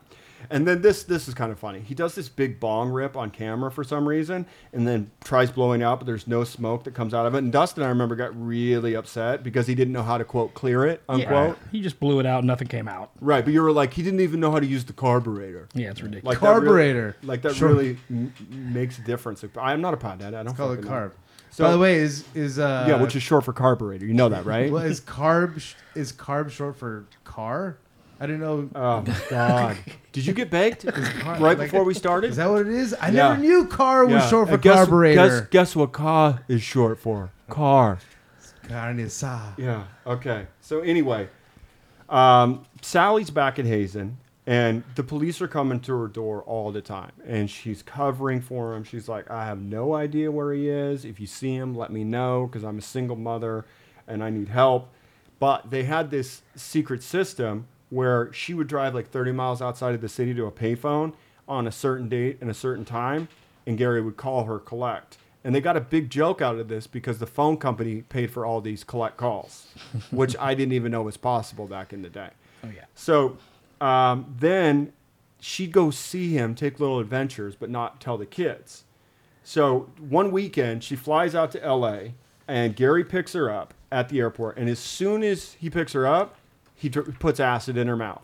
And 0.51 0.67
then 0.67 0.83
this 0.83 1.03
this 1.05 1.29
is 1.29 1.35
kind 1.35 1.51
of 1.53 1.59
funny. 1.59 1.81
He 1.81 1.95
does 1.95 2.15
this 2.15 2.29
big 2.29 2.59
bong 2.61 2.91
rip 2.91 3.17
on 3.17 3.31
camera 3.31 3.71
for 3.71 3.85
some 3.85 4.09
reason, 4.09 4.47
and 4.73 4.87
then 4.87 5.11
tries 5.25 5.51
blowing 5.51 5.83
out, 5.83 5.99
but 6.01 6.07
there's 6.07 6.27
no 6.27 6.45
smoke 6.45 6.85
that 6.85 6.95
comes 6.95 7.13
out 7.15 7.27
of 7.27 7.35
it. 7.35 7.39
And 7.39 7.53
Dustin, 7.53 7.83
I 7.83 7.89
remember, 7.89 8.17
got 8.17 8.31
really 8.41 8.95
upset 8.95 9.43
because 9.43 9.67
he 9.67 9.75
didn't 9.75 9.93
know 9.93 10.03
how 10.03 10.17
to 10.19 10.25
quote 10.25 10.55
clear 10.55 10.87
it 10.87 11.03
unquote. 11.09 11.59
He 11.73 11.81
just 11.81 12.01
blew 12.01 12.21
it 12.21 12.27
out, 12.27 12.45
nothing 12.45 12.69
came 12.69 12.89
out. 12.89 13.11
Right, 13.21 13.45
but 13.45 13.53
you 13.53 13.63
were 13.63 13.73
like, 13.73 13.95
he 13.95 14.03
didn't 14.03 14.21
even 14.21 14.41
know 14.41 14.51
how 14.51 14.61
to 14.61 14.67
use 14.67 14.85
the 14.85 14.93
carburetor. 14.93 15.69
Yeah, 15.75 15.91
it's 15.91 16.03
ridiculous. 16.03 16.35
Like 16.35 16.41
that 16.41 16.49
really- 16.49 16.67
Carburetor. 16.67 17.17
like 17.23 17.43
that 17.43 17.55
Sure. 17.55 17.69
really 17.69 17.99
m- 18.11 18.33
makes 18.51 18.99
a 18.99 19.03
difference. 19.03 19.45
I'm 19.57 19.81
not 19.81 19.95
a 19.95 19.97
pothead. 19.97 20.35
I 20.35 20.43
don't 20.43 20.55
Call 20.57 20.73
it 20.73 20.77
fucking 20.77 20.91
know. 20.91 20.97
carb. 20.97 21.11
So- 21.51 21.65
By 21.65 21.73
the 21.73 21.79
way, 21.79 21.97
is 21.97 22.25
is 22.35 22.59
uh 22.59 22.85
yeah, 22.89 23.01
which 23.03 23.17
is 23.17 23.23
short 23.23 23.45
for 23.45 23.53
carburetor. 23.53 24.05
You 24.07 24.15
know 24.15 24.29
that, 24.29 24.45
right? 24.45 24.71
well, 24.73 24.83
is 24.85 25.01
carb 25.01 25.63
is 25.95 26.13
carb 26.13 26.51
short 26.51 26.77
for 26.77 27.05
car? 27.25 27.79
I 28.21 28.27
didn't 28.27 28.41
know. 28.41 28.69
Oh 28.75 29.01
my 29.03 29.17
god! 29.31 29.77
Did 30.13 30.27
you 30.27 30.33
get 30.33 30.51
baked 30.51 30.87
car- 30.87 31.37
right 31.41 31.41
like- 31.41 31.59
before 31.59 31.85
we 31.85 31.95
started? 31.95 32.31
Is 32.31 32.37
that 32.37 32.51
what 32.51 32.63
it 32.63 32.69
is? 32.69 32.93
I 32.95 33.07
Yeah. 33.09 33.29
never 33.29 33.37
knew 33.39 33.67
car 33.67 34.05
was 34.05 34.15
Yeah. 34.25 34.29
short 34.29 34.49
for 34.49 34.55
And 34.55 34.63
guess, 34.63 34.75
carburetor. 34.77 35.15
Guess, 35.41 35.49
guess 35.51 35.77
what 35.77 35.93
car 35.93 36.43
is 36.49 36.63
short 36.63 36.99
for? 36.99 37.31
Car. 37.49 37.99
Carne 38.69 38.99
asada. 38.99 39.57
Yeah. 39.57 39.85
Okay. 40.07 40.47
So 40.61 40.81
anyway, 40.81 41.29
um, 42.09 42.65
Sally's 42.83 43.31
back 43.31 43.59
at 43.59 43.65
Hazen, 43.65 44.19
and 44.47 44.83
the 44.95 45.03
police 45.03 45.41
are 45.41 45.49
coming 45.49 45.81
to 45.81 45.95
her 46.01 46.09
door 46.09 46.43
all 46.43 46.73
the 46.73 46.81
time, 46.83 47.13
and 47.27 47.49
she's 47.49 47.83
covering 47.83 48.41
for 48.41 48.75
him. 48.75 48.85
She's 48.85 49.09
like, 49.09 49.31
"I 49.31 49.45
have 49.47 49.61
no 49.61 49.95
idea 49.95 50.31
where 50.31 50.53
he 50.53 50.69
is. 50.69 51.05
If 51.05 51.21
you 51.21 51.27
see 51.27 51.55
him, 51.55 51.75
let 51.77 51.93
me 51.93 52.05
know, 52.05 52.47
because 52.47 52.65
I'm 52.65 52.79
a 52.79 52.83
single 52.83 53.17
mother, 53.17 53.65
and 54.07 54.23
I 54.25 54.31
need 54.31 54.49
help." 54.49 54.89
But 55.39 55.71
they 55.71 55.85
had 55.85 56.11
this 56.11 56.43
secret 56.57 57.03
system 57.03 57.67
where 57.91 58.33
she 58.33 58.55
would 58.55 58.67
drive 58.67 58.95
like 58.95 59.11
30 59.11 59.33
miles 59.33 59.63
outside 59.63 59.95
of 59.95 60.01
the 60.01 60.09
city 60.09 60.35
to 60.35 60.47
a 60.47 60.53
payphone 60.53 61.13
on 61.47 61.67
a 61.67 61.73
certain 61.73 62.09
date 62.09 62.39
and 62.41 62.51
a 62.51 62.55
certain 62.55 62.85
time, 62.85 63.29
and 63.67 63.79
Gary 63.79 64.03
would 64.03 64.17
call 64.17 64.45
her 64.45 64.59
collect. 64.59 65.17
And 65.45 65.55
they 65.55 65.61
got 65.61 65.77
a 65.77 65.81
big 65.81 66.11
joke 66.11 66.43
out 66.43 66.59
of 66.59 66.69
this 66.69 66.87
because 66.87 67.19
the 67.19 67.27
phone 67.27 67.57
company 67.57 68.03
paid 68.03 68.31
for 68.31 68.45
all 68.45 68.61
these 68.61 68.85
collect 68.85 69.17
calls, 69.17 69.69
which 70.11 70.37
I 70.39 70.55
didn't 70.55 70.73
even 70.75 70.93
know 70.93 71.03
was 71.03 71.17
possible 71.17 71.67
back 71.67 71.93
in 71.93 72.03
the 72.03 72.11
day. 72.11 72.31
Oh 72.65 72.69
yeah. 72.75 72.85
So 72.95 73.39
um, 73.81 74.35
then 74.39 74.93
she'd 75.41 75.73
go 75.73 75.91
see 75.91 76.33
him, 76.33 76.55
take 76.55 76.81
little 76.81 76.99
adventures, 76.99 77.55
but 77.55 77.71
not 77.71 78.01
tell 78.01 78.19
the 78.19 78.27
kids. 78.27 78.85
So 79.45 79.89
one 79.99 80.31
weekend, 80.31 80.85
she 80.85 80.97
flies 80.97 81.35
out 81.35 81.51
to 81.53 81.65
L.A. 81.65 82.15
and 82.47 82.77
Gary 82.77 83.05
picks 83.05 83.33
her 83.33 83.51
up 83.51 83.73
at 83.91 84.09
the 84.11 84.21
airport. 84.21 84.59
And 84.59 84.69
as 84.69 84.79
soon 84.79 85.23
as 85.23 85.55
he 85.55 85.71
picks 85.71 85.93
her 85.93 86.07
up, 86.07 86.37
he 86.79 86.89
dr- 86.89 87.19
puts 87.19 87.41
acid 87.41 87.77
in 87.77 87.89
her 87.89 87.97
mouth. 87.97 88.23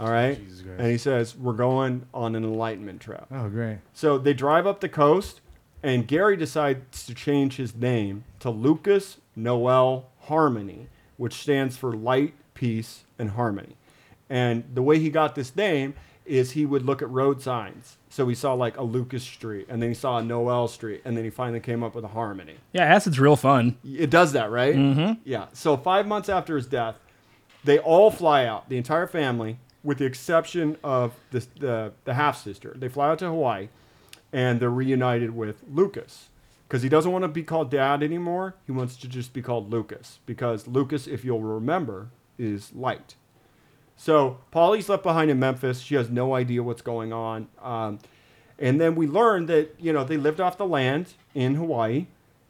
All 0.00 0.10
right, 0.10 0.38
Jesus 0.38 0.62
Christ. 0.62 0.78
and 0.80 0.90
he 0.90 0.96
says, 0.98 1.36
"We're 1.36 1.52
going 1.54 2.06
on 2.14 2.36
an 2.36 2.44
enlightenment 2.44 3.00
trip." 3.00 3.26
Oh, 3.32 3.48
great. 3.48 3.78
So 3.92 4.16
they 4.16 4.32
drive 4.32 4.64
up 4.66 4.80
the 4.80 4.88
coast, 4.88 5.40
and 5.82 6.06
Gary 6.06 6.36
decides 6.36 7.04
to 7.06 7.14
change 7.14 7.56
his 7.56 7.74
name 7.74 8.22
to 8.38 8.48
Lucas 8.50 9.18
Noel 9.34 10.06
Harmony, 10.22 10.86
which 11.16 11.34
stands 11.34 11.76
for 11.76 11.92
light, 11.94 12.34
peace, 12.54 13.04
and 13.18 13.30
harmony. 13.30 13.76
And 14.30 14.64
the 14.72 14.82
way 14.82 14.98
he 15.00 15.10
got 15.10 15.34
this 15.34 15.56
name 15.56 15.94
is 16.24 16.52
he 16.52 16.64
would 16.66 16.84
look 16.84 17.00
at 17.02 17.10
road 17.10 17.40
signs. 17.42 17.96
So 18.10 18.28
he 18.28 18.34
saw 18.34 18.52
like 18.52 18.76
a 18.76 18.82
Lucas 18.82 19.24
Street, 19.24 19.66
and 19.68 19.82
then 19.82 19.88
he 19.90 19.94
saw 19.94 20.18
a 20.18 20.22
Noel 20.22 20.68
Street, 20.68 21.00
and 21.04 21.16
then 21.16 21.24
he 21.24 21.30
finally 21.30 21.60
came 21.60 21.82
up 21.82 21.94
with 21.94 22.04
a 22.04 22.08
Harmony. 22.08 22.54
Yeah, 22.72 22.84
acid's 22.84 23.18
real 23.18 23.34
fun. 23.36 23.78
It 23.84 24.10
does 24.10 24.32
that, 24.32 24.50
right? 24.50 24.76
Mm-hmm. 24.76 25.20
Yeah. 25.24 25.46
So 25.54 25.76
five 25.76 26.06
months 26.06 26.28
after 26.28 26.54
his 26.56 26.66
death, 26.66 26.96
they 27.68 27.78
all 27.78 28.10
fly 28.10 28.46
out, 28.46 28.70
the 28.70 28.78
entire 28.78 29.06
family, 29.06 29.58
with 29.84 29.98
the 29.98 30.06
exception 30.06 30.78
of 30.82 31.14
the 31.30 31.46
the, 31.58 31.92
the 32.04 32.14
half 32.14 32.42
sister. 32.42 32.74
They 32.74 32.88
fly 32.88 33.10
out 33.10 33.18
to 33.18 33.26
Hawaii, 33.26 33.68
and 34.32 34.58
they're 34.58 34.70
reunited 34.70 35.36
with 35.36 35.62
Lucas 35.70 36.30
because 36.66 36.82
he 36.82 36.88
doesn't 36.88 37.12
want 37.12 37.24
to 37.24 37.28
be 37.28 37.42
called 37.42 37.70
Dad 37.70 38.02
anymore. 38.02 38.54
He 38.66 38.72
wants 38.72 38.96
to 38.96 39.08
just 39.08 39.34
be 39.34 39.42
called 39.42 39.70
Lucas 39.70 40.18
because 40.24 40.66
Lucas, 40.66 41.06
if 41.06 41.26
you'll 41.26 41.42
remember, 41.42 42.08
is 42.38 42.74
light. 42.74 43.16
So 43.96 44.38
Polly's 44.50 44.88
left 44.88 45.02
behind 45.02 45.30
in 45.30 45.38
Memphis. 45.38 45.80
She 45.80 45.94
has 45.96 46.08
no 46.08 46.34
idea 46.34 46.62
what's 46.62 46.82
going 46.82 47.12
on. 47.12 47.48
Um, 47.60 47.98
and 48.58 48.80
then 48.80 48.94
we 48.94 49.06
learn 49.06 49.44
that 49.46 49.74
you 49.78 49.92
know 49.92 50.04
they 50.04 50.16
lived 50.16 50.40
off 50.40 50.56
the 50.56 50.66
land 50.66 51.12
in 51.34 51.56
Hawaii, 51.56 52.06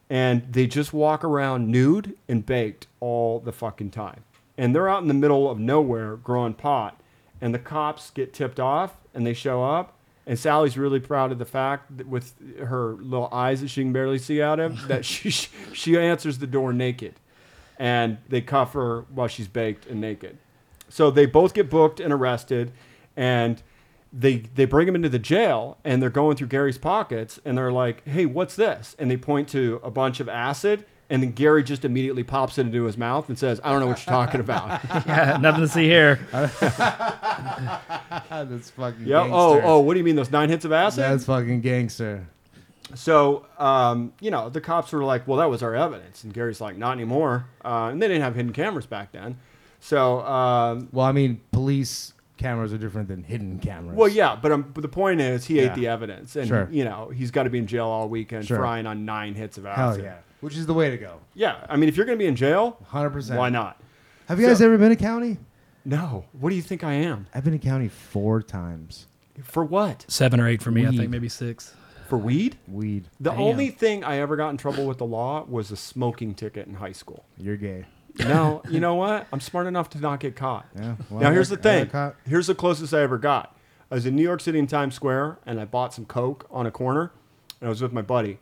and 0.09 0.53
they 0.53 0.69
just 0.69 0.93
walk 0.93 1.25
around 1.25 1.69
nude 1.69 2.17
and 2.29 2.47
baked 2.47 2.87
all 3.01 3.41
the 3.41 3.53
fucking 3.53 3.91
time. 3.91 4.23
And 4.59 4.75
they're 4.75 4.89
out 4.89 5.01
in 5.01 5.09
the 5.09 5.15
middle 5.15 5.49
of 5.51 5.59
nowhere 5.59 6.17
growing 6.17 6.53
pot, 6.53 7.01
and 7.41 7.55
the 7.55 7.59
cops 7.59 8.11
get 8.11 8.35
tipped 8.35 8.61
off, 8.61 8.97
and 9.15 9.27
they 9.27 9.33
show 9.33 9.65
up. 9.65 9.95
And 10.27 10.39
Sally's 10.39 10.77
really 10.77 11.01
proud 11.01 11.33
of 11.33 11.39
the 11.39 11.47
fact 11.47 11.97
that 11.97 12.07
with 12.07 12.35
her 12.59 12.97
little 12.97 13.31
eyes 13.33 13.63
that 13.63 13.69
she 13.69 13.83
can 13.83 13.95
barely 13.95 14.19
see 14.19 14.43
out 14.43 14.61
of, 14.61 14.89
that 14.89 15.05
she 15.07 15.31
she 15.73 15.97
answers 15.97 16.39
the 16.39 16.47
door 16.47 16.73
naked, 16.73 17.15
and 17.79 18.19
they 18.29 18.43
cuff 18.43 18.75
her 18.75 19.07
while 19.15 19.29
she's 19.29 19.49
baked 19.49 19.87
and 19.87 20.01
naked. 20.01 20.37
So 20.91 21.11
they 21.11 21.25
both 21.25 21.55
get 21.55 21.71
booked 21.71 22.01
and 22.01 22.13
arrested, 22.13 22.73
and 23.17 23.63
they 24.13 24.39
they 24.55 24.65
bring 24.65 24.89
him 24.89 24.97
into 24.97 25.09
the 25.09 25.19
jail, 25.19 25.79
and 25.85 26.03
they're 26.03 26.11
going 26.11 26.37
through 26.37 26.49
Gary's 26.49 26.79
pockets, 26.79 27.39
and 27.45 27.57
they're 27.57 27.73
like, 27.73 28.07
"Hey, 28.07 28.27
what's 28.27 28.57
this?" 28.57 28.97
And 28.99 29.11
they 29.11 29.17
point 29.17 29.49
to 29.51 29.81
a 29.83 29.91
bunch 29.91 30.21
of 30.21 30.29
acid, 30.29 30.85
and 31.11 31.23
then 31.23 31.33
Gary 31.33 31.63
just 31.63 31.85
immediately 31.85 32.23
pops 32.23 32.59
it 32.59 32.67
into 32.67 32.85
his 32.85 32.97
mouth 32.99 33.29
and 33.29 33.39
says, 33.39 33.61
"I 33.65 33.71
don't 33.71 33.81
know 33.81 33.87
what 33.87 34.05
you're 34.07 34.13
talking 34.15 34.41
about." 34.41 34.81
Yeah, 35.07 35.39
nothing 35.41 35.63
to 35.63 35.69
see 35.69 35.85
here. 35.87 36.21
That's 38.31 38.71
fucking 38.71 39.07
yeah. 39.07 39.23
Oh, 39.31 39.61
oh. 39.63 39.79
What 39.81 39.95
do 39.95 39.99
you 39.99 40.05
mean 40.05 40.17
those 40.17 40.31
nine 40.31 40.49
hits 40.49 40.65
of 40.65 40.73
acid? 40.73 41.01
That's 41.05 41.25
fucking 41.25 41.61
gangster. 41.61 42.27
So, 42.95 43.45
um, 43.59 44.13
you 44.21 44.31
know, 44.31 44.49
the 44.49 44.61
cops 44.63 44.93
were 44.93 45.05
like, 45.05 45.27
well, 45.29 45.39
that 45.39 45.51
was 45.51 45.63
our 45.63 45.75
evidence. 45.75 46.25
And 46.25 46.33
Gary's 46.33 46.61
like, 46.61 46.77
not 46.79 46.93
anymore. 46.93 47.45
Uh, 47.65 47.89
and 47.93 48.01
they 48.01 48.09
didn't 48.09 48.23
have 48.23 48.35
hidden 48.35 48.53
cameras 48.55 48.87
back 48.87 49.13
then. 49.13 49.39
So, 49.81 50.21
um, 50.23 50.89
Well, 50.91 51.05
I 51.05 51.13
mean, 51.13 51.41
police 51.53 52.15
cameras 52.39 52.73
are 52.73 52.79
different 52.79 53.09
than 53.09 53.25
hidden 53.25 53.59
cameras. 53.59 53.95
well, 53.97 54.09
yeah, 54.09 54.39
but, 54.41 54.53
um, 54.53 54.71
but 54.73 54.81
the 54.81 54.89
point 54.89 55.21
is, 55.21 55.45
he 55.45 55.57
Yeah. 55.57 55.65
ate 55.65 55.75
the 55.75 55.87
evidence. 55.87 56.35
And, 56.35 56.49
Sure. 56.49 56.67
you 56.71 56.83
know, 56.85 57.11
he's 57.15 57.31
got 57.31 57.43
to 57.43 57.51
be 57.51 57.59
in 57.59 57.67
jail 57.67 57.87
all 57.87 58.09
weekend 58.09 58.47
Sure. 58.47 58.57
frying 58.57 58.87
on 58.87 59.05
nine 59.05 59.35
hits 59.35 59.59
of 59.59 59.67
acid. 59.67 59.79
Hell 59.79 59.89
acid. 59.91 60.05
yeah. 60.05 60.15
Which 60.41 60.57
is 60.57 60.67
the 60.67 60.75
way 60.75 60.91
to 60.91 60.97
go. 60.97 61.21
Yeah. 61.35 61.65
I 61.69 61.77
mean, 61.77 61.89
if 61.89 61.97
you're 61.97 62.07
going 62.07 62.19
to 62.19 62.23
be 62.23 62.29
in 62.29 62.37
jail, 62.37 62.79
100%. 62.93 63.37
why 63.37 63.49
not? 63.49 63.81
Have 64.29 64.39
you 64.41 64.47
guys 64.47 64.59
So- 64.59 64.67
ever 64.67 64.79
been 64.79 64.91
to 64.91 64.97
county? 64.97 65.39
No. 65.85 66.25
What 66.33 66.51
do 66.51 66.57
you 66.57 66.63
think 66.63 66.85
I 66.85 66.93
am? 66.95 67.27
I've 67.35 67.45
been 67.45 67.59
to 67.59 67.65
county 67.65 67.89
four 67.89 68.43
times. 68.43 69.07
For 69.43 69.65
what? 69.65 70.05
Seven 70.09 70.39
or 70.41 70.47
eight 70.49 70.63
for 70.63 70.71
me, 70.71 70.85
I 70.85 70.91
Weed. 70.91 70.99
think, 70.99 71.11
maybe 71.11 71.29
six. 71.29 71.75
For 72.09 72.19
weed? 72.19 72.57
Weed. 72.67 73.09
The 73.21 73.31
Damn. 73.31 73.41
only 73.41 73.69
thing 73.71 74.03
I 74.05 74.19
ever 74.19 74.37
got 74.37 74.49
in 74.51 74.57
trouble 74.57 74.87
with 74.87 74.99
the 74.99 75.05
law 75.07 75.45
was 75.49 75.71
a 75.71 75.77
smoking 75.77 76.35
ticket 76.35 76.67
in 76.67 76.75
high 76.75 76.93
school. 76.93 77.25
You're 77.37 77.57
gay. 77.57 77.85
No, 78.19 78.63
you 78.69 78.81
know 78.81 78.95
what? 78.97 79.27
I'm 79.33 79.41
smart 79.41 79.67
enough 79.67 79.91
to 79.91 80.01
not 80.01 80.19
get 80.21 80.35
caught. 80.35 80.67
Yeah. 80.75 80.97
well, 81.11 81.21
now 81.21 81.31
here's 81.31 81.51
the 81.51 81.57
thing. 81.57 81.83
I 81.83 81.85
got 81.85 81.93
caught. 81.93 82.17
Here's 82.27 82.49
the 82.49 82.55
closest 82.55 82.93
I 82.93 83.01
ever 83.03 83.17
got. 83.19 83.55
I 83.91 83.95
was 83.95 84.07
in 84.07 84.17
New 84.17 84.23
York 84.23 84.41
City 84.41 84.59
in 84.59 84.67
Times 84.67 84.95
Square, 84.95 85.39
and 85.47 85.61
I 85.61 85.65
bought 85.67 85.95
some 85.95 86.05
coke 86.05 86.47
on 86.51 86.67
a 86.67 86.71
corner, 86.71 87.13
and 87.61 87.69
I 87.69 87.71
was 87.71 87.81
with 87.81 87.93
my 87.93 88.03
buddy. 88.03 88.39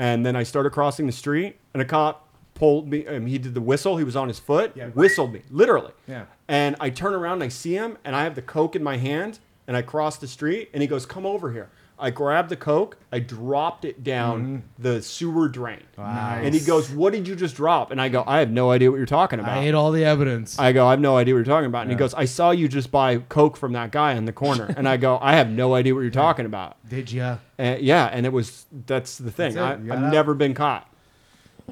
And 0.00 0.24
then 0.24 0.34
I 0.34 0.44
started 0.44 0.70
crossing 0.70 1.04
the 1.04 1.12
street, 1.12 1.58
and 1.74 1.82
a 1.82 1.84
cop 1.84 2.26
pulled 2.54 2.88
me. 2.88 3.06
Um, 3.06 3.26
he 3.26 3.36
did 3.36 3.52
the 3.52 3.60
whistle. 3.60 3.98
He 3.98 4.04
was 4.04 4.16
on 4.16 4.28
his 4.28 4.38
foot. 4.38 4.72
Yeah. 4.74 4.86
Whistled 4.86 5.30
me, 5.30 5.42
literally. 5.50 5.92
Yeah. 6.08 6.24
And 6.48 6.74
I 6.80 6.88
turn 6.88 7.12
around, 7.12 7.34
and 7.34 7.44
I 7.44 7.48
see 7.48 7.74
him, 7.74 7.98
and 8.02 8.16
I 8.16 8.24
have 8.24 8.34
the 8.34 8.40
coke 8.40 8.74
in 8.74 8.82
my 8.82 8.96
hand, 8.96 9.40
and 9.66 9.76
I 9.76 9.82
cross 9.82 10.16
the 10.16 10.26
street, 10.26 10.70
and 10.72 10.80
he 10.80 10.86
goes, 10.86 11.04
"Come 11.04 11.26
over 11.26 11.52
here." 11.52 11.68
I 12.00 12.10
grabbed 12.10 12.48
the 12.48 12.56
coke, 12.56 12.96
I 13.12 13.18
dropped 13.18 13.84
it 13.84 14.02
down 14.02 14.40
mm-hmm. 14.42 14.82
the 14.82 15.02
sewer 15.02 15.48
drain, 15.48 15.82
Nice. 15.98 16.44
and 16.44 16.54
he 16.54 16.60
goes, 16.60 16.90
"What 16.90 17.12
did 17.12 17.28
you 17.28 17.36
just 17.36 17.56
drop?" 17.56 17.90
And 17.90 18.00
I 18.00 18.08
go, 18.08 18.24
"I 18.26 18.38
have 18.40 18.50
no 18.50 18.70
idea 18.70 18.90
what 18.90 18.96
you're 18.96 19.06
talking 19.06 19.38
about." 19.38 19.58
I 19.58 19.64
ate 19.64 19.74
all 19.74 19.92
the 19.92 20.04
evidence. 20.04 20.58
I 20.58 20.72
go, 20.72 20.86
I 20.86 20.90
have 20.92 21.00
no 21.00 21.16
idea 21.16 21.34
what 21.34 21.38
you're 21.38 21.44
talking 21.44 21.66
about. 21.66 21.82
And 21.82 21.90
he 21.90 21.96
goes, 21.96 22.14
I 22.14 22.24
saw 22.24 22.50
you 22.50 22.68
just 22.68 22.90
buy 22.90 23.18
Coke 23.18 23.56
from 23.56 23.72
that 23.74 23.90
guy 23.92 24.12
in 24.14 24.24
the 24.24 24.32
corner. 24.32 24.72
and 24.76 24.88
I 24.88 24.96
go, 24.96 25.18
I 25.20 25.34
have 25.34 25.48
no 25.50 25.74
idea 25.74 25.94
what 25.94 26.00
you're 26.00 26.10
talking 26.26 26.46
about. 26.46 26.76
Did 26.88 27.12
ya? 27.12 27.38
And 27.58 27.80
yeah, 27.82 28.06
and 28.06 28.26
it 28.26 28.32
was, 28.32 28.66
that's 28.86 29.18
the 29.18 29.30
thing. 29.30 29.54
That's 29.54 29.80
I, 29.80 29.84
yeah. 29.84 29.94
I've 29.94 30.12
never 30.12 30.34
been 30.34 30.54
caught. 30.54 30.86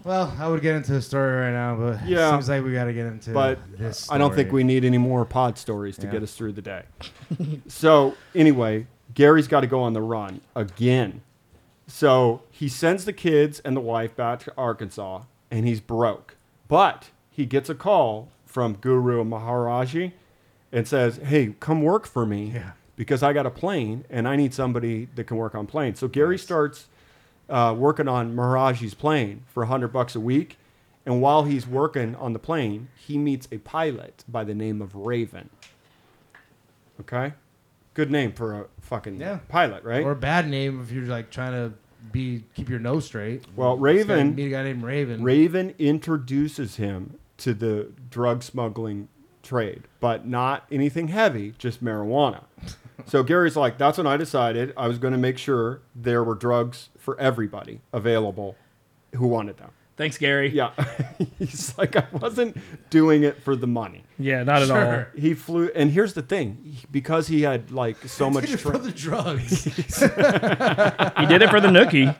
Well, 0.04 0.32
I 0.38 0.48
would 0.48 0.62
get 0.62 0.76
into 0.76 0.92
the 0.92 1.02
story 1.02 1.32
right 1.40 1.52
now, 1.52 1.74
but 1.76 2.06
Yeah. 2.06 2.28
it 2.28 2.30
seems 2.32 2.48
like 2.48 2.62
we 2.64 2.72
got 2.72 2.84
to 2.84 2.92
get 2.92 3.06
into 3.06 3.32
But 3.32 3.58
this. 3.76 4.10
I 4.10 4.18
don't 4.18 4.34
think 4.34 4.52
we 4.52 4.62
need 4.64 4.84
any 4.84 4.98
more 4.98 5.24
pod 5.24 5.58
stories 5.58 5.96
to 5.98 6.06
Yeah. 6.06 6.12
get 6.12 6.22
us 6.22 6.34
through 6.34 6.52
the 6.52 6.62
day. 6.62 6.82
so, 7.68 8.14
anyway, 8.34 8.86
Gary's 9.18 9.48
got 9.48 9.62
to 9.62 9.66
go 9.66 9.80
on 9.82 9.94
the 9.94 10.00
run 10.00 10.40
again. 10.54 11.22
So, 11.88 12.42
he 12.52 12.68
sends 12.68 13.04
the 13.04 13.12
kids 13.12 13.58
and 13.64 13.76
the 13.76 13.80
wife 13.80 14.14
back 14.14 14.38
to 14.44 14.52
Arkansas, 14.56 15.22
and 15.50 15.66
he's 15.66 15.80
broke. 15.80 16.36
But 16.68 17.10
he 17.28 17.44
gets 17.44 17.68
a 17.68 17.74
call 17.74 18.28
from 18.46 18.74
Guru 18.74 19.24
Maharaji 19.24 20.12
and 20.70 20.86
says, 20.86 21.16
Hey, 21.16 21.56
come 21.58 21.82
work 21.82 22.06
for 22.06 22.24
me 22.24 22.52
Yeah. 22.54 22.72
because 22.94 23.24
I 23.24 23.32
got 23.32 23.44
a 23.44 23.50
plane 23.50 24.04
and 24.08 24.28
I 24.28 24.36
need 24.36 24.54
somebody 24.54 25.08
that 25.16 25.24
can 25.24 25.36
work 25.36 25.56
on 25.56 25.66
planes. 25.66 25.98
So, 25.98 26.06
Gary 26.06 26.38
starts 26.38 26.86
uh, 27.48 27.74
working 27.76 28.06
on 28.06 28.36
Maharaji's 28.36 28.94
plane 28.94 29.42
for 29.52 29.64
100 29.64 29.88
bucks 29.88 30.14
a 30.14 30.20
week. 30.20 30.58
And 31.04 31.20
while 31.20 31.42
he's 31.42 31.66
working 31.66 32.14
on 32.14 32.34
the 32.34 32.38
plane, 32.38 32.86
he 32.94 33.18
meets 33.18 33.48
a 33.50 33.58
pilot 33.58 34.22
by 34.28 34.44
the 34.44 34.54
name 34.54 34.80
of 34.80 34.94
Raven. 34.94 35.50
Okay? 37.00 37.32
Good 37.98 38.12
name 38.12 38.30
for 38.30 38.54
a 38.54 38.66
fucking 38.82 39.18
Yeah. 39.20 39.40
pilot, 39.48 39.82
right? 39.82 40.04
Or 40.04 40.12
a 40.12 40.14
bad 40.14 40.48
name 40.48 40.80
if 40.80 40.92
you're 40.92 41.06
like 41.06 41.32
trying 41.32 41.50
to 41.50 41.72
be 42.12 42.44
keep 42.54 42.68
your 42.68 42.78
nose 42.78 43.06
straight. 43.06 43.42
Well, 43.56 43.70
gotta 43.70 43.80
Raven- 43.82 44.34
Meet 44.36 44.46
a 44.46 44.50
guy 44.50 44.62
named 44.62 44.84
Raven. 44.84 45.20
Raven 45.24 45.74
introduces 45.80 46.76
him 46.76 47.14
to 47.38 47.52
the 47.54 47.88
drug 48.08 48.44
smuggling 48.44 49.08
trade, 49.42 49.82
but 49.98 50.24
not 50.24 50.64
anything 50.70 51.08
heavy, 51.08 51.54
just 51.58 51.82
marijuana. 51.84 52.44
so 53.06 53.24
Gary's 53.24 53.56
like, 53.56 53.78
that's 53.78 53.98
when 53.98 54.06
I 54.06 54.16
decided 54.16 54.72
I 54.76 54.86
was 54.86 54.98
going 54.98 55.10
to 55.12 55.18
make 55.18 55.36
sure 55.36 55.80
there 55.92 56.22
were 56.22 56.36
drugs 56.36 56.90
for 56.96 57.18
everybody 57.18 57.80
available 57.92 58.54
who 59.16 59.26
wanted 59.26 59.56
them. 59.56 59.70
Thanks, 59.98 60.16
Gary. 60.16 60.48
Yeah. 60.50 60.70
He's 61.38 61.76
like, 61.76 61.94
I 61.96 62.04
wasn't 62.12 62.56
doing 62.88 63.24
it 63.24 63.42
for 63.42 63.54
the 63.56 63.66
money. 63.66 64.04
Yeah, 64.18 64.44
not 64.44 64.62
at 64.62 64.70
all. 64.70 64.76
Sure. 64.80 65.08
He 65.16 65.34
flew, 65.34 65.70
and 65.74 65.90
here's 65.90 66.14
the 66.14 66.22
thing 66.22 66.76
because 66.90 67.26
he 67.28 67.42
had 67.42 67.70
like 67.72 67.96
so 68.08 68.30
much, 68.30 68.44
Did 68.46 68.54
it 68.54 68.58
tra- 68.60 68.72
for 68.72 68.78
the 68.78 68.92
drugs. 68.92 69.64
He 71.18 71.26
did 71.26 71.42
it 71.42 71.50
for 71.50 71.60
the 71.60 71.68
nookie. 71.68 72.14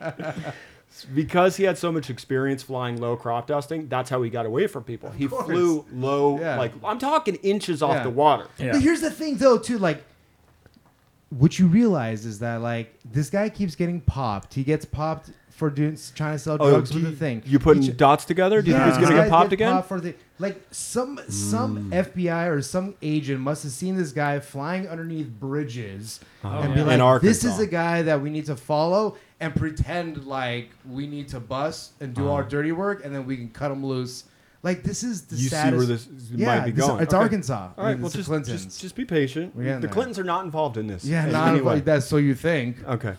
because 1.14 1.56
he 1.56 1.64
had 1.64 1.78
so 1.78 1.92
much 1.92 2.10
experience 2.10 2.62
flying 2.62 3.00
low 3.00 3.16
crop 3.16 3.46
dusting, 3.46 3.88
that's 3.88 4.10
how 4.10 4.22
he 4.22 4.30
got 4.30 4.44
away 4.46 4.66
from 4.66 4.82
people. 4.84 5.10
he 5.10 5.28
course. 5.28 5.46
flew 5.46 5.84
low, 5.92 6.40
Yeah. 6.40 6.58
like 6.58 6.72
I'm 6.84 6.98
talking 6.98 7.36
inches 7.36 7.82
off 7.82 7.94
Yeah. 7.96 8.02
the 8.02 8.10
water. 8.10 8.46
Yeah. 8.58 8.72
But 8.72 8.82
here's 8.82 9.00
the 9.00 9.10
thing, 9.10 9.36
though, 9.36 9.56
too. 9.58 9.78
Like, 9.78 10.02
what 11.30 11.58
you 11.58 11.66
realize 11.68 12.24
is 12.24 12.38
that 12.40 12.62
like 12.62 12.94
this 13.04 13.28
guy 13.30 13.48
keeps 13.50 13.74
getting 13.74 14.00
popped. 14.00 14.54
He 14.54 14.64
gets 14.64 14.84
popped 14.84 15.30
for 15.58 15.70
doing 15.70 15.98
trying 16.14 16.34
to 16.34 16.38
sell 16.38 16.56
oh, 16.60 16.70
drugs 16.70 16.90
Oh, 16.90 16.94
do 16.94 16.98
with 17.00 17.04
you, 17.06 17.10
the 17.10 17.16
thing. 17.16 17.42
You 17.44 17.58
putting 17.58 17.82
He 17.82 17.90
dots 17.90 18.24
together? 18.24 18.62
Do 18.62 18.70
you 18.70 18.76
think 18.76 18.86
Yeah, 18.86 18.90
he's 18.90 18.94
gonna 18.94 19.06
these 19.08 19.14
get 19.16 19.22
guys 19.24 19.30
popped 19.30 19.52
again? 19.52 19.72
popped 19.72 19.88
for 19.88 20.00
the, 20.00 20.14
like 20.38 20.62
some 20.70 21.18
some 21.28 21.90
mm. 21.90 22.04
FBI 22.12 22.48
or 22.48 22.62
some 22.62 22.94
agent 23.02 23.40
must 23.40 23.64
have 23.64 23.72
seen 23.72 23.96
this 23.96 24.12
guy 24.12 24.38
flying 24.38 24.88
underneath 24.88 25.28
bridges 25.28 26.20
oh, 26.44 26.48
and 26.60 26.74
be 26.74 26.80
yeah. 26.80 26.86
like, 26.86 27.00
In 27.20 27.26
"This 27.26 27.38
is 27.44 27.52
Arkansas. 27.52 27.62
a 27.62 27.66
guy 27.66 28.02
that 28.02 28.22
we 28.22 28.30
need 28.30 28.46
to 28.46 28.56
follow 28.56 29.16
and 29.40 29.54
pretend 29.54 30.24
like 30.24 30.70
we 30.88 31.06
need 31.06 31.28
to 31.28 31.40
bust 31.40 31.92
and 32.00 32.14
do 32.14 32.28
our 32.30 32.40
uh-huh. 32.40 32.48
dirty 32.48 32.72
work, 32.72 33.04
and 33.04 33.14
then 33.14 33.26
we 33.26 33.36
can 33.36 33.48
cut 33.50 33.70
him 33.72 33.84
loose 33.84 34.24
Like 34.62 34.82
this 34.84 35.02
is 35.02 35.22
the 35.22 35.36
You 35.36 35.42
see 35.42 35.48
saddest. 35.48 35.76
where 35.76 35.86
this 35.86 36.09
yeah, 36.34 36.46
might 36.46 36.64
be 36.66 36.70
this- 36.72 36.86
going. 36.86 37.02
It's 37.02 37.14
Okay. 37.14 37.22
Arkansas. 37.22 37.54
All 37.54 37.72
I 37.76 37.82
right, 37.82 37.90
mean, 37.92 38.02
well, 38.02 38.06
it's 38.06 38.14
the 38.14 38.18
just, 38.18 38.28
Clintons. 38.28 38.64
just 38.64 38.80
just 38.80 38.94
be 38.96 39.04
patient. 39.04 39.54
We're 39.56 39.64
getting 39.64 39.80
The 39.80 39.86
there. 39.88 39.94
Clintons 39.94 40.18
are 40.18 40.24
not 40.24 40.44
involved 40.44 40.76
in 40.76 40.86
this. 40.88 41.04
yeah, 41.04 41.22
Any- 41.22 41.32
not 41.32 41.48
anyway. 41.48 41.74
like 41.74 41.84
that. 41.86 42.02
So 42.04 42.16
you 42.16 42.34
think? 42.34 42.76
Okay. 42.86 43.14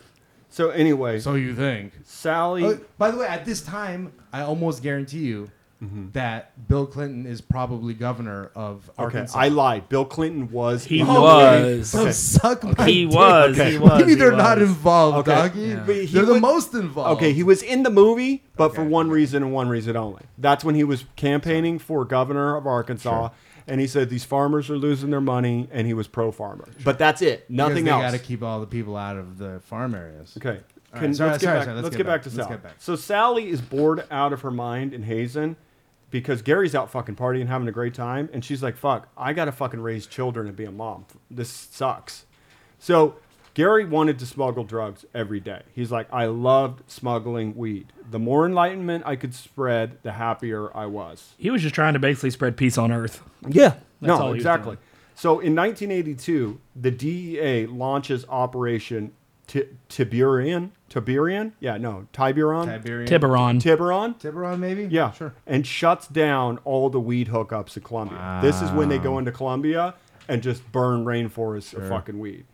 So 0.50 0.70
anyway, 0.70 1.20
So 1.20 1.34
you 1.34 1.54
think? 1.54 1.92
Sally. 2.04 2.64
Oh, 2.64 2.80
by 2.98 3.10
the 3.10 3.16
way, 3.18 3.26
at 3.26 3.44
this 3.44 3.62
time, 3.62 4.12
I 4.32 4.42
almost 4.42 4.82
guarantee 4.82 5.20
you 5.20 5.50
Mm-hmm. 5.82 6.10
that 6.12 6.68
Bill 6.68 6.84
Clinton 6.86 7.24
is 7.24 7.40
probably 7.40 7.94
governor 7.94 8.50
of 8.54 8.90
okay, 8.98 9.02
Arkansas. 9.02 9.38
I 9.38 9.48
lied. 9.48 9.88
Bill 9.88 10.04
Clinton 10.04 10.50
was. 10.52 10.84
He 10.84 11.00
in 11.00 11.06
the 11.06 11.12
was. 11.18 11.62
movie. 11.62 11.84
So 11.84 12.00
Okay. 12.02 12.12
suck 12.12 12.62
my 12.78 12.84
He 12.84 13.06
dick. 13.06 13.14
was. 13.14 13.58
Okay. 13.58 13.70
He 13.72 13.78
was. 13.78 13.98
Maybe 13.98 14.10
he 14.10 14.14
they're 14.16 14.32
not 14.36 14.58
was. 14.58 14.68
involved, 14.68 15.26
Okay. 15.26 15.34
doggy. 15.34 15.60
Yeah. 15.60 15.82
But 15.86 15.96
he 15.96 16.04
They're 16.04 16.26
the 16.26 16.32
was- 16.34 16.42
most 16.42 16.74
involved. 16.74 17.16
Okay, 17.22 17.32
he 17.32 17.42
was 17.42 17.62
in 17.62 17.82
the 17.82 17.88
movie, 17.88 18.44
but 18.58 18.74
for 18.74 18.82
Okay. 18.82 18.90
one 18.90 19.08
reason 19.08 19.42
and 19.42 19.54
one 19.54 19.70
reason 19.70 19.96
only. 19.96 20.20
That's 20.36 20.66
when 20.66 20.74
he 20.74 20.84
was 20.84 21.06
campaigning 21.16 21.78
for 21.78 22.04
governor 22.04 22.56
of 22.56 22.66
Arkansas, 22.66 23.30
and 23.70 23.80
he 23.80 23.86
said 23.86 24.10
these 24.10 24.24
farmers 24.24 24.68
are 24.68 24.76
losing 24.76 25.10
their 25.10 25.20
money, 25.20 25.68
and 25.70 25.86
he 25.86 25.94
was 25.94 26.08
pro 26.08 26.30
farmer. 26.32 26.68
But 26.84 26.98
that's 26.98 27.22
it. 27.22 27.48
Nothing 27.48 27.88
else. 27.88 28.02
Got 28.02 28.10
to 28.10 28.18
keep 28.18 28.42
all 28.42 28.60
the 28.60 28.66
people 28.66 28.96
out 28.96 29.16
of 29.16 29.38
the 29.38 29.60
farm 29.60 29.94
areas. 29.94 30.36
Okay. 30.36 30.60
Can- 30.92 31.02
right, 31.02 31.16
sorry, 31.16 31.30
let's 31.30 31.42
get 31.42 31.46
sorry, 31.46 31.58
back, 31.60 31.66
let's 31.68 31.82
let's 31.84 31.96
get 31.96 32.06
back 32.06 32.22
to 32.22 32.30
Let's 32.30 32.48
Sally. 32.48 32.56
back. 32.58 32.74
So 32.78 32.96
Sally 32.96 33.48
is 33.48 33.60
bored 33.60 34.04
out 34.10 34.32
of 34.32 34.40
her 34.40 34.50
mind 34.50 34.92
in 34.92 35.04
Hazen 35.04 35.54
because 36.10 36.42
Gary's 36.42 36.74
out 36.74 36.90
fucking 36.90 37.14
partying, 37.14 37.46
having 37.46 37.68
a 37.68 37.72
great 37.72 37.94
time, 37.94 38.28
and 38.32 38.44
she's 38.44 38.60
like, 38.60 38.76
"Fuck, 38.76 39.08
I 39.16 39.32
gotta 39.32 39.52
fucking 39.52 39.80
raise 39.80 40.06
children 40.08 40.48
and 40.48 40.56
be 40.56 40.64
a 40.64 40.72
mom. 40.72 41.06
This 41.30 41.48
sucks." 41.48 42.26
So 42.80 43.14
Gary 43.54 43.84
wanted 43.84 44.18
to 44.18 44.26
smuggle 44.26 44.64
drugs 44.64 45.04
every 45.14 45.40
day. 45.40 45.62
He's 45.74 45.90
like, 45.90 46.06
"I 46.12 46.26
loved 46.26 46.82
smuggling 46.90 47.56
weed. 47.56 47.92
The 48.10 48.18
more 48.18 48.46
enlightenment 48.46 49.04
I 49.06 49.16
could 49.16 49.34
spread, 49.34 49.98
the 50.02 50.12
happier 50.12 50.74
I 50.76 50.86
was." 50.86 51.34
He 51.38 51.50
was 51.50 51.62
just 51.62 51.74
trying 51.74 51.94
to 51.94 51.98
basically 51.98 52.30
spread 52.30 52.56
peace 52.56 52.78
on 52.78 52.92
Earth. 52.92 53.22
Yeah, 53.48 53.74
That's 54.00 54.18
no, 54.20 54.32
he 54.32 54.36
exactly. 54.36 54.76
So 55.14 55.40
in 55.40 55.54
1982, 55.54 56.60
the 56.74 56.90
DEA 56.90 57.66
launches 57.66 58.24
Operation 58.28 59.12
Ti- 59.50 59.64
Tiberian. 59.88 60.70
Tiberian? 60.88 61.54
Yeah, 61.58 61.76
no, 61.76 62.06
Tiburon. 62.12 62.66
Tiberian. 62.66 63.08
Tiburon. 63.08 63.58
Tiburon. 63.58 64.14
Tiburon, 64.14 64.60
maybe? 64.60 64.86
Yeah, 64.90 65.10
Sure. 65.10 65.34
And 65.46 65.66
shuts 65.66 66.06
down 66.06 66.58
all 66.64 66.88
the 66.88 67.00
weed 67.00 67.28
hookups 67.28 67.76
in 67.76 67.82
Colombia. 67.82 68.38
This 68.40 68.62
is 68.62 68.70
when 68.70 68.88
they 68.88 68.98
go 68.98 69.18
into 69.18 69.32
Colombia 69.32 69.94
and 70.28 70.40
just 70.40 70.70
burn 70.70 71.04
rainforests 71.04 71.74
of 71.74 71.88
fucking 71.88 72.18
weed. 72.20 72.44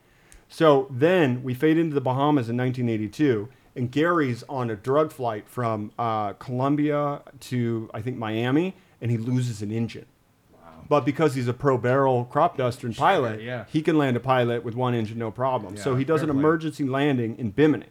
So 0.48 0.86
then 0.90 1.42
we 1.42 1.54
fade 1.54 1.78
into 1.78 1.94
the 1.94 2.00
Bahamas 2.00 2.48
in 2.48 2.56
1982, 2.56 3.48
and 3.74 3.90
Gary's 3.90 4.42
on 4.48 4.70
a 4.70 4.76
drug 4.76 5.12
flight 5.12 5.48
from 5.48 5.92
uh, 5.98 6.34
Colombia 6.34 7.22
to 7.40 7.90
I 7.92 8.00
think 8.00 8.16
Miami, 8.16 8.76
and 9.00 9.10
he 9.10 9.18
loses 9.18 9.62
an 9.62 9.70
engine. 9.70 10.06
But 10.88 11.04
because 11.04 11.34
he's 11.34 11.48
a 11.48 11.52
pro 11.52 11.78
barrel 11.78 12.24
crop 12.26 12.56
duster 12.56 12.86
and 12.86 12.96
pilot, 12.96 13.42
yeah. 13.42 13.64
he 13.68 13.82
can 13.82 13.98
land 13.98 14.16
a 14.16 14.20
pilot 14.20 14.62
with 14.62 14.74
one 14.74 14.94
engine 14.94 15.18
no 15.18 15.30
problem. 15.30 15.76
so 15.76 15.96
he 15.96 16.04
does 16.04 16.22
an 16.22 16.30
emergency 16.30 16.84
landing 16.84 17.36
in 17.38 17.50
Bimini, 17.50 17.88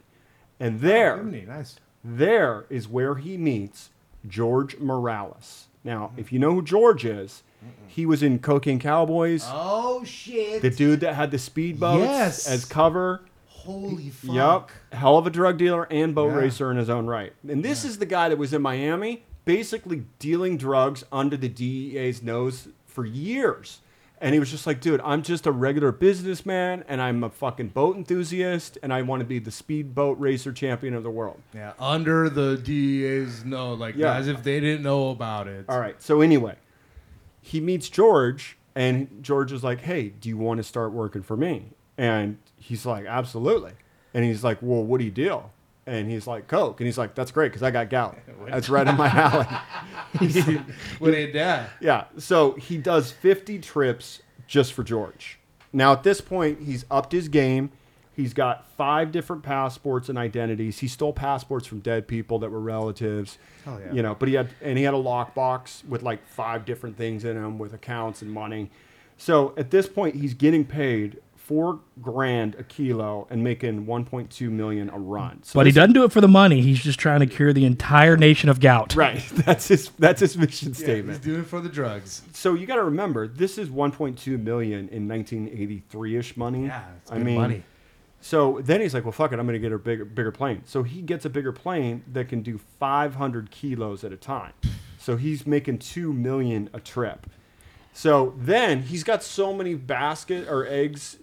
and 0.59 0.79
there. 0.79 1.17
Bimini, 1.17 1.45
nice. 1.45 1.75
There 2.03 2.65
is 2.69 2.87
where 2.87 3.15
he 3.15 3.35
meets 3.35 3.89
George 4.27 4.77
Morales. 4.77 5.67
Now, 5.83 6.11
if 6.17 6.31
you 6.31 6.39
know 6.39 6.53
who 6.53 6.61
George 6.61 7.05
is, 7.05 7.43
he 7.87 8.05
was 8.05 8.21
in 8.23 8.39
Cocaine 8.39 8.79
Cowboys, 8.79 9.45
Oh 9.47 10.03
shit! 10.03 10.61
the 10.61 10.69
dude 10.69 10.99
that 11.01 11.15
had 11.15 11.31
the 11.31 11.37
speedboats 11.37 11.99
Yes. 11.99 12.47
as 12.47 12.65
cover. 12.65 13.21
Holy 13.47 14.09
fuck! 14.09 14.33
Yup, 14.35 14.71
hell 14.91 15.17
of 15.17 15.25
a 15.25 15.29
drug 15.31 15.57
dealer 15.57 15.87
and 15.89 16.13
boat 16.13 16.29
Yeah. 16.33 16.37
racer 16.39 16.71
in 16.71 16.77
his 16.77 16.89
own 16.89 17.07
right. 17.07 17.33
And 17.47 17.63
this 17.65 17.83
is 17.83 17.97
the 17.97 18.05
guy 18.05 18.29
that 18.29 18.37
was 18.37 18.53
in 18.53 18.61
Miami, 18.61 19.23
basically 19.45 20.03
dealing 20.19 20.57
drugs 20.57 21.03
under 21.11 21.35
the 21.37 21.49
DEA's 21.49 22.21
nose 22.21 22.67
for 22.85 23.05
years. 23.05 23.79
And 24.21 24.33
he 24.33 24.39
was 24.39 24.49
just 24.49 24.65
like, 24.65 24.79
dude, 24.79 25.01
I'm 25.03 25.21
just 25.23 25.45
a 25.45 25.51
regular 25.51 25.91
businessman 25.91 26.85
and 26.87 27.01
I'm 27.01 27.23
a 27.23 27.29
fucking 27.29 27.69
boat 27.69 27.97
enthusiast 27.97 28.77
and 28.81 28.93
I 28.93 29.01
want 29.01 29.19
to 29.19 29.25
be 29.25 29.39
the 29.39 29.51
speedboat 29.51 30.17
racer 30.19 30.53
champion 30.53 30.93
of 30.93 31.03
the 31.03 31.09
world. 31.11 31.41
Yeah, 31.53 31.73
under 31.79 32.29
the 32.29 32.55
DEA's 32.57 33.43
no, 33.43 33.73
like 33.73 33.95
Yeah. 33.97 34.15
as 34.15 34.27
if 34.29 34.41
they 34.41 34.59
didn't 34.61 34.83
know 34.83 35.09
about 35.09 35.47
it. 35.47 35.65
All 35.67 35.79
right. 35.79 36.01
So 36.01 36.21
anyway, 36.21 36.55
he 37.45 37.61
meets 37.61 37.89
George, 37.89 38.57
and 38.73 39.07
George 39.21 39.51
is 39.51 39.63
like, 39.63 39.81
"Hey, 39.81 40.09
do 40.09 40.27
you 40.29 40.37
want 40.37 40.57
to 40.57 40.63
start 40.63 40.91
working 40.93 41.21
for 41.21 41.37
me?" 41.37 41.73
And 41.95 42.39
he's 42.57 42.87
like, 42.87 43.05
"Absolutely." 43.05 43.73
And 44.15 44.25
he's 44.25 44.43
like, 44.43 44.57
"Well, 44.61 44.83
what 44.83 44.97
do 44.97 45.05
you 45.05 45.11
deal?" 45.11 45.51
And 45.85 46.09
he's 46.09 46.25
like, 46.25 46.47
"Coke." 46.47 46.79
And 46.79 46.87
he's 46.87 46.97
like, 46.97 47.13
"That's 47.13 47.29
great 47.29 47.49
because 47.49 47.61
I 47.61 47.69
got 47.69 47.91
gout. 47.91 48.17
That's 48.49 48.67
right 48.67 48.87
in 48.87 48.97
my 48.97 49.07
alley." 49.09 49.45
When 50.97 51.11
they 51.11 51.31
die. 51.31 51.67
yeah. 51.79 52.05
So 52.17 52.53
he 52.53 52.77
does 52.79 53.11
50 53.11 53.59
trips 53.59 54.23
just 54.47 54.73
for 54.73 54.83
George. 54.83 55.37
Now 55.71 55.91
at 55.91 56.01
this 56.01 56.21
point, 56.21 56.63
he's 56.63 56.83
upped 56.89 57.11
his 57.11 57.27
game. 57.29 57.69
He's 58.15 58.33
got 58.33 58.65
five 58.77 59.11
different 59.11 59.43
passports 59.43 60.07
and 60.07 60.17
identities. 60.17 60.79
He 60.79 60.87
stole 60.87 61.11
passports 61.13 61.67
from 61.67 61.79
dead 61.79 62.07
people 62.07 62.39
that 62.39 62.49
were 62.49 62.61
relatives. 62.61 63.37
Hell 63.65 63.79
yeah. 63.85 63.91
You 63.91 64.01
know, 64.03 64.15
but 64.15 64.29
he 64.29 64.35
had 64.35 64.49
and 64.61 64.77
he 64.77 64.83
had 64.85 64.93
a 64.93 64.97
lockbox 64.97 65.85
with 65.85 66.01
like 66.01 66.25
five 66.27 66.63
different 66.65 66.97
things 66.97 67.25
in 67.25 67.35
him 67.35 67.57
with 67.57 67.73
accounts 67.73 68.21
and 68.21 68.31
money. 68.31 68.71
So 69.17 69.53
at 69.57 69.69
this 69.71 69.87
point, 69.87 70.15
he's 70.15 70.33
getting 70.33 70.65
paid 70.65 71.19
four 71.35 71.79
grand 72.01 72.55
a 72.55 72.63
kilo 72.63 73.27
and 73.29 73.43
making 73.43 73.85
1.2 73.85 74.49
million 74.49 74.89
a 74.89 74.97
run. 74.97 75.43
So 75.43 75.59
But 75.59 75.67
he 75.67 75.71
doesn't 75.71 75.93
do 75.93 76.03
it 76.03 76.11
for 76.11 76.19
the 76.19 76.27
money. 76.27 76.61
He's 76.61 76.81
just 76.81 76.97
trying 76.99 77.19
to 77.19 77.27
cure 77.27 77.53
the 77.53 77.65
entire 77.65 78.17
nation 78.17 78.49
of 78.49 78.59
gout. 78.59 78.95
Right. 78.95 79.23
That's 79.33 79.67
his. 79.67 79.89
That's 79.99 80.21
his 80.21 80.35
mission 80.37 80.69
Yeah, 80.69 80.73
statement. 80.75 81.17
he's 81.17 81.25
doing 81.25 81.41
it 81.41 81.47
for 81.47 81.61
the 81.61 81.69
drugs. 81.69 82.23
So 82.33 82.55
you 82.55 82.65
got 82.65 82.77
to 82.77 82.83
remember, 82.85 83.27
this 83.27 83.57
is 83.59 83.69
1.2 83.69 84.41
million 84.41 84.89
in 84.89 85.07
1983ish 85.07 86.35
money. 86.37 86.65
Yeah, 86.65 86.83
it's 87.01 87.11
I 87.11 87.17
good 87.17 87.25
mean, 87.25 87.35
money. 87.35 87.63
So 88.25 88.59
then 88.63 88.81
he's 88.81 88.95
like, 88.95 89.03
"Well, 89.03 89.11
fuck 89.11 89.33
it, 89.33 89.39
I'm 89.39 89.45
going 89.45 89.53
to 89.53 89.59
get 89.59 89.71
a 89.71 89.77
bigger, 89.77 90.03
bigger 90.03 90.31
plane." 90.31 90.63
So 90.65 90.81
he 90.81 91.03
gets 91.03 91.25
a 91.25 91.29
bigger 91.29 91.51
plane 91.51 92.01
that 92.11 92.27
can 92.27 92.41
do 92.41 92.57
500 92.79 93.51
kilos 93.51 94.03
at 94.03 94.11
a 94.11 94.17
time. 94.17 94.53
So 94.97 95.15
he's 95.15 95.45
making 95.45 95.77
two 95.77 96.11
million 96.11 96.71
a 96.73 96.79
trip. 96.79 97.27
So 97.93 98.33
then 98.35 98.81
he's 98.81 99.03
got 99.03 99.21
so 99.21 99.53
many 99.53 99.75
basket 99.75 100.47
or 100.49 100.65
eggs. 100.65 101.19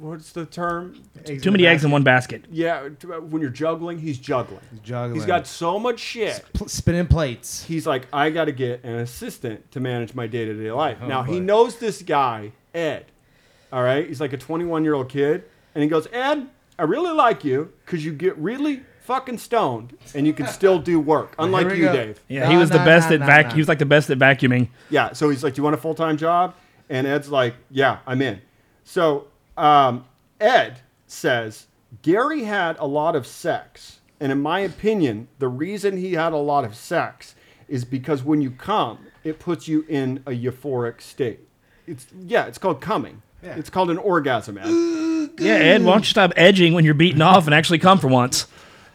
What's 0.00 0.32
the 0.32 0.44
term? 0.44 1.00
Too 1.24 1.52
many 1.52 1.64
eggs 1.64 1.84
in 1.84 1.92
one 1.92 2.02
basket. 2.02 2.46
Yeah, 2.50 2.88
uh, 3.04 3.20
when 3.20 3.40
you're 3.40 3.48
juggling, 3.52 4.00
he's 4.00 4.18
juggling. 4.18 4.62
Juggling. 4.82 5.14
He's 5.14 5.26
got 5.26 5.46
so 5.46 5.78
much 5.78 6.00
shit. 6.00 6.44
Pl- 6.54 6.66
spinning 6.66 7.06
plates. 7.06 7.62
he's 7.62 7.86
like, 7.86 8.08
I 8.12 8.30
got 8.30 8.46
to 8.46 8.52
get 8.52 8.82
an 8.82 8.96
assistant 8.96 9.70
to 9.70 9.78
manage 9.78 10.12
my 10.16 10.26
day 10.26 10.44
to 10.44 10.54
day 10.54 10.72
life. 10.72 10.98
Oh, 11.02 11.06
now, 11.06 11.22
he 11.22 11.38
knows 11.38 11.76
this 11.76 12.02
guy, 12.02 12.50
Ed. 12.74 13.06
All 13.72 13.84
right. 13.84 14.08
He's 14.08 14.20
like 14.20 14.32
a 14.32 14.38
21 14.38 14.82
year 14.82 14.94
old 14.94 15.08
kid. 15.08 15.44
And 15.74 15.82
he 15.82 15.88
goes, 15.88 16.06
Ed, 16.12 16.48
I 16.78 16.82
really 16.84 17.12
like 17.12 17.44
you 17.44 17.72
because 17.84 18.04
you 18.04 18.12
get 18.12 18.36
really 18.38 18.82
fucking 19.00 19.38
stoned 19.38 19.96
and 20.14 20.26
you 20.26 20.32
can 20.32 20.46
still 20.46 20.78
do 20.78 21.00
work, 21.00 21.34
unlike 21.38 21.74
you, 21.76 21.84
go. 21.84 21.92
Dave. 21.92 22.20
Yeah, 22.28 22.44
No, 22.44 22.50
he 22.50 22.56
was 22.56 22.70
the 22.70 22.78
no, 22.78 22.84
best 22.84 23.08
no, 23.10 23.14
at 23.16 23.20
no, 23.20 23.26
vac. 23.26 23.46
no. 23.46 23.52
He 23.54 23.58
was 23.60 23.68
like 23.68 23.78
the 23.78 23.86
best 23.86 24.10
at 24.10 24.18
vacuuming. 24.18 24.68
Yeah. 24.90 25.12
So 25.12 25.28
he's 25.28 25.42
like, 25.42 25.54
Do 25.54 25.60
you 25.60 25.64
want 25.64 25.74
a 25.74 25.78
full 25.78 25.94
time 25.94 26.16
job? 26.16 26.54
And 26.88 27.06
Ed's 27.06 27.28
like, 27.28 27.54
Yeah, 27.70 27.98
I'm 28.06 28.22
in. 28.22 28.40
So 28.84 29.26
um, 29.56 30.04
Ed 30.40 30.80
says, 31.06 31.66
Gary 32.02 32.44
had 32.44 32.76
a 32.78 32.86
lot 32.86 33.16
of 33.16 33.26
sex. 33.26 34.00
And 34.20 34.30
in 34.30 34.40
my 34.40 34.60
opinion, 34.60 35.28
the 35.38 35.48
reason 35.48 35.96
he 35.96 36.12
had 36.12 36.32
a 36.32 36.36
lot 36.36 36.64
of 36.64 36.74
sex 36.76 37.34
is 37.68 37.84
because 37.84 38.22
when 38.22 38.40
you 38.40 38.50
come, 38.52 38.98
it 39.24 39.38
puts 39.40 39.66
you 39.66 39.84
in 39.88 40.22
a 40.26 40.30
euphoric 40.30 41.00
state. 41.00 41.40
It's 41.86 42.06
yeah, 42.24 42.46
it's 42.46 42.58
called 42.58 42.80
coming. 42.80 43.22
Yeah. 43.42 43.56
It's 43.56 43.70
called 43.70 43.90
an 43.90 43.98
orgasm, 43.98 44.58
Ed. 44.58 44.98
Yeah, 45.38 45.54
Ed, 45.54 45.82
why 45.82 45.92
don't 45.92 46.00
you 46.02 46.10
stop 46.10 46.32
edging 46.36 46.74
when 46.74 46.84
you're 46.84 46.92
beaten 46.92 47.22
off 47.22 47.46
and 47.46 47.54
actually 47.54 47.78
come 47.78 47.98
for 47.98 48.06
once? 48.08 48.46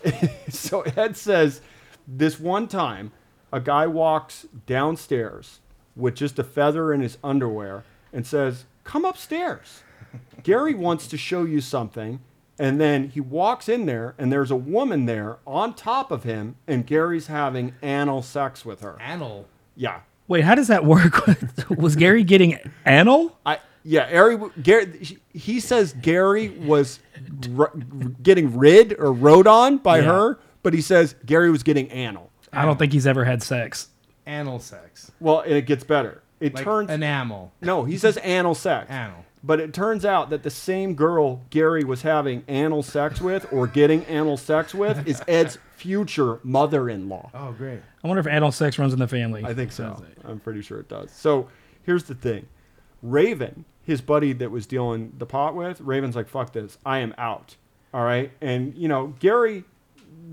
so 0.50 0.82
Ed 0.82 1.18
says 1.18 1.62
this 2.08 2.39
one 2.39 2.68
time 2.68 3.12
a 3.52 3.60
guy 3.60 3.88
walks 3.88 4.45
downstairs 4.66 5.60
with 5.95 6.16
just 6.16 6.38
a 6.38 6.43
feather 6.43 6.93
in 6.93 7.02
his 7.02 7.18
underwear 7.24 7.84
and 8.14 8.26
says, 8.26 8.66
Come 8.84 9.04
upstairs. 9.04 9.84
Gary 10.43 10.74
wants 10.74 11.08
to 11.08 11.18
show 11.18 11.43
you 11.43 11.60
something. 11.60 12.20
And 12.60 12.80
then 12.80 13.10
he 13.10 13.20
walks 13.20 13.70
in 13.70 13.86
there, 13.86 14.16
and 14.18 14.32
there's 14.32 14.50
a 14.50 14.56
woman 14.56 15.06
there 15.06 15.38
on 15.45 15.76
top 15.76 16.10
of 16.10 16.24
him, 16.24 16.56
and 16.68 16.88
Gary's 16.88 17.28
having 17.28 17.76
anal 17.84 18.24
sex 18.24 18.66
with 18.66 18.82
her. 18.82 18.98
Anal. 19.00 19.48
Yeah. 19.76 20.00
Wait, 20.28 20.43
how 20.43 20.56
does 20.56 20.68
that 20.68 20.84
work? 20.84 21.24
was 21.70 21.95
Gary 21.95 22.24
getting 22.24 22.58
anal? 22.86 23.38
I 23.45 23.60
yeah, 23.88 24.10
Gary, 24.12 24.38
Gary 24.62 24.98
he- 25.02 25.18
he 25.34 25.60
says 25.60 25.94
Gary 26.02 26.50
was 26.50 27.00
r- 27.58 27.72
getting 28.22 28.58
rid 28.58 28.94
or 29.00 29.12
rode 29.14 29.48
on 29.48 29.78
by 29.78 29.98
Yeah. 30.00 30.04
her, 30.12 30.40
but 30.64 30.74
he 30.74 30.82
says 30.82 31.16
Gary 31.26 31.50
was 31.50 31.64
getting 31.64 31.90
anal. 31.92 32.30
I 32.52 32.66
don't 32.66 32.78
think 32.78 32.92
he's 32.94 33.08
ever 33.08 33.24
had 33.26 33.42
sex. 33.42 33.90
Anal 34.26 34.60
sex. 34.60 35.12
Well, 35.20 35.40
and 35.42 35.54
it 35.54 35.66
gets 35.66 35.84
better. 35.84 36.22
It 36.40 36.54
Like 36.54 36.64
turns 36.66 36.92
enamel. 36.92 37.54
no. 37.62 37.86
He 37.86 37.98
says 37.98 38.20
anal 38.24 38.54
sex, 38.56 38.92
Anal. 38.92 39.24
But 39.44 39.60
it 39.62 39.74
turns 39.74 40.04
out 40.04 40.30
that 40.32 40.44
the 40.44 40.50
same 40.50 40.94
girl 40.96 41.42
Gary 41.52 41.84
was 41.84 42.02
having 42.02 42.44
anal 42.50 42.84
sex 42.84 43.22
with 43.22 43.48
or 43.54 43.66
getting 43.68 44.04
anal 44.10 44.36
sex 44.36 44.74
with 44.76 45.08
is 45.08 45.22
Ed's 45.28 45.58
future 45.76 46.40
mother-in-law. 46.44 47.30
Oh, 47.34 47.52
great. 47.54 47.80
I 48.04 48.08
wonder 48.08 48.20
if 48.20 48.28
anal 48.28 48.52
sex 48.52 48.78
runs 48.78 48.92
in 48.94 49.00
the 49.00 49.08
family. 49.08 49.44
I 49.46 49.54
think 49.54 49.72
so. 49.72 50.04
I'm 50.26 50.40
pretty 50.40 50.62
sure 50.62 50.80
it 50.80 50.90
does. 50.90 51.12
So 51.12 51.48
here's 51.84 52.04
the 52.04 52.16
thing 52.16 52.48
Raven, 53.02 53.64
his 53.88 54.02
buddy 54.02 54.34
that 54.34 54.52
was 54.52 54.68
dealing 54.68 55.14
the 55.18 55.26
pot 55.26 55.56
with, 55.56 55.80
Raven's 55.80 56.14
like, 56.16 56.28
fuck 56.28 56.52
this. 56.52 56.78
I 56.86 57.00
am 57.00 57.16
out. 57.18 57.56
All 57.94 58.04
right. 58.04 58.32
And, 58.42 58.76
you 58.76 58.90
know, 58.90 59.16
Gary, 59.20 59.64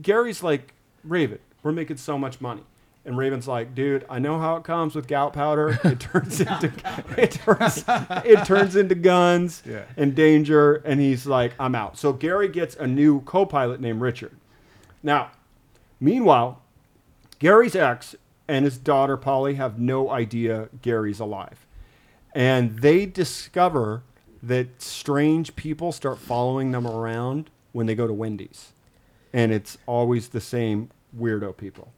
Gary's 0.02 0.42
like, 0.42 0.74
Raven, 1.04 1.38
we're 1.62 1.70
making 1.72 1.98
so 1.98 2.18
much 2.18 2.40
money. 2.40 2.64
And 3.04 3.16
Raven's 3.16 3.46
like, 3.46 3.72
dude, 3.74 4.04
I 4.10 4.18
know 4.18 4.40
how 4.40 4.56
it 4.56 4.64
comes 4.64 4.96
with 4.96 5.06
gout 5.06 5.34
powder. 5.34 5.78
It 5.84 6.00
turns 6.00 6.40
into 6.40 6.72
it 7.16 7.30
turns 7.30 7.84
it 8.24 8.44
turns 8.44 8.74
into 8.74 8.94
guns 8.96 9.62
Yeah. 9.64 9.84
and 9.96 10.14
danger. 10.16 10.76
And 10.76 11.00
he's 11.00 11.24
like, 11.26 11.52
I'm 11.60 11.74
out. 11.76 11.96
So 11.96 12.12
Gary 12.12 12.48
gets 12.48 12.74
a 12.76 12.86
new 12.88 13.20
co-pilot 13.20 13.80
named 13.80 14.00
Richard. 14.00 14.32
Now, 15.02 15.30
meanwhile, 16.00 16.60
Gary's 17.38 17.76
ex 17.76 18.16
and 18.48 18.64
his 18.64 18.78
daughter 18.78 19.16
Polly 19.16 19.54
have 19.54 19.78
no 19.78 20.10
idea 20.10 20.70
Gary's 20.82 21.20
alive. 21.20 21.63
And 22.34 22.80
they 22.80 23.06
discover 23.06 24.02
that 24.42 24.82
strange 24.82 25.56
people 25.56 25.92
start 25.92 26.18
following 26.18 26.72
them 26.72 26.86
around 26.86 27.50
when 27.72 27.86
they 27.86 27.94
go 27.94 28.06
to 28.06 28.12
Wendy's. 28.12 28.72
And 29.32 29.52
it's 29.52 29.78
always 29.86 30.28
the 30.28 30.40
same 30.40 30.90
weirdo 31.16 31.56
people. 31.56 31.92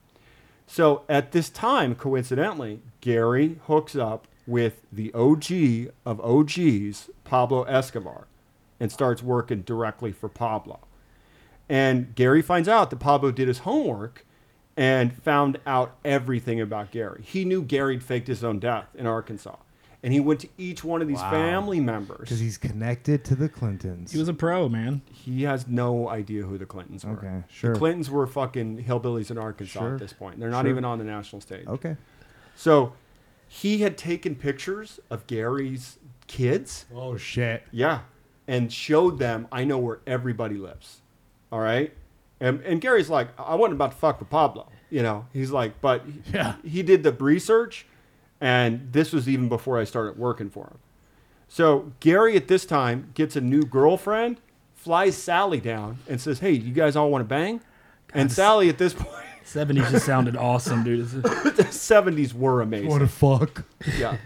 So 0.67 1.03
at 1.09 1.33
this 1.33 1.49
time, 1.49 1.95
coincidentally, 1.95 2.81
Gary 3.01 3.59
hooks 3.67 3.97
up 3.97 4.27
with 4.47 4.83
the 4.93 5.13
OG 5.13 5.93
of 6.05 6.21
OGs, 6.21 7.11
Pablo 7.25 7.63
Escobar, 7.65 8.27
and 8.79 8.93
starts 8.93 9.23
working 9.23 9.63
directly 9.63 10.13
for 10.13 10.29
Pablo. 10.29 10.81
And 11.69 12.15
Gary 12.15 12.43
finds 12.43 12.69
out 12.69 12.91
that 12.91 13.01
Pablo 13.01 13.31
did 13.33 13.49
his 13.49 13.59
homework 13.59 14.25
and 14.77 15.21
found 15.23 15.59
out 15.67 15.97
everything 16.05 16.61
about 16.61 16.91
Gary. 16.91 17.23
He 17.25 17.45
knew 17.45 17.63
Gary 17.63 17.99
faked 17.99 18.29
his 18.29 18.45
own 18.45 18.59
death 18.59 18.87
in 18.95 19.07
Arkansas. 19.07 19.57
And 20.07 20.13
he 20.15 20.21
went 20.21 20.39
to 20.41 20.49
each 20.57 20.85
one 20.85 21.03
of 21.03 21.09
these 21.09 21.19
Wow. 21.19 21.31
family 21.33 21.81
members. 21.81 22.21
Because 22.21 22.39
he's 22.39 22.57
connected 22.57 23.25
to 23.25 23.35
the 23.35 23.49
Clintons. 23.49 24.13
he 24.13 24.19
was 24.19 24.29
a 24.29 24.33
pro, 24.33 24.69
man. 24.69 25.03
He 25.13 25.43
has 25.43 25.67
no 25.67 26.09
idea 26.09 26.45
who 26.45 26.57
the 26.59 26.65
Clintons 26.65 27.05
were. 27.05 27.15
Okay, 27.15 27.43
sure. 27.51 27.73
The 27.73 27.79
Clintons 27.81 28.09
were 28.09 28.25
fucking 28.29 28.85
hillbillies 28.85 29.33
in 29.33 29.37
Arkansas 29.37 29.81
Sure. 29.81 29.95
at 29.95 29.99
this 30.01 30.13
point. 30.13 30.39
They're 30.39 30.49
not 30.49 30.63
Sure. 30.63 30.71
even 30.71 30.85
on 30.85 30.99
the 30.99 31.05
national 31.05 31.43
stage. 31.43 31.67
okay. 31.67 31.97
So 32.55 32.93
he 33.49 33.79
had 33.79 33.99
taken 33.99 34.37
pictures 34.37 35.01
of 35.11 35.27
Gary's 35.27 35.99
kids. 36.29 36.87
Oh 36.95 37.17
shit. 37.17 37.65
Yeah. 37.73 38.01
And 38.49 38.73
showed 38.73 39.19
them, 39.19 39.49
I 39.51 39.65
know 39.65 39.79
where 39.79 39.99
everybody 40.07 40.55
lives. 40.57 41.01
All 41.51 41.59
right. 41.61 41.93
And, 42.41 42.61
and 42.61 42.81
Gary's 42.81 43.11
like, 43.11 43.29
I 43.41 43.57
wasn't 43.57 43.75
about 43.75 43.91
to 43.91 43.97
fuck 43.97 44.21
with 44.21 44.31
Pablo. 44.31 44.69
You 44.89 45.03
know, 45.03 45.27
he's 45.33 45.51
like, 45.51 45.81
but 45.81 46.05
he, 46.07 46.23
Yeah. 46.33 46.55
he 46.65 46.83
did 46.85 47.03
the 47.03 47.11
research, 47.13 47.87
and 48.41 48.93
this 48.93 49.13
was 49.13 49.29
even 49.29 49.49
before 49.49 49.79
I 49.79 49.85
started 49.85 50.19
working 50.19 50.51
for 50.51 50.65
him. 50.65 50.79
So 51.49 51.93
Gary 52.01 52.37
at 52.37 52.49
this 52.49 52.65
time 52.67 53.11
gets 53.15 53.37
a 53.37 53.41
new 53.41 53.63
girlfriend, 53.63 54.41
flies 54.75 55.17
Sally 55.17 55.61
down, 55.61 55.99
and 56.09 56.21
says, 56.21 56.41
Hey, 56.41 56.53
you 56.53 56.73
guys 56.73 56.97
all 56.97 57.11
want 57.11 57.23
to 57.23 57.29
bang? 57.29 57.61
And 58.15 58.31
Sally 58.33 58.69
at 58.69 58.79
this 58.79 58.95
point, 58.95 59.11
70s 59.45 59.91
just 59.91 60.07
sounded 60.07 60.37
awesome, 60.37 60.83
dude. 60.83 61.07
The 61.57 61.65
70s 61.65 62.35
were 62.35 62.61
amazing. 62.61 62.89
What 62.89 63.03
a 63.03 63.07
fuck. 63.07 63.65
Yeah. 63.99 64.17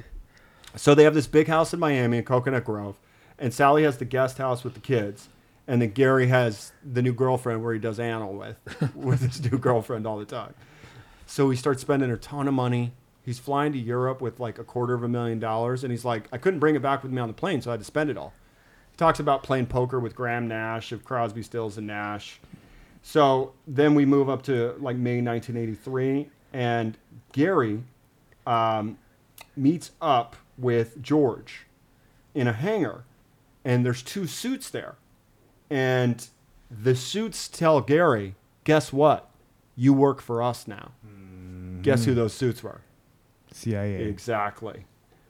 So 0.77 0.95
they 0.95 1.05
have 1.05 1.15
this 1.15 1.27
big 1.27 1.47
house 1.47 1.73
in 1.75 1.81
Miami 1.81 2.19
in 2.19 2.25
Coconut 2.25 2.65
Grove, 2.65 2.97
and 3.39 3.53
Sally 3.53 3.83
has 3.85 3.99
the 3.99 4.05
guest 4.05 4.39
house 4.39 4.65
with 4.65 4.75
the 4.75 4.81
kids, 4.81 5.29
and 5.67 5.83
then 5.83 5.91
Gary 5.91 6.29
has 6.29 6.73
the 6.85 7.03
new 7.03 7.13
girlfriend 7.13 7.63
where 7.63 7.73
he 7.73 7.79
does 7.81 8.01
anal 8.01 8.35
with, 8.35 8.57
with 8.95 9.21
his 9.21 9.51
new 9.51 9.59
girlfriend 9.59 10.07
all 10.07 10.19
the 10.19 10.25
time. 10.25 10.55
So 11.27 11.51
he 11.51 11.57
starts 11.57 11.83
spending 11.83 12.11
a 12.11 12.17
ton 12.17 12.49
of 12.49 12.55
money. 12.55 12.93
He's 13.25 13.39
flying 13.39 13.73
to 13.73 13.79
Europe 13.79 14.21
with 14.21 14.41
like 14.41 14.59
a 14.59 14.65
quarter 14.65 14.95
of 14.95 15.03
a 15.03 15.09
million 15.09 15.39
dollars, 15.39 15.85
and 15.85 15.91
he's 15.91 16.05
like, 16.05 16.29
I 16.33 16.39
couldn't 16.39 16.61
bring 16.61 16.75
it 16.75 16.83
back 16.83 17.03
with 17.03 17.13
me 17.13 17.21
on 17.21 17.29
the 17.29 17.35
plane, 17.35 17.61
so 17.61 17.71
I 17.71 17.75
had 17.75 17.81
to 17.81 17.85
spend 17.85 18.11
it 18.11 18.17
all. 18.17 18.33
He 18.91 18.97
talks 18.97 19.21
about 19.21 19.43
playing 19.43 19.67
poker 19.67 20.01
with 20.01 20.15
Graham 20.15 20.49
Nash 20.49 20.93
of 20.93 21.05
Crosby, 21.05 21.43
Stills, 21.43 21.77
and 21.79 21.87
Nash. 21.87 22.41
So 23.03 23.53
then 23.67 23.95
we 23.95 24.05
move 24.05 24.29
up 24.29 24.43
to 24.45 24.75
like 24.79 24.97
May 24.97 25.21
1983, 25.21 26.29
and 26.53 26.97
Gary 27.33 27.83
um, 28.47 28.99
meets 29.57 29.93
up 30.01 30.37
with 30.59 31.01
George 31.03 31.67
in 32.35 32.47
a 32.47 32.53
hangar, 32.53 33.05
and 33.65 33.85
there's 33.85 34.03
two 34.03 34.27
suits 34.27 34.71
there. 34.71 34.97
And 35.69 36.27
the 36.71 36.95
suits 36.95 37.49
tell 37.49 37.81
Gary, 37.81 38.35
guess 38.65 38.93
what? 38.93 39.29
You 39.77 39.93
work 39.95 40.21
for 40.21 40.43
us 40.43 40.67
now. 40.69 40.93
Guess 41.83 42.05
who 42.05 42.15
those 42.15 42.35
suits 42.35 42.63
were? 42.63 42.83
CIA. 43.53 44.03
Exactly. 44.05 44.85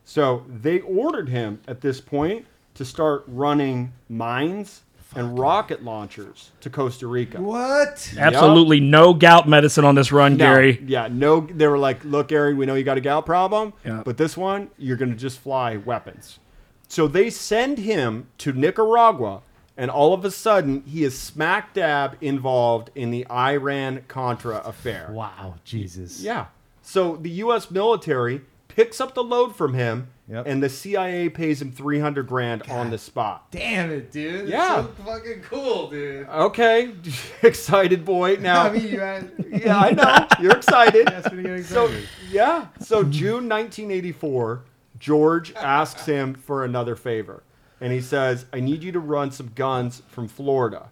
So 0.04 0.44
they 0.48 0.80
ordered 0.80 1.28
him 1.28 1.60
at 1.68 1.80
this 1.80 2.00
point 2.00 2.46
to 2.74 2.84
start 2.84 3.24
running 3.26 3.92
mines 4.08 4.82
and 5.16 5.38
rocket 5.38 5.82
launchers 5.82 6.52
to 6.60 6.70
Costa 6.70 7.06
Rica. 7.06 7.40
What? 7.40 8.14
Absolutely 8.16 8.78
no 8.78 9.12
gout 9.12 9.48
medicine 9.48 9.84
on 9.84 9.96
this 9.96 10.12
run, 10.12 10.36
No, 10.36 10.44
Gary. 10.44 10.82
Yeah, 10.86 11.08
no. 11.10 11.40
They 11.40 11.66
were 11.66 11.78
like, 11.78 12.04
"Look, 12.04 12.28
Gary, 12.28 12.54
we 12.54 12.64
know 12.64 12.74
you 12.76 12.84
got 12.84 12.96
a 12.96 13.00
gout 13.00 13.26
problem, 13.26 13.72
Yeah. 13.84 14.02
but 14.04 14.16
this 14.18 14.36
one, 14.36 14.70
you're 14.78 14.96
going 14.96 15.10
to 15.10 15.16
just 15.16 15.40
fly 15.40 15.76
weapons." 15.78 16.38
So 16.86 17.08
they 17.08 17.28
send 17.30 17.78
him 17.78 18.28
to 18.38 18.52
Nicaragua, 18.52 19.42
and 19.76 19.90
all 19.90 20.14
of 20.14 20.24
a 20.24 20.30
sudden, 20.30 20.82
he 20.86 21.02
is 21.02 21.18
smack 21.18 21.74
dab 21.74 22.16
involved 22.20 22.90
in 22.94 23.10
the 23.10 23.26
Iran 23.28 24.02
Contra 24.06 24.58
affair. 24.64 25.08
Wow. 25.10 25.56
Jesus. 25.64 26.22
Yeah. 26.22 26.46
So 26.90 27.14
the 27.14 27.30
U.S. 27.44 27.70
military 27.70 28.40
picks 28.66 29.00
up 29.00 29.14
the 29.14 29.22
load 29.22 29.54
from 29.54 29.74
him, 29.74 30.08
Yep. 30.28 30.44
and 30.46 30.60
the 30.62 30.68
CIA 30.68 31.28
pays 31.28 31.60
him 31.62 31.70
300 31.72 32.26
grand 32.26 32.62
on 32.70 32.90
the 32.90 32.98
spot. 32.98 33.50
Damn 33.52 33.90
it, 33.92 34.10
dude. 34.10 34.40
That's 34.42 34.50
Yeah. 34.50 34.82
so 34.82 34.88
fucking 35.04 35.42
cool, 35.42 35.88
dude. 35.90 36.28
Okay, 36.28 36.92
excited 37.42 38.04
boy. 38.04 38.36
Now, 38.40 38.64
I 38.66 38.72
mean, 38.72 38.88
you 38.88 38.98
had. 39.00 39.30
yeah, 39.52 39.76
I 39.78 39.90
know 39.92 40.26
you're 40.40 40.56
excited. 40.56 41.06
To 41.30 41.62
So 41.64 41.86
excited. 41.86 42.08
yeah, 42.30 42.66
so 42.80 43.04
June 43.04 43.48
1984, 43.48 44.62
George 44.98 45.52
asks 45.54 46.06
him 46.06 46.34
for 46.34 46.64
another 46.64 46.96
favor, 46.96 47.42
and 47.80 47.92
he 47.92 48.00
says, 48.00 48.46
"I 48.52 48.58
need 48.60 48.82
you 48.82 48.90
to 48.92 49.00
run 49.00 49.30
some 49.30 49.52
guns 49.54 50.02
from 50.08 50.26
Florida." 50.28 50.88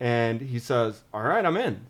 And 0.00 0.40
he 0.42 0.58
says, 0.58 1.02
"All 1.14 1.22
right, 1.22 1.44
I'm 1.44 1.56
in." 1.56 1.86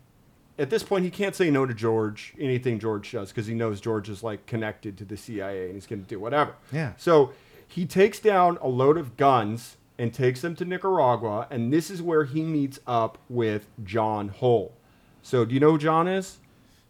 At 0.59 0.69
this 0.69 0.83
point, 0.83 1.03
he 1.03 1.09
can't 1.09 1.35
say 1.35 1.49
no 1.49 1.65
to 1.65 1.73
George 1.73 2.33
anything 2.39 2.79
George 2.79 3.11
does 3.11 3.29
because 3.29 3.47
he 3.47 3.55
knows 3.55 3.81
George 3.81 4.07
is 4.09 4.21
like 4.23 4.45
connected 4.45 4.97
to 4.99 5.05
the 5.05 5.17
CIA 5.17 5.65
and 5.65 5.73
he's 5.73 5.87
going 5.87 6.03
to 6.03 6.07
do 6.07 6.19
whatever. 6.19 6.53
Yeah. 6.71 6.93
So 6.97 7.31
he 7.67 7.85
takes 7.85 8.19
down 8.19 8.57
a 8.61 8.67
load 8.67 8.97
of 8.97 9.17
guns 9.17 9.77
and 9.97 10.13
takes 10.13 10.41
them 10.41 10.55
to 10.57 10.65
Nicaragua, 10.65 11.47
and 11.49 11.71
this 11.73 11.89
is 11.89 12.01
where 12.01 12.23
he 12.25 12.41
meets 12.43 12.79
up 12.85 13.17
with 13.29 13.67
John 13.83 14.29
Hull. 14.29 14.73
So 15.21 15.45
do 15.45 15.53
you 15.53 15.59
know 15.59 15.71
who 15.71 15.77
John 15.77 16.07
is? 16.07 16.37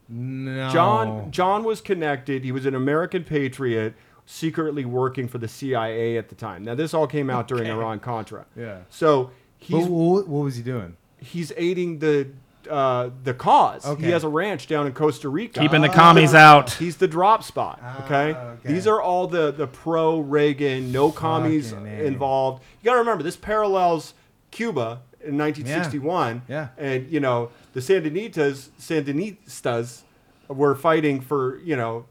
No. 0.10 0.70
John 0.70 1.32
John 1.32 1.64
was 1.64 1.80
connected. 1.82 2.44
He 2.44 2.52
was 2.52 2.66
an 2.66 2.76
American 2.76 3.24
patriot, 3.24 3.94
secretly 4.26 4.84
working 4.86 5.28
for 5.30 5.38
the 5.38 5.48
CIA 5.48 6.18
at 6.18 6.30
the 6.30 6.36
time. 6.36 6.64
Now 6.64 6.76
this 6.76 6.94
all 6.94 7.08
came 7.08 7.30
out 7.30 7.48
during 7.48 7.68
Iran 7.68 8.00
Contra. 8.00 8.46
Yeah. 8.56 8.80
So 8.90 9.32
he's 9.58 9.86
What, 9.86 9.90
what, 9.90 10.28
what 10.28 10.44
was 10.44 10.56
he 10.58 10.64
doing? 10.64 10.98
he's 11.20 11.54
aiding 11.56 12.00
the 12.00 12.28
uh, 12.68 13.10
the 13.24 13.34
cause. 13.34 13.86
Okay. 13.86 14.06
He 14.06 14.12
has 14.12 14.24
a 14.24 14.30
ranch 14.30 14.68
down 14.68 14.88
in 14.88 14.94
Costa 14.94 15.30
Rica. 15.30 15.60
Keeping 15.60 15.82
the 15.82 15.90
commies 15.90 16.34
out. 16.34 16.72
He's 16.74 16.98
the 16.98 17.08
drop 17.08 17.44
spot. 17.44 17.80
Okay? 18.06 18.34
Ah, 18.36 18.52
okay. 18.52 18.74
These 18.74 18.88
are 18.88 19.02
all 19.02 19.28
the 19.28 19.52
the 19.52 19.68
pro 19.68 20.20
Reagan, 20.20 20.92
no 20.92 21.12
commies 21.12 21.72
Fucking 21.72 21.88
A. 21.88 22.04
involved. 22.06 22.64
You 22.82 22.86
got 22.86 22.94
to 22.94 23.00
remember 23.00 23.24
this 23.24 23.38
parallels 23.38 24.14
Cuba 24.52 25.02
in 25.22 25.38
1961. 25.38 26.44
Yeah. 26.48 26.70
And 26.78 27.12
you 27.12 27.20
know 27.20 27.50
the 27.74 27.80
Sandinistas 27.80 28.70
Sandinistas 28.80 30.02
were 30.48 30.76
fighting 30.76 31.22
for 31.22 31.60
you 31.60 31.76
know 31.76 32.06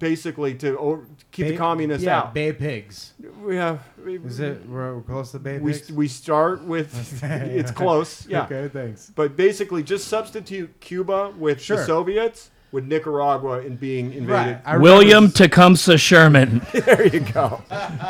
basically 0.00 0.54
to 0.56 0.76
o- 0.76 1.04
keep 1.30 1.46
the 1.46 1.52
Bay- 1.52 1.56
communists 1.56 2.04
yeah, 2.04 2.18
out. 2.18 2.34
Bay 2.34 2.52
Pigs. 2.52 3.12
we 3.44 3.54
have. 3.54 3.80
Is 4.04 4.40
it? 4.40 4.66
We're, 4.68 4.96
we're 4.96 5.02
close 5.02 5.30
to 5.30 5.38
Bay 5.38 5.58
We, 5.60 5.72
Pigs. 5.74 5.92
we 5.92 6.08
start 6.08 6.64
with 6.64 7.22
it's 7.22 7.70
close. 7.70 8.26
Yeah. 8.26 8.42
Okay. 8.46 8.66
Thanks. 8.68 9.12
But 9.14 9.36
basically, 9.36 9.84
just 9.84 10.08
substitute 10.08 10.80
Cuba 10.80 11.32
with 11.38 11.64
the 11.64 11.84
Soviets, 11.86 12.50
with 12.72 12.84
Nicaragua 12.86 13.60
in 13.60 13.76
being 13.76 14.12
invaded. 14.12 14.58
I 14.64 14.74
remember 14.74 14.82
William 14.82 15.24
this- 15.26 15.34
Tecumseh 15.34 15.98
Sherman. 15.98 16.62
there 16.72 17.06
you 17.06 17.20
go. 17.20 17.62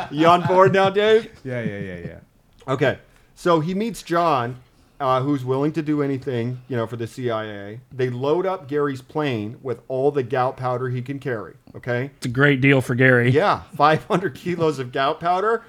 you 0.09 0.25
on 0.25 0.41
board 0.47 0.73
now, 0.73 0.89
Dave? 0.89 1.29
Yeah. 1.43 1.61
Yeah. 1.61 1.77
Yeah. 1.79 1.97
Yeah. 2.07 2.19
Okay. 2.73 2.97
So 3.35 3.59
he 3.59 3.73
meets 3.73 4.01
John, 4.03 4.57
uh, 5.01 5.21
who's 5.21 5.43
willing 5.43 5.71
to 5.73 5.81
do 5.81 6.01
anything, 6.01 6.61
you 6.69 6.77
know, 6.77 6.87
for 6.87 6.95
the 6.95 7.07
CIA. 7.07 7.81
They 7.91 8.09
load 8.09 8.45
up 8.45 8.67
Gary's 8.69 9.01
plane 9.01 9.57
with 9.61 9.81
all 9.87 10.11
the 10.11 10.23
gout 10.23 10.55
powder 10.55 10.89
he 10.89 11.01
can 11.01 11.19
carry. 11.19 11.55
Okay. 11.75 12.11
It's 12.17 12.25
a 12.27 12.29
great 12.29 12.61
deal 12.61 12.79
for 12.81 12.95
Gary. 12.95 13.31
Yeah, 13.31 13.63
500 13.75 14.35
kilos 14.35 14.79
of 14.79 14.91
gout 14.91 15.19
powder. 15.19 15.63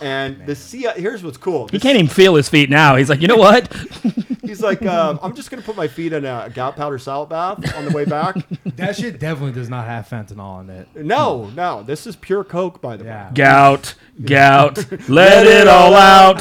And 0.00 0.46
the 0.46 0.54
CIA, 0.54 0.94
here's 1.00 1.24
what's 1.24 1.38
cool. 1.38 1.66
He 1.68 1.80
can't 1.80 1.96
even 1.96 2.08
feel 2.08 2.36
his 2.36 2.48
feet 2.48 2.70
now. 2.70 2.94
He's 2.96 3.08
like, 3.10 3.20
you 3.20 3.26
know 3.26 3.36
what? 3.36 3.72
He's 4.44 4.60
like, 4.62 4.84
um, 4.86 5.18
I'm 5.22 5.34
just 5.34 5.50
gonna 5.50 5.62
put 5.62 5.76
my 5.76 5.88
feet 5.88 6.12
in 6.12 6.24
a 6.24 6.50
gout 6.54 6.76
powder 6.76 6.98
salad 6.98 7.28
bath 7.30 7.74
on 7.76 7.84
the 7.84 7.90
way 7.90 8.04
back. 8.04 8.36
That 8.78 8.94
shit 8.94 9.18
definitely 9.18 9.54
does 9.54 9.68
not 9.68 9.86
have 9.86 10.06
fentanyl 10.08 10.60
in 10.60 10.70
it. 10.70 10.88
no, 11.04 11.46
no, 11.56 11.82
this 11.82 12.06
is 12.06 12.14
pure 12.14 12.44
coke, 12.44 12.80
by 12.80 12.96
the 12.96 13.04
Yeah. 13.06 13.26
way. 13.28 13.34
gout, 13.34 13.94
gout, 14.24 15.08
let 15.08 15.48
it 15.48 15.66
all 15.66 15.94
out. 15.94 16.40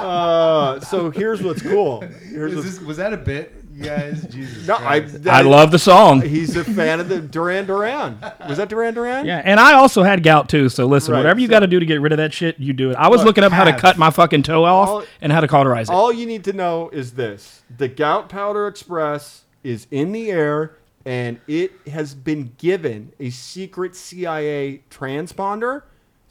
Uh, 0.00 0.80
so 0.80 1.10
here's 1.10 1.42
what's 1.42 1.62
cool. 1.62 2.00
Here's 2.00 2.54
what's, 2.54 2.78
this, 2.78 2.80
was 2.80 2.96
that 2.96 3.12
a 3.12 3.16
bit, 3.16 3.54
you 3.72 3.84
guys? 3.84 4.24
Jesus. 4.24 4.66
no, 4.66 4.74
I, 4.76 5.00
Christ. 5.00 5.26
I 5.28 5.42
love 5.42 5.70
the 5.70 5.78
song. 5.78 6.22
He's 6.22 6.56
a 6.56 6.64
fan 6.64 7.00
of 7.00 7.08
the 7.08 7.20
Duran 7.20 7.66
Duran. 7.66 8.18
Was 8.48 8.58
that 8.58 8.68
Duran 8.68 8.94
Duran? 8.94 9.26
Yeah, 9.26 9.42
and 9.44 9.60
I 9.60 9.74
also 9.74 10.02
had 10.02 10.22
gout 10.22 10.48
too. 10.48 10.68
So 10.68 10.86
listen, 10.86 11.12
Right, 11.12 11.20
whatever 11.20 11.40
you 11.40 11.46
so- 11.46 11.50
got 11.52 11.60
to 11.60 11.66
do 11.66 11.78
to 11.80 11.86
get 11.86 12.00
rid 12.00 12.12
of 12.12 12.18
that 12.18 12.32
shit, 12.32 12.58
you 12.58 12.72
do 12.72 12.90
it. 12.90 12.96
I 12.96 13.08
was 13.08 13.20
Look, 13.20 13.26
looking 13.28 13.44
up 13.44 13.52
how 13.52 13.64
to 13.64 13.76
cut 13.76 13.98
my 13.98 14.10
fucking 14.10 14.42
toe 14.42 14.64
off 14.64 14.88
All- 14.88 15.04
and 15.20 15.32
how 15.32 15.40
to 15.40 15.48
cauterize 15.48 15.88
it. 15.88 15.92
All 15.92 16.12
you 16.12 16.26
need 16.26 16.44
to 16.44 16.52
know 16.52 16.88
is 16.90 17.12
this: 17.12 17.62
the 17.76 17.88
Gout 17.88 18.28
Powder 18.28 18.66
Express 18.66 19.42
is 19.62 19.86
in 19.90 20.12
the 20.12 20.30
air, 20.30 20.76
and 21.04 21.40
it 21.46 21.72
has 21.88 22.14
been 22.14 22.52
given 22.58 23.12
a 23.20 23.30
secret 23.30 23.94
CIA 23.96 24.82
transponder, 24.90 25.82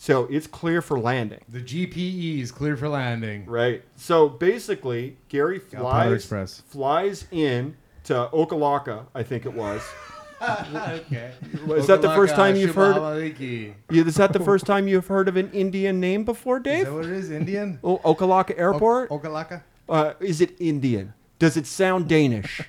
so 0.01 0.27
it's 0.31 0.47
clear 0.47 0.81
for 0.81 0.97
landing. 0.97 1.41
The 1.49 1.59
GPE 1.59 2.39
is 2.39 2.53
clear 2.53 2.77
for 2.77 2.87
landing. 2.87 3.45
Right. 3.45 3.83
So 3.97 4.29
basically, 4.29 5.17
Gary 5.27 5.59
flies 5.59 6.63
flies 6.69 7.25
in 7.31 7.75
to 8.05 8.29
Okalaka, 8.31 9.07
I 9.13 9.23
think 9.23 9.45
it 9.45 9.53
was. 9.53 9.81
okay. 10.41 11.33
Is 11.75 11.87
that 11.87 12.01
the 12.01 12.13
first 12.15 12.33
time 12.35 12.55
you've 12.55 12.75
heard? 12.75 12.95
Is 13.41 13.73
Yeah, 13.91 14.03
is 14.05 14.15
that 14.15 14.31
the 14.31 14.39
first 14.39 14.65
time 14.65 14.87
you've 14.87 15.07
heard 15.07 15.27
of 15.27 15.35
an 15.35 15.51
Indian 15.51 15.99
name 15.99 16.23
before, 16.23 16.59
Dave? 16.61 16.85
that 16.85 16.93
what 16.93 17.03
it 17.03 17.11
is? 17.11 17.29
Indian? 17.29 17.77
Oh, 17.83 17.97
Okalaka 17.97 18.57
Airport. 18.57 19.09
Okalaka? 19.09 19.63
Uh, 19.89 20.13
is 20.21 20.39
it 20.39 20.55
Indian? 20.61 21.13
Does 21.39 21.57
it 21.57 21.67
sound 21.67 22.07
Danish? 22.07 22.61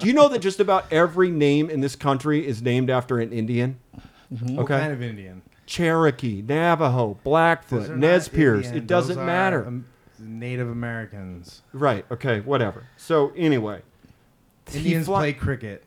Do 0.00 0.08
you 0.08 0.12
know 0.12 0.28
that 0.28 0.40
just 0.40 0.58
about 0.58 0.92
every 0.92 1.30
name 1.30 1.70
in 1.70 1.80
this 1.82 1.94
country 1.94 2.44
is 2.44 2.62
named 2.62 2.90
after 2.90 3.20
an 3.20 3.32
Indian? 3.32 3.78
What 4.40 4.64
Okay. 4.64 4.80
kind 4.80 4.92
of 4.92 5.00
Indian? 5.00 5.42
Cherokee, 5.66 6.42
Navajo, 6.42 7.18
Blackfoot, 7.24 7.90
Nez 7.96 8.28
Perce. 8.28 8.66
Indian. 8.66 8.76
It 8.82 8.86
doesn't 8.86 9.16
Those 9.16 9.22
are, 9.22 9.26
matter. 9.26 9.66
um, 9.66 9.86
Native 10.18 10.68
Americans. 10.70 11.62
right. 11.72 12.04
Okay. 12.10 12.40
Whatever. 12.40 12.86
So 12.96 13.32
anyway, 13.36 13.82
he 14.70 14.78
Indians 14.78 15.06
fly- 15.06 15.18
play 15.20 15.32
cricket. 15.32 15.84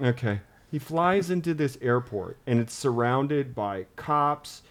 Okay. 0.00 0.40
He 0.70 0.78
flies 0.78 1.30
into 1.30 1.54
this 1.54 1.78
airport 1.80 2.36
and 2.46 2.58
it's 2.60 2.74
surrounded 2.74 3.54
by 3.54 3.86
cops, 3.96 4.62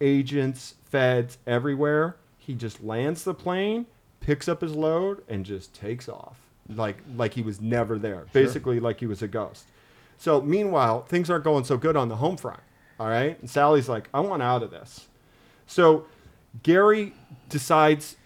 agents, 0.00 0.74
feds 0.84 1.38
everywhere. 1.46 2.16
He 2.38 2.54
just 2.54 2.82
lands 2.82 3.24
the 3.24 3.34
plane, 3.34 3.86
picks 4.20 4.48
up 4.48 4.60
his 4.60 4.74
load, 4.74 5.22
and 5.28 5.44
just 5.46 5.72
takes 5.74 6.08
off. 6.08 6.36
Like 6.68 6.98
like 7.16 7.34
he 7.34 7.42
was 7.42 7.60
never 7.60 7.98
there. 7.98 8.26
Basically 8.32 8.80
like 8.80 9.00
he 9.00 9.06
was 9.06 9.22
a 9.22 9.28
ghost. 9.28 9.66
So 10.16 10.40
meanwhile, 10.40 11.02
things 11.02 11.28
aren't 11.30 11.44
going 11.44 11.64
so 11.64 11.76
good 11.76 11.96
on 11.96 12.08
the 12.08 12.16
home 12.16 12.36
front. 12.36 12.60
All 12.98 13.08
right? 13.08 13.38
And 13.40 13.50
Sally's 13.50 13.88
like, 13.88 14.08
I 14.14 14.20
want 14.20 14.42
out 14.42 14.62
of 14.62 14.70
this. 14.70 15.08
So 15.66 16.06
Gary 16.62 17.14
decides 17.48 18.16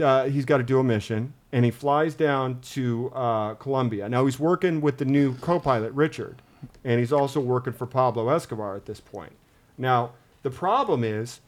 uh, 0.00 0.24
he's 0.24 0.44
got 0.44 0.58
to 0.58 0.62
do 0.62 0.78
a 0.78 0.84
mission, 0.84 1.34
and 1.52 1.64
he 1.64 1.70
flies 1.70 2.14
down 2.14 2.60
to 2.60 3.10
uh, 3.14 3.54
Colombia. 3.54 4.08
Now 4.08 4.24
he's 4.24 4.38
working 4.38 4.80
with 4.80 4.98
the 4.98 5.04
new 5.04 5.34
co-pilot 5.34 5.92
Richard, 5.92 6.42
and 6.84 6.98
he's 6.98 7.12
also 7.12 7.40
working 7.40 7.72
for 7.72 7.86
Pablo 7.86 8.28
Escobar 8.28 8.76
at 8.76 8.86
this 8.86 9.00
point. 9.00 9.32
Now 9.78 10.12
the 10.42 10.50
problem 10.50 11.04
is 11.04 11.40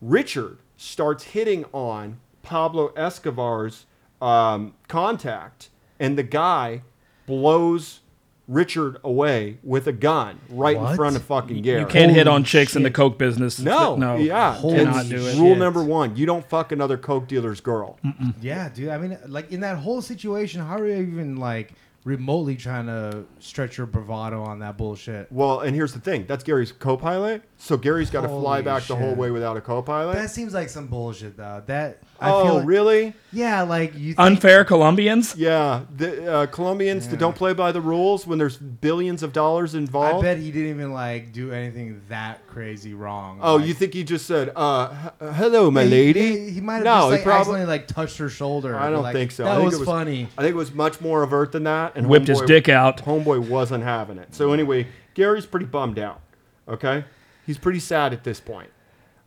Richard 0.00 0.58
starts 0.76 1.24
hitting 1.24 1.64
on 1.72 2.20
Pablo 2.42 2.92
Escobar's 2.96 3.86
um, 4.22 4.74
contact, 4.86 5.70
and 5.98 6.16
the 6.16 6.22
guy 6.22 6.82
blows 7.26 8.00
Richard 8.48 8.96
away 9.04 9.58
with 9.62 9.86
a 9.86 9.92
gun 9.92 10.40
right 10.48 10.76
in 10.76 10.96
front 10.96 11.16
of 11.16 11.22
fucking 11.22 11.60
Gary. 11.60 11.80
You 11.80 11.86
can't 11.86 12.10
hit 12.10 12.26
on 12.26 12.44
chicks 12.44 12.74
in 12.74 12.82
the 12.82 12.90
coke 12.90 13.18
business. 13.18 13.58
No, 13.58 13.94
no, 13.94 14.16
yeah, 14.16 14.54
Holy 14.54 14.78
cannot 14.78 15.08
do 15.08 15.26
it. 15.26 15.36
Rule 15.38 15.54
number 15.54 15.84
one: 15.84 16.16
you 16.16 16.24
don't 16.24 16.48
fuck 16.48 16.72
another 16.72 16.96
coke 16.96 17.28
dealer's 17.28 17.60
girl. 17.60 17.98
Yeah, 18.40 18.70
dude. 18.70 18.88
I 18.88 18.98
mean, 18.98 19.18
like 19.26 19.52
in 19.52 19.60
that 19.60 19.76
whole 19.76 20.00
situation, 20.00 20.62
how 20.62 20.78
are 20.78 20.86
you 20.86 20.96
even 20.96 21.36
like 21.36 21.74
remotely 22.04 22.56
trying 22.56 22.86
to 22.86 23.24
stretch 23.38 23.76
your 23.76 23.86
bravado 23.86 24.42
on 24.42 24.60
that 24.60 24.78
bullshit? 24.78 25.30
Well, 25.30 25.60
and 25.60 25.76
here's 25.76 25.92
the 25.92 26.00
thing: 26.00 26.24
that's 26.26 26.42
Gary's 26.42 26.72
co-pilot, 26.72 27.42
so 27.60 27.76
Gary's 27.76 28.08
got 28.08 28.20
to 28.22 28.28
fly 28.28 28.38
Holy 28.58 28.62
back 28.62 28.84
the 28.84 28.94
whole 28.94 29.10
shit. 29.10 29.18
way 29.18 29.30
without 29.32 29.56
a 29.56 29.60
co-pilot. 29.60 30.14
That 30.14 30.30
seems 30.30 30.54
like 30.54 30.68
some 30.68 30.86
bullshit, 30.86 31.36
though. 31.36 31.62
That 31.66 31.98
I 32.20 32.30
oh, 32.30 32.44
feel 32.44 32.54
like, 32.58 32.66
really? 32.66 33.14
Yeah, 33.32 33.62
like 33.62 33.94
you. 33.94 34.14
Think, 34.14 34.18
Unfair 34.20 34.64
Colombians. 34.64 35.34
Yeah, 35.36 35.82
the 35.96 36.32
uh, 36.32 36.46
Colombians 36.46 37.08
that 37.08 37.18
don't 37.18 37.34
play 37.34 37.52
by 37.54 37.72
the 37.72 37.80
rules 37.80 38.26
when 38.26 38.38
there's 38.38 38.56
billions 38.56 39.22
of 39.24 39.32
dollars 39.32 39.74
involved. 39.74 40.04
I 40.06 40.08
involved. 40.10 40.24
bet 40.24 40.38
he 40.38 40.52
didn't 40.52 40.70
even 40.70 40.92
like 40.92 41.32
do 41.32 41.52
anything 41.52 42.00
that 42.08 42.46
crazy 42.46 42.94
wrong. 42.94 43.40
Oh, 43.42 43.56
Like, 43.56 43.66
you 43.66 43.74
think 43.74 43.92
he 43.92 44.04
just 44.04 44.26
said, 44.26 44.52
uh, 44.54 44.94
h- 45.06 45.34
"Hello, 45.34 45.70
my 45.70 45.82
he- 45.84 45.90
lady"? 45.90 46.20
He, 46.44 46.50
he 46.50 46.60
might 46.60 46.76
have 46.76 46.84
no, 46.84 46.90
just 46.94 47.06
he 47.06 47.10
like 47.12 47.22
probably. 47.24 47.40
accidentally 47.40 47.66
like 47.66 47.86
touched 47.88 48.18
her 48.18 48.28
shoulder. 48.28 48.76
I 48.78 48.88
don't 48.90 49.02
Like, 49.02 49.14
think 49.14 49.32
so. 49.32 49.44
That 49.44 49.52
I 49.52 49.56
think 49.56 49.64
was, 49.66 49.74
it 49.74 49.80
was- 49.80 49.86
funny. 49.88 50.28
I 50.38 50.42
think 50.42 50.52
it 50.54 50.56
was 50.58 50.72
much 50.72 51.00
more 51.00 51.24
overt 51.24 51.50
than 51.52 51.64
that, 51.64 51.96
and 51.96 52.08
Whipped 52.08 52.28
his 52.28 52.40
Homeboy- 52.40 52.46
dick 52.46 52.68
out. 52.68 52.98
Homeboy 53.04 53.48
wasn't 53.48 53.82
having 53.82 54.18
it. 54.18 54.32
So 54.34 54.52
anyway, 54.52 54.86
Gary's 55.14 55.44
pretty 55.46 55.66
bummed 55.66 55.98
out. 55.98 56.20
Okay, 56.68 57.04
he's 57.48 57.58
pretty 57.58 57.80
sad 57.80 58.12
at 58.12 58.22
this 58.22 58.38
point. 58.38 58.70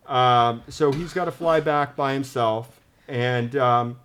Um, 0.05 0.63
so 0.69 0.91
he's 0.93 1.11
got 1.11 1.25
to 1.25 1.31
fly 1.31 1.59
back 1.59 1.95
by 1.97 2.13
himself, 2.13 2.79
and 3.07 3.55
um, 3.57 3.99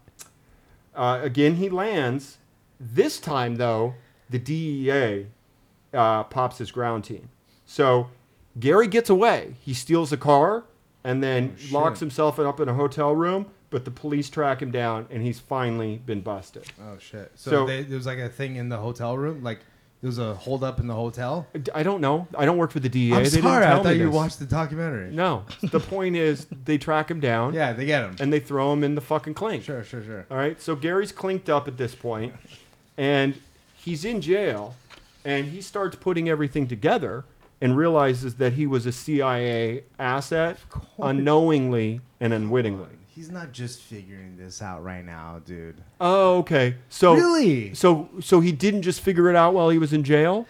uh, 0.95 1.21
again 1.23 1.57
he 1.57 1.69
lands. 1.69 2.39
This 2.81 3.21
time 3.21 3.57
though, 3.57 3.95
the 4.29 4.39
DEA 4.39 5.27
uh, 5.95 6.25
pops 6.25 6.59
his 6.59 6.71
ground 6.73 7.05
team. 7.05 7.29
So 7.64 8.09
Gary 8.59 8.87
gets 8.89 9.09
away. 9.11 9.55
He 9.61 9.73
steals 9.75 10.12
a 10.12 10.17
car 10.17 10.64
and 11.05 11.23
then 11.23 11.57
Oh, 11.59 11.79
locks 11.79 12.01
himself 12.01 12.39
up 12.39 12.59
in 12.61 12.69
a 12.69 12.75
hotel 12.75 13.14
room. 13.14 13.47
But 13.71 13.85
the 13.85 13.91
police 13.91 14.31
track 14.31 14.62
him 14.62 14.71
down, 14.71 15.09
and 15.11 15.23
he's 15.25 15.41
finally 15.41 15.97
been 16.07 16.21
busted. 16.21 16.67
Oh 16.81 16.99
shit! 16.99 17.33
So, 17.35 17.51
So- 17.51 17.67
they, 17.67 17.83
there 17.83 17.97
was 17.97 18.07
like 18.07 18.19
a 18.19 18.29
thing 18.29 18.55
in 18.57 18.69
the 18.69 18.77
hotel 18.77 19.19
room, 19.19 19.43
like 19.43 19.59
there 20.07 20.11
was 20.11 20.19
a 20.21 20.35
hold 20.35 20.63
up 20.63 20.79
in 20.79 20.87
the 20.87 20.95
hotel. 20.95 21.49
I 21.75 21.83
don't 21.83 22.01
know. 22.01 22.29
I 22.39 22.45
don't 22.45 22.59
work 22.59 22.71
for 22.71 22.79
the 22.79 22.89
DEA. 22.89 23.15
I'm 23.15 23.23
They 23.25 23.29
sorry, 23.29 23.67
I 23.67 23.83
thought 23.83 23.97
you 23.97 24.07
this. 24.07 24.15
watched 24.15 24.39
the 24.39 24.45
documentary. 24.45 25.11
No. 25.11 25.45
the 25.65 25.81
point 25.81 26.15
is, 26.15 26.47
they 26.65 26.79
track 26.79 27.11
him 27.11 27.19
down 27.19 27.55
Yeah, 27.55 27.73
they 27.73 27.87
get 27.87 28.05
him. 28.05 28.15
and 28.21 28.33
they 28.33 28.39
throw 28.39 28.73
him 28.73 28.85
in 28.85 28.95
the 28.95 29.01
fucking 29.01 29.35
clink. 29.35 29.65
Sure, 29.65 29.83
sure, 29.83 30.05
sure. 30.05 30.25
All 30.31 30.37
right. 30.37 30.63
So 30.63 30.77
Gary's 30.77 31.11
clinked 31.11 31.51
up 31.51 31.67
at 31.67 31.77
this 31.77 31.97
point, 31.97 32.35
and 32.97 33.35
he's 33.75 34.05
in 34.05 34.21
jail, 34.21 34.77
and 35.25 35.47
he 35.47 35.61
starts 35.61 35.97
putting 35.97 36.29
everything 36.29 36.69
together 36.69 37.25
and 37.61 37.77
realizes 37.77 38.37
that 38.37 38.53
he 38.53 38.65
was 38.65 38.87
a 38.87 38.93
CIA 38.93 39.83
asset 39.99 40.59
unknowingly 41.03 42.01
and 42.21 42.33
unwittingly. 42.33 42.87
He's 43.17 43.31
not 43.31 43.51
just 43.53 43.81
figuring 43.81 44.37
this 44.37 44.61
out 44.61 44.85
right 44.85 45.03
now, 45.03 45.41
dude. 45.43 45.81
Oh, 46.03 46.37
okay. 46.41 46.77
So 46.91 47.14
Really? 47.14 47.73
So 47.75 48.11
so 48.21 48.41
he 48.41 48.53
didn't 48.53 48.83
just 48.83 49.01
figure 49.01 49.31
it 49.31 49.37
out 49.37 49.55
while 49.55 49.71
he 49.71 49.79
was 49.79 49.95
in 49.95 50.05
jail. 50.05 50.47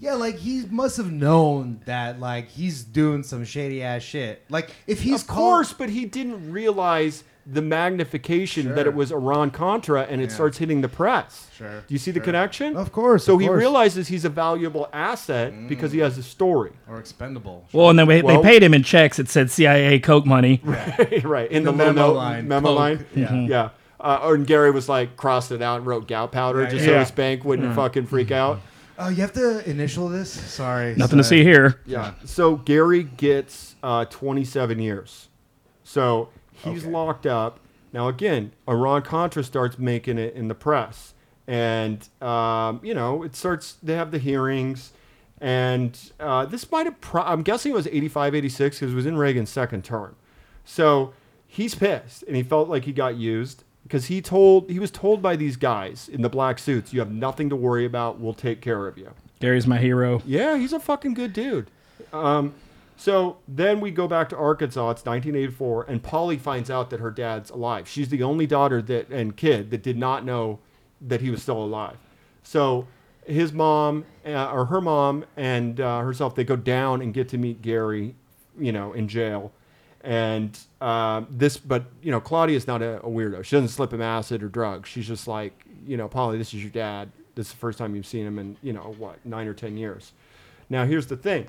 Yeah, 0.00 0.14
like 0.14 0.34
he 0.34 0.64
must 0.68 0.96
have 0.96 1.12
known 1.12 1.80
that 1.84 2.18
like 2.18 2.48
he's 2.48 2.82
doing 2.82 3.22
some 3.22 3.44
shady 3.44 3.84
ass 3.84 4.02
shit. 4.02 4.42
Like 4.50 4.70
if 4.88 5.00
he's 5.00 5.22
of 5.22 5.28
called- 5.28 5.38
course, 5.38 5.72
but 5.72 5.90
he 5.90 6.06
didn't 6.06 6.50
realize 6.50 7.22
the 7.50 7.62
magnification 7.62 8.74
that 8.74 8.86
it 8.86 8.94
was 8.94 9.10
Iran 9.10 9.50
Contra, 9.50 10.02
and 10.02 10.20
it 10.20 10.28
Yeah. 10.28 10.34
starts 10.34 10.58
hitting 10.58 10.82
the 10.82 10.88
press. 10.88 11.48
Sure, 11.56 11.80
Do 11.86 11.94
you 11.94 11.98
see 11.98 12.10
the 12.10 12.20
connection? 12.20 12.76
Of 12.76 12.92
course. 12.92 13.24
So 13.24 13.34
of 13.34 13.40
he 13.40 13.46
course. 13.46 13.58
realizes 13.58 14.08
he's 14.08 14.24
a 14.24 14.28
valuable 14.28 14.88
asset 14.92 15.54
because 15.68 15.92
he 15.92 16.00
has 16.00 16.18
a 16.18 16.22
story. 16.22 16.72
or 16.88 16.98
expendable. 16.98 17.64
Well, 17.72 17.90
and 17.90 17.98
then 17.98 18.06
we, 18.06 18.20
Well- 18.22 18.42
they 18.42 18.48
paid 18.48 18.62
him 18.62 18.74
in 18.74 18.82
checks. 18.82 19.18
It 19.18 19.28
said 19.28 19.50
CIA 19.50 19.98
coke 19.98 20.26
money. 20.26 20.60
right 21.24 21.50
in 21.50 21.64
the, 21.64 21.72
The 21.72 21.78
low 21.78 21.92
memo 21.92 22.12
line, 22.12 22.48
Memo 22.48 22.68
Coke, 22.68 22.78
line. 22.78 23.06
yeah. 23.14 23.34
Yeah. 23.34 23.68
Uh, 24.00 24.20
and 24.34 24.46
Gary 24.46 24.70
was 24.70 24.88
like 24.88 25.16
crossed 25.16 25.50
it 25.50 25.60
out 25.62 25.78
and 25.78 25.86
wrote 25.86 26.06
gout 26.06 26.30
powder 26.32 26.62
Yeah, 26.62 26.68
just 26.70 26.84
yeah. 26.86 26.92
so 26.92 26.98
his 27.00 27.10
bank 27.10 27.44
wouldn't 27.44 27.74
fucking 27.74 28.06
freak 28.06 28.30
out. 28.30 28.60
Oh, 28.98 29.08
you 29.08 29.16
have 29.22 29.32
to 29.32 29.68
initial 29.68 30.08
this. 30.08 30.30
Sorry. 30.30 30.94
Nothing 30.96 31.18
to 31.18 31.24
see 31.24 31.42
here. 31.42 31.80
Yeah. 31.86 32.12
So 32.24 32.56
Gary 32.56 33.04
gets 33.04 33.74
uh, 33.82 34.04
27 34.06 34.78
years. 34.80 35.28
So 35.84 36.28
he's 36.64 36.82
Okay. 36.84 36.92
locked 36.92 37.26
up. 37.26 37.60
Now, 37.92 38.08
again, 38.08 38.52
Iran 38.68 39.02
Contra 39.02 39.42
starts 39.42 39.78
making 39.78 40.18
it 40.18 40.34
in 40.34 40.48
the 40.48 40.54
press. 40.54 41.14
And, 41.46 42.06
um, 42.20 42.80
you 42.82 42.92
know, 42.94 43.22
it 43.22 43.34
starts, 43.34 43.76
they 43.82 43.94
have 43.94 44.10
the 44.10 44.18
hearings. 44.18 44.92
And 45.40 45.98
uh, 46.20 46.44
this 46.46 46.70
might 46.70 46.86
have, 46.86 47.00
pro- 47.00 47.22
I'm 47.22 47.42
guessing 47.42 47.72
it 47.72 47.74
was 47.74 47.86
85, 47.86 48.34
86 48.34 48.78
because 48.80 48.92
it 48.92 48.96
was 48.96 49.06
in 49.06 49.16
Reagan's 49.16 49.50
second 49.50 49.84
term. 49.84 50.16
So 50.64 51.14
he's 51.46 51.74
pissed 51.74 52.24
and 52.24 52.36
he 52.36 52.42
felt 52.42 52.68
like 52.68 52.84
he 52.84 52.92
got 52.92 53.16
used 53.16 53.64
because 53.84 54.06
he 54.06 54.20
told, 54.20 54.68
he 54.68 54.78
was 54.78 54.90
told 54.90 55.22
by 55.22 55.36
these 55.36 55.56
guys 55.56 56.10
in 56.12 56.20
the 56.20 56.28
black 56.28 56.58
suits, 56.58 56.92
you 56.92 57.00
have 57.00 57.10
nothing 57.10 57.48
to 57.48 57.56
worry 57.56 57.86
about. 57.86 58.20
We'll 58.20 58.34
take 58.34 58.60
care 58.60 58.86
of 58.86 58.98
you. 58.98 59.10
Gary's 59.40 59.66
my 59.66 59.78
hero. 59.78 60.20
Yeah, 60.26 60.58
he's 60.58 60.72
a 60.74 60.80
fucking 60.80 61.14
good 61.14 61.32
dude. 61.32 61.70
Um, 62.12 62.52
So 62.98 63.36
then 63.46 63.80
we 63.80 63.92
go 63.92 64.08
back 64.08 64.28
to 64.30 64.36
Arkansas. 64.36 64.90
It's 64.90 65.04
1984, 65.04 65.84
and 65.84 66.02
Polly 66.02 66.36
finds 66.36 66.68
out 66.68 66.90
that 66.90 66.98
her 66.98 67.12
dad's 67.12 67.48
alive. 67.48 67.88
She's 67.88 68.08
the 68.08 68.24
only 68.24 68.44
daughter 68.44 68.82
that 68.82 69.08
and 69.08 69.36
kid 69.36 69.70
that 69.70 69.84
did 69.84 69.96
not 69.96 70.24
know 70.24 70.58
that 71.00 71.20
he 71.20 71.30
was 71.30 71.40
still 71.40 71.62
alive. 71.62 71.96
So 72.42 72.88
his 73.24 73.52
mom 73.52 74.04
uh, 74.26 74.50
or 74.50 74.64
her 74.64 74.80
mom 74.80 75.26
and 75.36 75.80
uh, 75.80 76.00
herself 76.00 76.34
they 76.34 76.42
go 76.42 76.56
down 76.56 77.00
and 77.00 77.14
get 77.14 77.28
to 77.28 77.38
meet 77.38 77.62
Gary, 77.62 78.16
you 78.58 78.72
know, 78.72 78.92
in 78.92 79.06
jail. 79.06 79.52
And 80.00 80.58
uh, 80.80 81.22
this, 81.30 81.56
but 81.56 81.84
you 82.02 82.10
know, 82.10 82.20
Claudia's 82.20 82.66
not 82.66 82.82
a, 82.82 82.98
a 82.98 83.08
weirdo. 83.08 83.44
She 83.44 83.54
doesn't 83.54 83.68
slip 83.68 83.92
him 83.92 84.02
acid 84.02 84.42
or 84.42 84.48
drugs. 84.48 84.88
She's 84.88 85.06
just 85.06 85.28
like, 85.28 85.52
you 85.86 85.96
know, 85.96 86.08
Polly, 86.08 86.36
this 86.36 86.52
is 86.52 86.64
your 86.64 86.72
dad. 86.72 87.12
This 87.36 87.46
is 87.46 87.52
the 87.52 87.58
first 87.58 87.78
time 87.78 87.94
you've 87.94 88.06
seen 88.06 88.26
him 88.26 88.40
in, 88.40 88.56
you 88.60 88.72
know, 88.72 88.96
what, 88.98 89.24
nine 89.24 89.46
or 89.46 89.54
ten 89.54 89.76
years. 89.76 90.12
Now, 90.68 90.84
here's 90.84 91.06
the 91.06 91.16
thing 91.16 91.46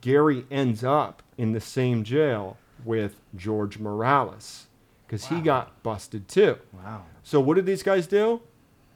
Gary 0.00 0.46
ends 0.50 0.84
up 0.84 1.22
in 1.36 1.52
the 1.52 1.60
same 1.60 2.04
jail 2.04 2.56
with 2.84 3.20
George 3.34 3.78
Morales 3.78 4.66
because 5.06 5.26
he 5.26 5.40
got 5.40 5.82
busted 5.82 6.28
too. 6.28 6.58
Wow. 6.72 7.04
So, 7.22 7.40
what 7.40 7.54
did 7.54 7.66
these 7.66 7.82
guys 7.82 8.06
do? 8.06 8.40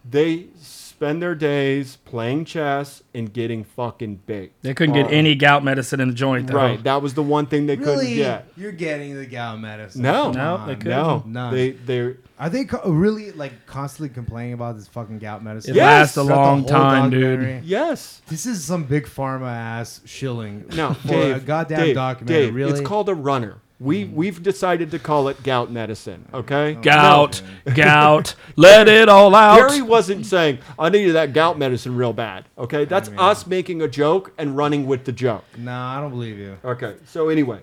They 0.08 0.46
spend 0.60 1.22
their 1.22 1.34
days 1.34 1.96
playing 2.04 2.44
chess 2.44 3.02
and 3.14 3.32
getting 3.32 3.64
fucking 3.64 4.20
baked. 4.26 4.62
They 4.62 4.74
couldn't 4.74 4.94
get 4.94 5.06
Oh, 5.06 5.10
any 5.10 5.34
gout 5.34 5.64
medicine 5.64 6.00
in 6.00 6.08
the 6.08 6.14
joint, 6.14 6.46
though. 6.48 6.54
Right. 6.56 6.82
That 6.84 7.02
was 7.02 7.14
the 7.14 7.22
one 7.22 7.46
thing 7.46 7.66
they 7.66 7.76
couldn't 7.76 7.98
Really? 8.00 8.16
get. 8.16 8.46
You're 8.56 8.72
getting 8.72 9.16
the 9.16 9.26
gout 9.26 9.60
medicine. 9.60 10.02
No. 10.02 10.24
Come 10.24 10.32
No, 10.34 10.54
on. 10.56 10.68
they 10.68 10.74
couldn't. 10.76 10.90
No, 10.90 11.22
None. 11.26 11.54
they 11.54 11.70
they 11.70 12.14
Are 12.38 12.50
they 12.50 12.64
co- 12.64 12.90
really 12.90 13.32
like 13.32 13.66
constantly 13.66 14.08
complaining 14.12 14.52
about 14.54 14.76
this 14.76 14.86
fucking 14.88 15.18
gout 15.20 15.42
medicine? 15.42 15.72
It 15.72 15.76
Yes! 15.76 15.84
lasts 15.86 16.16
a 16.16 16.24
Throughout 16.24 16.34
the 16.34 16.40
long 16.40 16.58
whole 16.60 16.68
time, 16.68 17.10
dude. 17.10 17.64
yes. 17.64 18.22
This 18.28 18.46
is 18.46 18.64
some 18.64 18.84
big 18.84 19.06
pharma 19.06 19.48
ass 19.52 20.00
shilling. 20.04 20.64
No, 20.74 20.94
for 20.94 21.08
Dave, 21.08 21.36
a 21.36 21.40
goddamn 21.40 21.80
Dave, 21.80 21.94
documentary. 21.94 22.46
Dave, 22.46 22.54
really? 22.54 22.72
It's 22.72 22.80
called 22.80 23.08
a 23.08 23.14
runner. 23.14 23.58
We 23.82 24.04
we've 24.04 24.40
decided 24.42 24.92
to 24.92 24.98
call 25.00 25.26
it 25.26 25.42
gout 25.42 25.70
medicine. 25.70 26.28
Okay. 26.32 26.74
Gout, 26.74 27.42
gout, 27.74 28.36
let 28.54 28.86
it 28.86 29.08
all 29.08 29.34
out. 29.34 29.56
Gary 29.56 29.82
wasn't 29.82 30.24
saying 30.24 30.58
I 30.78 30.88
needed 30.88 31.14
that 31.14 31.32
gout 31.32 31.58
medicine 31.58 31.96
real 31.96 32.12
bad. 32.12 32.44
Okay, 32.56 32.84
that's 32.84 33.10
mean- 33.10 33.18
us 33.18 33.46
making 33.46 33.82
a 33.82 33.88
joke 33.88 34.32
and 34.38 34.56
running 34.56 34.86
with 34.86 35.04
the 35.04 35.12
joke. 35.12 35.44
No, 35.58 35.76
I 35.76 36.00
don't 36.00 36.10
believe 36.10 36.38
you. 36.38 36.58
Okay, 36.64 36.94
so 37.06 37.28
anyway, 37.28 37.60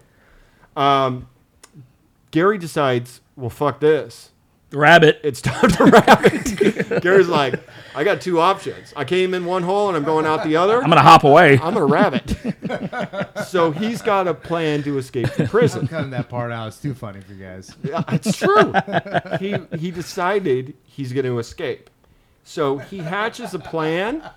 um, 0.76 1.30
Gary 2.32 2.57
decides, 2.57 3.22
well, 3.38 3.49
fuck 3.49 3.80
this. 3.80 4.32
Rabbit. 4.72 5.20
It's 5.24 5.41
time 5.41 5.70
to 5.72 5.86
wrap 5.86 6.22
it. 6.26 7.01
Gary's 7.01 7.28
like, 7.28 7.59
I 7.95 8.03
got 8.03 8.22
two 8.22 8.39
options. 8.39 8.93
I 8.95 9.03
came 9.03 9.34
in 9.34 9.45
one 9.45 9.63
hole 9.63 9.88
and 9.88 9.97
I'm 9.97 10.03
going 10.03 10.26
out 10.26 10.43
the 10.43 10.55
other. 10.57 10.82
I'm 10.82 10.89
gonna 10.89 11.01
hop 11.01 11.24
away. 11.24 11.53
I'm 11.53 11.74
gonna 11.74 11.86
rabbit. 11.86 12.36
so 13.47 13.72
he's 13.72 14.01
got 14.01 14.28
a 14.28 14.34
plan 14.34 14.84
to 14.84 14.97
escape 14.97 15.30
from 15.30 15.43
I'm 15.45 15.49
prison. 15.49 15.88
cutting 15.88 16.11
that 16.11 16.30
part 16.30 16.51
out. 16.51 16.67
It's 16.67 16.82
too 16.82 16.93
funny 16.93 17.22
for 17.22 17.34
you 17.34 17.43
guys. 17.43 17.76
Yeah, 17.84 18.03
it's 18.09 18.38
true. 18.38 18.74
he 19.39 19.57
he 19.78 19.91
decided 19.91 20.76
he's 20.84 21.13
going 21.13 21.26
to 21.26 21.39
escape. 21.39 21.89
So 22.43 22.78
he 22.78 22.99
hatches 22.99 23.53
a 23.53 23.59
plan 23.59 24.28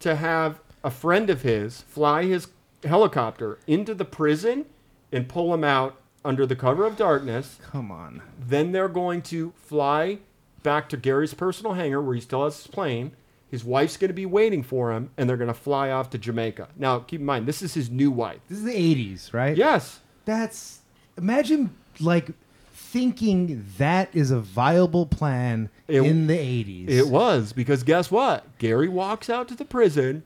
to 0.00 0.14
have 0.14 0.60
a 0.82 0.90
friend 0.90 1.30
of 1.30 1.42
his 1.42 1.82
fly 1.82 2.24
his 2.24 2.48
helicopter 2.84 3.58
into 3.66 3.94
the 3.94 4.04
prison 4.04 4.64
and 5.12 5.28
pull 5.28 5.52
him 5.52 5.64
out 5.64 5.99
under 6.24 6.46
the 6.46 6.56
cover 6.56 6.84
of 6.84 6.96
darkness. 6.96 7.58
Come 7.62 7.90
on. 7.90 8.22
Then 8.38 8.72
they're 8.72 8.88
going 8.88 9.22
to 9.22 9.52
fly 9.56 10.18
back 10.62 10.88
to 10.90 10.96
Gary's 10.96 11.34
personal 11.34 11.72
hangar 11.74 12.02
where 12.02 12.14
he 12.14 12.20
still 12.20 12.44
has 12.44 12.56
his 12.56 12.66
plane. 12.66 13.12
His 13.50 13.64
wife's 13.64 13.96
going 13.96 14.08
to 14.10 14.14
be 14.14 14.26
waiting 14.26 14.62
for 14.62 14.92
him, 14.92 15.10
and 15.16 15.28
they're 15.28 15.36
going 15.36 15.48
to 15.48 15.54
fly 15.54 15.90
off 15.90 16.10
to 16.10 16.18
Jamaica. 16.18 16.68
Now, 16.76 17.00
keep 17.00 17.18
in 17.20 17.26
mind, 17.26 17.46
this 17.46 17.62
is 17.62 17.74
his 17.74 17.90
new 17.90 18.10
wife. 18.10 18.38
This 18.48 18.58
is 18.58 18.64
the 18.64 18.70
80s, 18.72 19.32
right? 19.32 19.56
Yes. 19.56 20.00
That's 20.24 20.80
imagine 21.18 21.74
like 21.98 22.28
thinking 22.72 23.64
that 23.78 24.08
is 24.14 24.30
a 24.30 24.38
viable 24.40 25.06
plan 25.06 25.68
It- 25.88 26.02
in 26.02 26.26
the 26.26 26.36
80s. 26.36 26.88
It 26.88 27.08
was 27.08 27.52
because 27.52 27.82
guess 27.82 28.10
what? 28.10 28.46
Gary 28.58 28.88
walks 28.88 29.28
out 29.30 29.48
to 29.48 29.54
the 29.54 29.64
prison. 29.64 30.22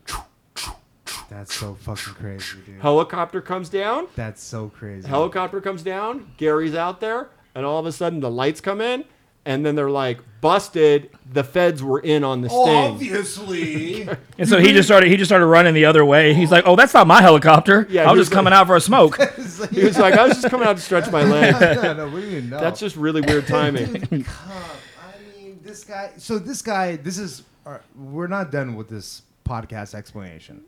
That's 1.30 1.54
so 1.54 1.74
fucking 1.74 2.14
crazy, 2.14 2.58
dude. 2.66 2.80
Helicopter 2.80 3.40
comes 3.40 3.68
down. 3.68 4.06
That's 4.16 4.42
so 4.42 4.68
crazy. 4.68 5.08
Helicopter 5.08 5.60
comes 5.60 5.82
down. 5.82 6.32
Gary's 6.36 6.74
out 6.74 7.00
there, 7.00 7.28
and 7.54 7.64
all 7.66 7.78
of 7.78 7.86
a 7.86 7.92
sudden 7.92 8.20
the 8.20 8.30
lights 8.30 8.60
come 8.60 8.80
in, 8.80 9.04
and 9.46 9.64
then 9.64 9.74
they're 9.74 9.90
like, 9.90 10.20
"Busted! 10.40 11.10
The 11.32 11.42
feds 11.42 11.82
were 11.82 12.00
in 12.00 12.24
on 12.24 12.42
the 12.42 12.48
Oh, 12.50 12.64
sting." 12.66 12.92
obviously. 12.92 14.08
And 14.38 14.48
so 14.48 14.58
he 14.58 14.72
just 14.72 14.88
started. 14.88 15.08
He 15.10 15.16
just 15.16 15.28
started 15.28 15.46
running 15.46 15.74
the 15.74 15.84
other 15.84 16.04
way. 16.04 16.34
He's 16.34 16.50
like, 16.50 16.64
"Oh, 16.66 16.76
that's 16.76 16.92
not 16.94 17.06
my 17.06 17.22
helicopter. 17.22 17.86
Yeah, 17.88 18.02
I 18.02 18.12
was 18.12 18.18
he 18.18 18.20
just 18.20 18.30
was 18.30 18.34
coming 18.36 18.52
out 18.52 18.66
for 18.66 18.76
a 18.76 18.80
smoke." 18.80 19.18
He 19.70 19.84
was 19.84 19.98
like, 19.98 20.14
"I 20.14 20.26
was 20.26 20.36
just 20.40 20.50
coming 20.50 20.66
out 20.66 20.76
to 20.76 20.82
stretch 20.82 21.10
my 21.10 21.22
leg." 21.30 21.54
no, 21.60 21.92
no, 21.94 22.08
what 22.08 22.20
do 22.20 22.28
you 22.28 22.42
know? 22.42 22.60
That's 22.60 22.80
just 22.80 22.96
really 22.96 23.20
weird 23.22 23.46
timing. 23.46 23.92
Dude. 23.92 24.26
I 24.26 25.38
mean, 25.40 25.60
this 25.62 25.84
guy. 25.84 26.12
So 26.18 26.38
this 26.38 26.60
guy. 26.62 26.96
This 26.96 27.18
is. 27.18 27.44
all 27.64 27.72
right, 27.72 27.80
we're 27.96 28.26
not 28.26 28.50
done 28.50 28.74
with 28.76 28.88
this 28.88 29.22
podcast 29.48 29.94
explanation. 29.94 30.62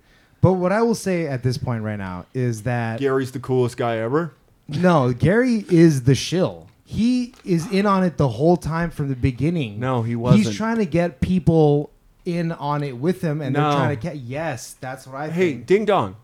But 0.46 0.52
what 0.52 0.70
I 0.70 0.80
will 0.80 0.94
say 0.94 1.26
at 1.26 1.42
this 1.42 1.58
point 1.58 1.82
right 1.82 1.98
now 1.98 2.26
is 2.32 2.62
that 2.62 3.00
Gary's 3.00 3.32
the 3.32 3.40
coolest 3.40 3.76
guy 3.76 3.96
ever. 3.96 4.32
no, 4.68 5.12
Gary 5.12 5.64
is 5.68 6.04
the 6.04 6.14
shill. 6.14 6.68
He 6.84 7.34
is 7.44 7.68
in 7.72 7.84
on 7.84 8.04
it 8.04 8.16
the 8.16 8.28
whole 8.28 8.56
time 8.56 8.92
from 8.92 9.08
the 9.08 9.16
beginning. 9.16 9.80
No, 9.80 10.02
he 10.02 10.14
wasn't. 10.14 10.44
He's 10.46 10.56
trying 10.56 10.76
to 10.76 10.86
get 10.86 11.20
people 11.20 11.90
in 12.24 12.52
on 12.52 12.84
it 12.84 12.96
with 12.96 13.22
him, 13.22 13.40
and 13.42 13.54
No. 13.54 13.60
they're 13.70 13.76
trying 13.78 13.96
to 13.96 14.00
get. 14.00 14.16
Yes, 14.18 14.76
that's 14.80 15.04
what 15.04 15.16
I 15.16 15.24
think. 15.24 15.34
Hey, 15.34 15.50
think. 15.54 15.66
ding 15.66 15.84
dong! 15.84 16.14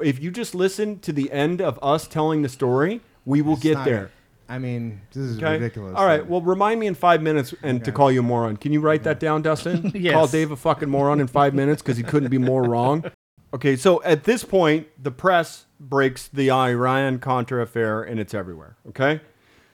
If 0.00 0.22
you 0.22 0.30
just 0.30 0.54
listen 0.54 1.00
to 1.00 1.12
the 1.12 1.32
end 1.32 1.60
of 1.60 1.76
us 1.82 2.06
telling 2.06 2.42
the 2.42 2.48
story, 2.48 3.00
we 3.26 3.42
will 3.42 3.54
It's 3.54 3.62
get 3.64 3.74
not- 3.78 3.84
there. 3.84 4.10
I 4.48 4.60
mean, 4.60 5.00
this 5.12 5.24
is 5.24 5.38
Okay. 5.38 5.54
ridiculous. 5.54 5.94
All 5.96 6.06
right. 6.06 6.24
Well, 6.24 6.40
remind 6.40 6.78
me 6.78 6.86
in 6.86 6.94
five 6.94 7.20
minutes 7.20 7.52
and 7.64 7.84
to 7.84 7.90
call 7.90 8.12
you 8.12 8.20
a 8.20 8.22
moron. 8.22 8.58
Can 8.58 8.72
you 8.72 8.80
write 8.80 9.02
that 9.02 9.18
down, 9.18 9.42
Dustin? 9.42 9.90
Yes. 9.96 10.12
Call 10.14 10.28
Dave 10.28 10.52
a 10.52 10.56
fucking 10.56 10.88
moron 10.88 11.18
in 11.18 11.26
five 11.26 11.52
minutes 11.52 11.82
because 11.82 11.96
he 11.96 12.04
couldn't 12.04 12.28
be 12.30 12.38
more 12.38 12.62
wrong. 12.62 13.02
Okay. 13.54 13.76
So 13.76 14.02
at 14.02 14.24
this 14.24 14.44
point, 14.44 14.86
the 15.02 15.10
press 15.10 15.66
breaks 15.80 16.28
the 16.28 16.50
Iran 16.50 17.18
Contra 17.18 17.62
affair 17.62 18.02
and 18.02 18.18
it's 18.20 18.34
everywhere. 18.34 18.76
Okay. 18.88 19.20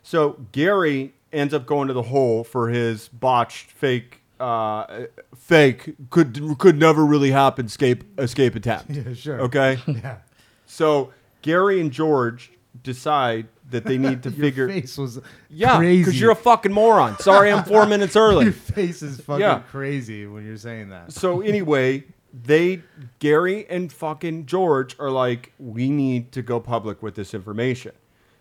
So 0.02 0.44
Gary 0.52 1.12
ends 1.32 1.52
up 1.52 1.66
going 1.66 1.88
to 1.88 1.94
the 1.94 2.02
hole 2.04 2.42
for 2.44 2.68
his 2.70 3.08
botched 3.08 3.70
fake. 3.70 4.22
Uh, 4.40 5.06
fake 5.36 5.94
could 6.10 6.56
could 6.58 6.78
never 6.78 7.04
really 7.04 7.32
happen 7.32 7.66
escape 7.66 8.04
escape 8.20 8.54
attempt. 8.54 8.90
Yeah, 8.94 9.12
sure. 9.14 9.40
Okay. 9.42 9.78
yeah. 9.86 10.18
So 10.66 11.12
Gary 11.42 11.80
and 11.80 11.90
George 11.90 12.52
decide 12.82 13.48
that 13.70 13.84
they 13.84 13.98
need 13.98 14.22
to 14.22 14.30
Your 14.30 14.38
figure. 14.40 14.68
face 14.68 14.96
was 14.96 15.20
Yeah, 15.50 15.78
because 15.80 16.18
you're 16.20 16.30
a 16.30 16.36
fucking 16.36 16.72
moron. 16.72 17.18
Sorry, 17.18 17.50
I'm 17.52 17.64
four 17.64 17.84
minutes 17.84 18.14
early. 18.16 18.44
Your 18.44 18.52
face 18.52 19.02
is 19.02 19.20
fucking 19.20 19.40
Yeah. 19.40 19.58
crazy 19.70 20.26
when 20.26 20.46
you're 20.46 20.56
saying 20.56 20.88
that. 20.90 21.12
So 21.12 21.40
anyway, 21.42 22.04
they 22.32 22.82
Gary 23.18 23.66
and 23.68 23.92
fucking 23.92 24.46
George 24.46 24.96
are 24.98 25.10
like, 25.10 25.52
we 25.58 25.90
need 25.90 26.32
to 26.32 26.42
go 26.42 26.60
public 26.60 27.02
with 27.02 27.14
this 27.14 27.34
information. 27.34 27.92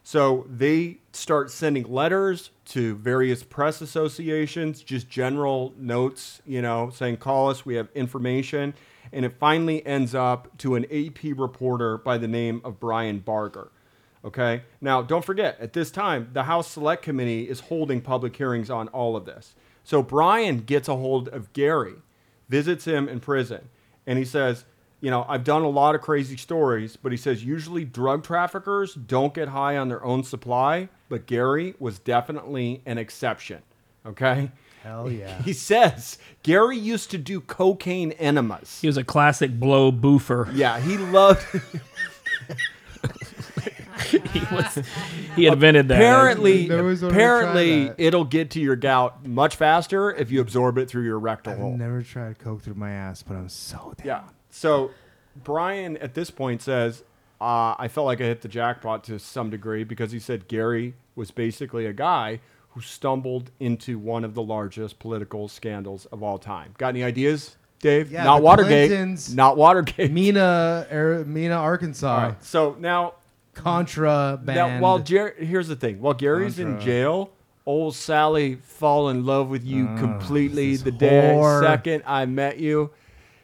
So 0.03 0.45
they 0.49 0.99
start 1.11 1.51
sending 1.51 1.83
letters 1.91 2.51
to 2.67 2.95
various 2.95 3.43
press 3.43 3.81
associations, 3.81 4.81
just 4.81 5.09
general 5.09 5.73
notes, 5.77 6.41
you 6.45 6.61
know, 6.61 6.89
saying 6.91 7.17
call 7.17 7.49
us, 7.49 7.65
we 7.65 7.75
have 7.75 7.89
information. 7.93 8.73
And 9.11 9.25
it 9.25 9.33
finally 9.39 9.85
ends 9.85 10.15
up 10.15 10.57
to 10.59 10.75
an 10.75 10.85
AP 10.85 11.37
reporter 11.37 11.97
by 11.97 12.17
the 12.17 12.27
name 12.27 12.61
of 12.63 12.79
Brian 12.79 13.19
Barger. 13.19 13.69
Okay. 14.23 14.63
Now, 14.81 15.01
don't 15.01 15.23
forget, 15.23 15.59
at 15.59 15.73
this 15.73 15.91
time, 15.91 16.29
the 16.33 16.43
House 16.43 16.69
Select 16.69 17.03
Committee 17.03 17.47
is 17.49 17.61
holding 17.61 18.01
public 18.01 18.35
hearings 18.35 18.69
on 18.69 18.87
all 18.89 19.15
of 19.15 19.25
this. 19.25 19.55
So 19.83 20.03
Brian 20.03 20.59
gets 20.59 20.89
a 20.89 20.95
hold 20.95 21.29
of 21.29 21.53
Gary, 21.53 21.95
visits 22.49 22.85
him 22.85 23.07
in 23.07 23.19
prison, 23.19 23.69
and 24.07 24.17
he 24.17 24.25
says, 24.25 24.65
You 25.01 25.11
know, 25.11 25.25
I've 25.29 25.43
done 25.43 25.61
a 25.61 25.69
lot 25.69 25.93
of 25.93 26.01
crazy 26.01 26.37
stories, 26.37 26.95
but 26.95 27.11
he 27.11 27.17
says 27.17 27.43
usually 27.43 27.85
drug 27.85 28.23
traffickers 28.23 28.95
don't 28.95 29.33
get 29.33 29.49
high 29.49 29.77
on 29.77 29.89
their 29.89 30.03
own 30.03 30.23
supply, 30.23 30.89
but 31.09 31.27
Gary 31.27 31.75
was 31.77 31.99
definitely 31.99 32.81
an 32.87 32.97
exception. 32.97 33.61
Okay. 34.05 34.51
Hell 34.81 35.11
yeah. 35.11 35.41
He 35.43 35.53
says 35.53 36.17
Gary 36.43 36.77
used 36.77 37.11
to 37.11 37.17
do 37.17 37.41
cocaine 37.41 38.13
enemas. 38.13 38.79
He 38.81 38.87
was 38.87 38.97
a 38.97 39.03
classic 39.03 39.59
blow 39.59 39.91
boofer. 39.91 40.49
Yeah, 40.53 40.79
he 40.79 40.97
loved. 40.97 41.45
he 44.09 44.39
was. 44.55 44.79
He 45.35 45.45
invented 45.47 45.87
that. 45.89 45.95
apparently, 45.95 46.67
Never 46.67 46.83
was 46.83 47.01
gonna 47.01 47.13
try 47.13 47.21
apparently, 47.21 47.87
that. 47.89 47.95
it'll 47.99 48.25
get 48.25 48.51
to 48.51 48.59
your 48.59 48.75
gout 48.75 49.25
much 49.25 49.55
faster 49.55 50.11
if 50.13 50.31
you 50.31 50.41
absorb 50.41 50.77
it 50.77 50.89
through 50.89 51.03
your 51.03 51.19
rectal 51.19 51.53
I've 51.53 51.59
hole. 51.59 51.77
never 51.77 52.01
tried 52.01 52.39
coke 52.39 52.61
through 52.61 52.75
my 52.75 52.91
ass, 52.91 53.23
but 53.23 53.35
I'm 53.35 53.49
so 53.49 53.93
down. 53.97 54.05
Yeah. 54.05 54.23
So 54.49 54.91
Brian 55.43 55.97
at 55.97 56.13
this 56.13 56.29
point 56.31 56.61
says, 56.61 57.03
uh, 57.39 57.75
I 57.77 57.87
felt 57.87 58.05
like 58.07 58.19
I 58.21 58.25
hit 58.25 58.41
the 58.41 58.47
jackpot 58.47 59.03
to 59.05 59.19
some 59.19 59.49
degree 59.49 59.83
because 59.83 60.11
he 60.11 60.19
said 60.19 60.47
Gary 60.47 60.95
was 61.15 61.29
basically 61.31 61.85
a 61.85 61.93
guy 61.93 62.39
who 62.71 62.81
stumbled 62.81 63.51
into 63.59 63.99
one 63.99 64.23
of 64.23 64.33
the 64.33 64.41
largest 64.41 64.99
political 64.99 65.47
scandals 65.47 66.05
of 66.07 66.23
all 66.23 66.37
time. 66.39 66.73
Got 66.77 66.89
any 66.89 67.03
ideas, 67.03 67.55
Dave? 67.79 68.11
Yeah, 68.11 68.23
Not 68.23 68.37
the 68.39 68.43
Watergate. 68.43 68.89
Clintons- 68.89 69.33
Not 69.35 69.57
Watergate. 69.57 70.11
Mena, 70.11 70.87
Ar- 70.91 71.23
Mena, 71.25 71.55
Arkansas. 71.55 72.07
All 72.15 72.21
right. 72.29 72.43
So 72.43 72.75
now 72.79 73.13
contraband. 73.57 74.45
Now, 74.55 74.79
while 74.79 74.99
Jer- 74.99 75.35
here's 75.37 75.67
the 75.67 75.75
thing: 75.75 75.99
while 76.01 76.13
Gary's 76.13 76.59
in 76.59 76.79
jail, 76.79 77.31
old 77.65 77.95
Sally 77.95 78.55
fall 78.55 79.09
in 79.09 79.25
love 79.25 79.49
with 79.49 79.63
you 79.65 79.87
Ah, 79.89 79.97
completely 79.97 80.71
this 80.73 80.81
the 80.83 80.91
day 80.91 81.33
whore. 81.35 81.61
second 81.61 82.03
I 82.05 82.25
met 82.25 82.57
you. 82.59 82.91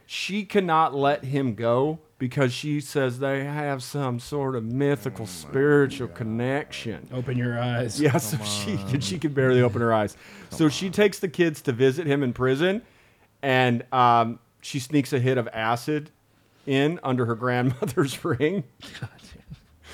She 0.05 0.43
cannot 0.45 0.93
let 0.93 1.23
him 1.23 1.55
go 1.55 1.99
because 2.19 2.53
she 2.53 2.79
says 2.79 3.19
they 3.19 3.43
have 3.45 3.81
some 3.81 4.19
sort 4.19 4.55
of 4.55 4.63
Oh 4.63 4.67
mythical 4.73 5.25
spiritual 5.25 6.07
connection. 6.09 7.07
Open 7.13 7.37
your 7.37 7.59
eyes. 7.59 7.99
Yeah, 7.99 8.17
so 8.17 8.37
she 8.43 8.77
can, 8.89 8.99
she 9.01 9.17
can 9.17 9.33
barely 9.33 9.61
open 9.61 9.81
her 9.81 9.93
eyes. 9.93 10.15
so 10.49 10.69
she 10.69 10.89
takes 10.89 11.19
the 11.19 11.27
kids 11.27 11.61
to 11.63 11.71
visit 11.71 12.05
him 12.05 12.21
in 12.23 12.31
prison, 12.33 12.81
and 13.41 13.83
um, 13.91 14.39
she 14.61 14.79
sneaks 14.79 15.11
a 15.13 15.19
hit 15.19 15.37
of 15.37 15.47
acid 15.51 16.11
in 16.65 16.99
under 17.03 17.25
her 17.25 17.35
grandmother's 17.35 18.23
ring. 18.25 18.63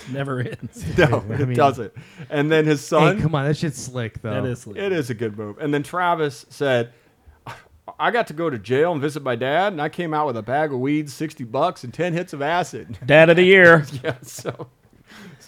Never 0.12 0.42
ends. 0.42 0.98
No, 0.98 1.24
I 1.30 1.34
it 1.34 1.56
doesn't. 1.56 1.94
And 2.30 2.52
then 2.52 2.66
his 2.66 2.86
son. 2.86 3.18
hey, 3.18 3.22
come 3.24 3.36
on, 3.36 3.46
that 3.46 3.58
shit's 3.58 3.82
slick 3.82 4.22
though. 4.22 4.32
That 4.32 4.46
is. 4.46 4.68
It 4.68 4.92
is 4.92 5.10
a 5.10 5.14
good 5.14 5.38
move. 5.38 5.58
And 5.60 5.74
then 5.74 5.84
Travis 5.84 6.46
said, 6.50 6.94
I 8.00 8.12
got 8.12 8.28
to 8.28 8.34
go 8.34 8.50
to 8.50 8.60
jail 8.60 8.92
and 8.92 9.02
visit 9.02 9.24
my 9.24 9.36
dad, 9.36 9.74
and 9.74 9.82
I 9.82 9.90
came 9.90 10.14
out 10.14 10.28
with 10.28 10.38
a 10.38 10.42
bag 10.42 10.72
of 10.72 10.80
weed, 10.80 11.10
60 11.10 11.44
bucks, 11.46 11.84
and 11.84 11.94
10 11.94 12.14
hits 12.14 12.34
of 12.34 12.42
acid. 12.42 12.98
Dad 13.06 13.30
of 13.30 13.38
the 13.38 13.44
year. 13.44 13.86
yeah, 14.04 14.18
so. 14.22 14.68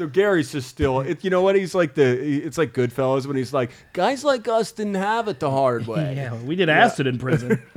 So 0.02 0.08
Gary's 0.08 0.52
just 0.52 0.68
still, 0.68 1.02
it, 1.02 1.24
you 1.24 1.30
know 1.30 1.44
what? 1.44 1.56
He's 1.56 1.76
like 1.76 1.94
the, 1.94 2.04
it's 2.04 2.58
like 2.58 2.74
Goodfellas 2.74 3.28
when 3.28 3.38
he's 3.38 3.54
like, 3.54 3.70
guys 3.94 4.24
like 4.24 4.48
us 4.48 4.72
didn't 4.72 4.96
have 4.96 5.28
it 5.28 5.40
the 5.40 5.52
hard 5.52 5.86
way. 5.86 6.16
Yeah, 6.22 6.34
we 6.42 6.56
did 6.56 6.70
acid 6.70 7.06
in 7.06 7.20
prison. 7.20 7.62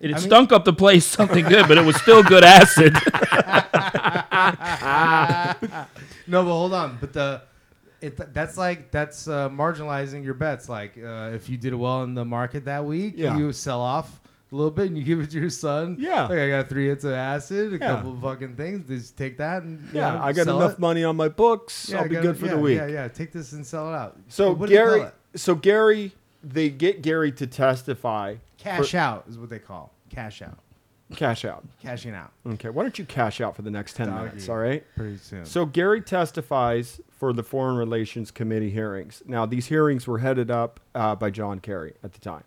It 0.00 0.10
had 0.12 0.20
stunk 0.20 0.52
up 0.52 0.64
the 0.64 0.72
place 0.72 1.04
something 1.04 1.44
good, 1.44 1.68
but 1.68 1.76
it 1.76 1.84
was 1.84 1.96
still 1.96 2.22
good 2.22 2.44
acid. 2.44 2.94
No, 6.26 6.44
but 6.44 6.50
hold 6.50 6.72
on. 6.72 6.96
But 6.98 7.12
the 7.12 7.42
it 8.00 8.32
that's 8.32 8.56
like 8.56 8.90
that's 8.90 9.28
uh, 9.28 9.50
marginalizing 9.50 10.24
your 10.24 10.32
bets. 10.34 10.68
Like 10.68 10.96
uh, 10.96 11.32
if 11.34 11.48
you 11.50 11.58
did 11.58 11.74
well 11.74 12.04
in 12.04 12.14
the 12.14 12.24
market 12.24 12.64
that 12.64 12.84
week, 12.86 13.14
Yeah. 13.16 13.36
you 13.36 13.52
sell 13.52 13.80
off 13.82 14.19
a 14.52 14.54
little 14.56 14.70
bit 14.70 14.86
and 14.88 14.98
you 14.98 15.04
give 15.04 15.20
it 15.20 15.30
to 15.30 15.40
your 15.40 15.50
son. 15.50 15.96
Yeah. 15.98 16.22
like 16.26 16.38
I 16.38 16.48
got 16.48 16.68
three 16.68 16.88
hits 16.88 17.04
of 17.04 17.12
acid, 17.12 17.74
a 17.74 17.78
Yeah. 17.78 17.94
couple 17.94 18.12
of 18.14 18.20
fucking 18.20 18.56
things. 18.56 18.86
Just 18.88 19.16
take 19.16 19.38
that 19.38 19.62
and 19.62 19.88
Yeah, 19.92 20.14
know, 20.14 20.22
I 20.22 20.32
got 20.32 20.48
enough 20.48 20.72
it. 20.72 20.78
money 20.78 21.04
on 21.04 21.16
my 21.16 21.28
books. 21.28 21.88
Yeah, 21.88 21.98
I'll 21.98 22.04
I 22.04 22.08
be 22.08 22.14
got 22.16 22.22
good 22.22 22.36
for 22.38 22.46
yeah, 22.46 22.52
the 22.54 22.58
week. 22.58 22.76
Yeah, 22.78 22.86
yeah. 22.86 23.08
Take 23.08 23.32
this 23.32 23.52
and 23.52 23.64
sell 23.66 23.88
it 23.92 23.96
out. 23.96 24.16
So 24.28 24.52
What 24.52 24.68
do 24.68 24.74
they 24.74 24.80
call 24.82 24.96
Gary, 24.98 25.10
so 25.36 25.54
Gary, 25.54 26.12
they 26.42 26.68
get 26.70 27.02
Gary 27.02 27.30
to 27.32 27.46
testify. 27.46 28.36
cash 28.58 28.90
for- 28.90 28.96
out 28.96 29.24
is 29.28 29.38
what 29.38 29.50
they 29.50 29.58
call 29.58 29.92
cash 30.10 30.42
out, 30.42 30.58
Cash 31.14 31.44
out. 31.44 31.64
cashing 31.80 32.14
out. 32.14 32.32
Okay, 32.46 32.68
why 32.70 32.82
don't 32.82 32.98
you 32.98 33.04
cash 33.04 33.40
out 33.40 33.54
for 33.56 33.62
the 33.62 33.70
next 33.70 33.94
10 33.96 34.08
Doggy. 34.08 34.24
minutes, 34.26 34.48
all 34.48 34.56
right? 34.56 34.84
Pretty 34.96 35.16
soon. 35.18 35.44
So 35.44 35.64
Gary 35.66 36.00
testifies 36.00 37.00
for 37.10 37.32
the 37.32 37.42
Foreign 37.42 37.76
Relations 37.76 38.30
Committee 38.30 38.70
hearings. 38.70 39.22
Now, 39.26 39.44
these 39.46 39.66
hearings 39.66 40.06
were 40.06 40.18
headed 40.18 40.50
up 40.50 40.80
uh, 40.94 41.14
by 41.14 41.30
John 41.30 41.60
Kerry 41.60 41.94
at 42.02 42.12
the 42.14 42.20
time. 42.20 42.44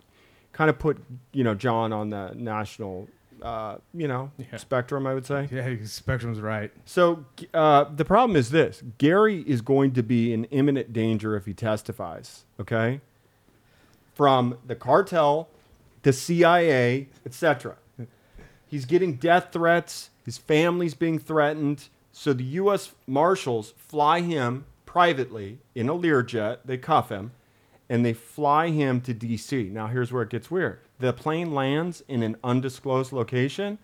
Kind 0.54 0.70
of 0.70 0.78
put, 0.78 0.96
you 1.32 1.44
know, 1.44 1.54
John 1.54 1.92
on 1.92 2.08
the 2.10 2.32
national, 2.34 3.08
uh, 3.42 3.76
you 3.92 4.08
know, 4.08 4.30
Yeah. 4.38 4.56
spectrum, 4.56 5.06
I 5.06 5.12
would 5.12 5.26
say. 5.26 5.48
yeah, 5.52 5.76
Spectrum's 5.84 6.40
right. 6.40 6.70
So 6.86 7.26
uh, 7.52 7.84
the 7.94 8.04
problem 8.06 8.36
is 8.36 8.50
this: 8.50 8.82
Gary 8.98 9.40
is 9.46 9.60
going 9.60 9.92
to 9.94 10.02
be 10.02 10.32
in 10.32 10.44
imminent 10.46 10.92
danger 10.92 11.36
if 11.36 11.44
he 11.44 11.52
testifies. 11.54 12.44
Okay, 12.58 13.00
from 14.14 14.58
the 14.66 14.74
cartel, 14.76 15.48
the 16.02 16.12
CIA, 16.12 17.08
etc. 17.26 17.76
He's 18.66 18.84
getting 18.86 19.14
death 19.16 19.48
threats. 19.52 20.10
His 20.24 20.38
family's 20.38 20.94
being 20.94 21.18
threatened. 21.18 21.88
So 22.12 22.32
the 22.32 22.44
U.S. 22.44 22.92
Marshals 23.06 23.74
fly 23.76 24.20
him 24.20 24.64
privately 24.86 25.58
in 25.74 25.88
a 25.88 25.94
Learjet. 25.94 26.58
They 26.64 26.78
cuff 26.78 27.08
him, 27.08 27.32
and 27.88 28.04
they 28.04 28.12
fly 28.12 28.70
him 28.70 29.00
to 29.02 29.14
D.C. 29.14 29.64
Now 29.64 29.86
here's 29.88 30.12
where 30.12 30.22
it 30.22 30.30
gets 30.30 30.50
weird. 30.50 30.80
The 30.98 31.12
plane 31.12 31.52
lands 31.54 32.02
in 32.08 32.22
an 32.22 32.36
undisclosed 32.42 33.12
location. 33.12 33.78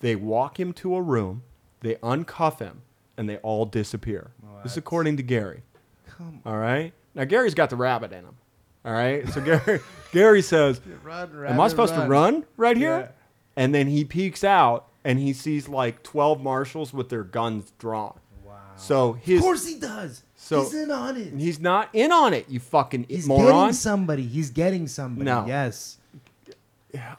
They 0.00 0.14
walk 0.16 0.60
him 0.60 0.72
to 0.74 0.94
a 0.94 1.02
room, 1.02 1.42
they 1.80 1.94
uncuff 1.96 2.58
him, 2.58 2.82
and 3.16 3.28
they 3.28 3.38
all 3.38 3.64
disappear. 3.64 4.32
Well, 4.42 4.60
this 4.62 4.72
is 4.72 4.78
according 4.78 5.16
to 5.16 5.22
Gary. 5.22 5.62
Come 6.06 6.40
All 6.44 6.58
right. 6.58 6.92
Now 7.14 7.24
Gary's 7.24 7.54
got 7.54 7.70
the 7.70 7.76
rabbit 7.76 8.12
in 8.12 8.24
him. 8.24 8.36
All 8.84 8.92
right. 8.92 9.26
So 9.30 9.40
Gary, 9.40 9.80
Gary 10.12 10.42
says, 10.42 10.80
Run, 11.02 11.30
"Am 11.30 11.36
I 11.36 11.56
rabbit, 11.56 11.70
supposed 11.70 11.94
to 11.94 12.02
run 12.02 12.44
right 12.56 12.76
here?" 12.76 12.98
Yeah. 13.00 13.08
And 13.56 13.74
then 13.74 13.86
he 13.86 14.04
peeks 14.04 14.44
out 14.44 14.88
and 15.02 15.18
he 15.18 15.32
sees 15.32 15.68
like 15.68 16.02
twelve 16.02 16.42
marshals 16.42 16.92
with 16.92 17.08
their 17.08 17.24
guns 17.24 17.72
drawn. 17.78 18.18
Wow. 18.44 18.54
So 18.76 19.14
his 19.14 19.38
Of 19.38 19.44
course 19.44 19.66
he 19.66 19.78
does. 19.78 20.22
So- 20.46 20.62
He's 20.62 20.74
in 20.74 20.90
on 20.92 21.16
it. 21.16 21.32
he's 21.36 21.58
not 21.60 21.88
in 21.92 22.12
on 22.12 22.32
it. 22.32 22.46
You 22.48 22.60
fucking 22.60 23.06
He's 23.08 23.26
moron. 23.26 23.46
getting 23.68 23.72
somebody. 23.74 24.22
He's 24.22 24.50
getting 24.50 24.86
somebody. 24.86 25.24
No. 25.24 25.44
Yes. 25.46 25.98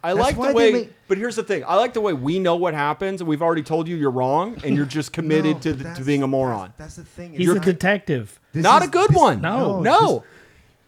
I 0.01 0.13
That's 0.13 0.17
like 0.19 0.37
why 0.37 0.47
the 0.49 0.53
way, 0.55 0.71
make- 0.71 0.93
but 1.07 1.17
here's 1.19 1.35
the 1.35 1.43
thing: 1.43 1.63
I 1.67 1.75
like 1.75 1.93
the 1.93 2.01
way 2.01 2.11
we 2.13 2.39
know 2.39 2.55
what 2.55 2.73
happens, 2.73 3.21
and 3.21 3.27
we've 3.27 3.43
already 3.43 3.61
told 3.61 3.87
you 3.87 3.95
you're 3.95 4.09
wrong, 4.09 4.57
and 4.63 4.75
you're 4.75 4.85
just 4.87 5.13
committed 5.17 5.55
No, 5.57 5.59
to, 5.59 5.73
the, 5.73 5.93
to 5.93 6.03
being 6.03 6.23
a 6.23 6.27
moron. 6.27 6.73
That's, 6.77 6.95
that's 6.95 7.07
the 7.07 7.13
thing. 7.21 7.33
He's 7.33 7.47
It's 7.47 7.57
a 7.59 7.63
detective. 7.63 8.39
this 8.53 8.63
Not 8.63 8.81
is- 8.81 8.87
a 8.87 8.91
good 8.91 9.09
this- 9.11 9.17
one. 9.17 9.41
No. 9.41 9.81
no. 9.81 10.23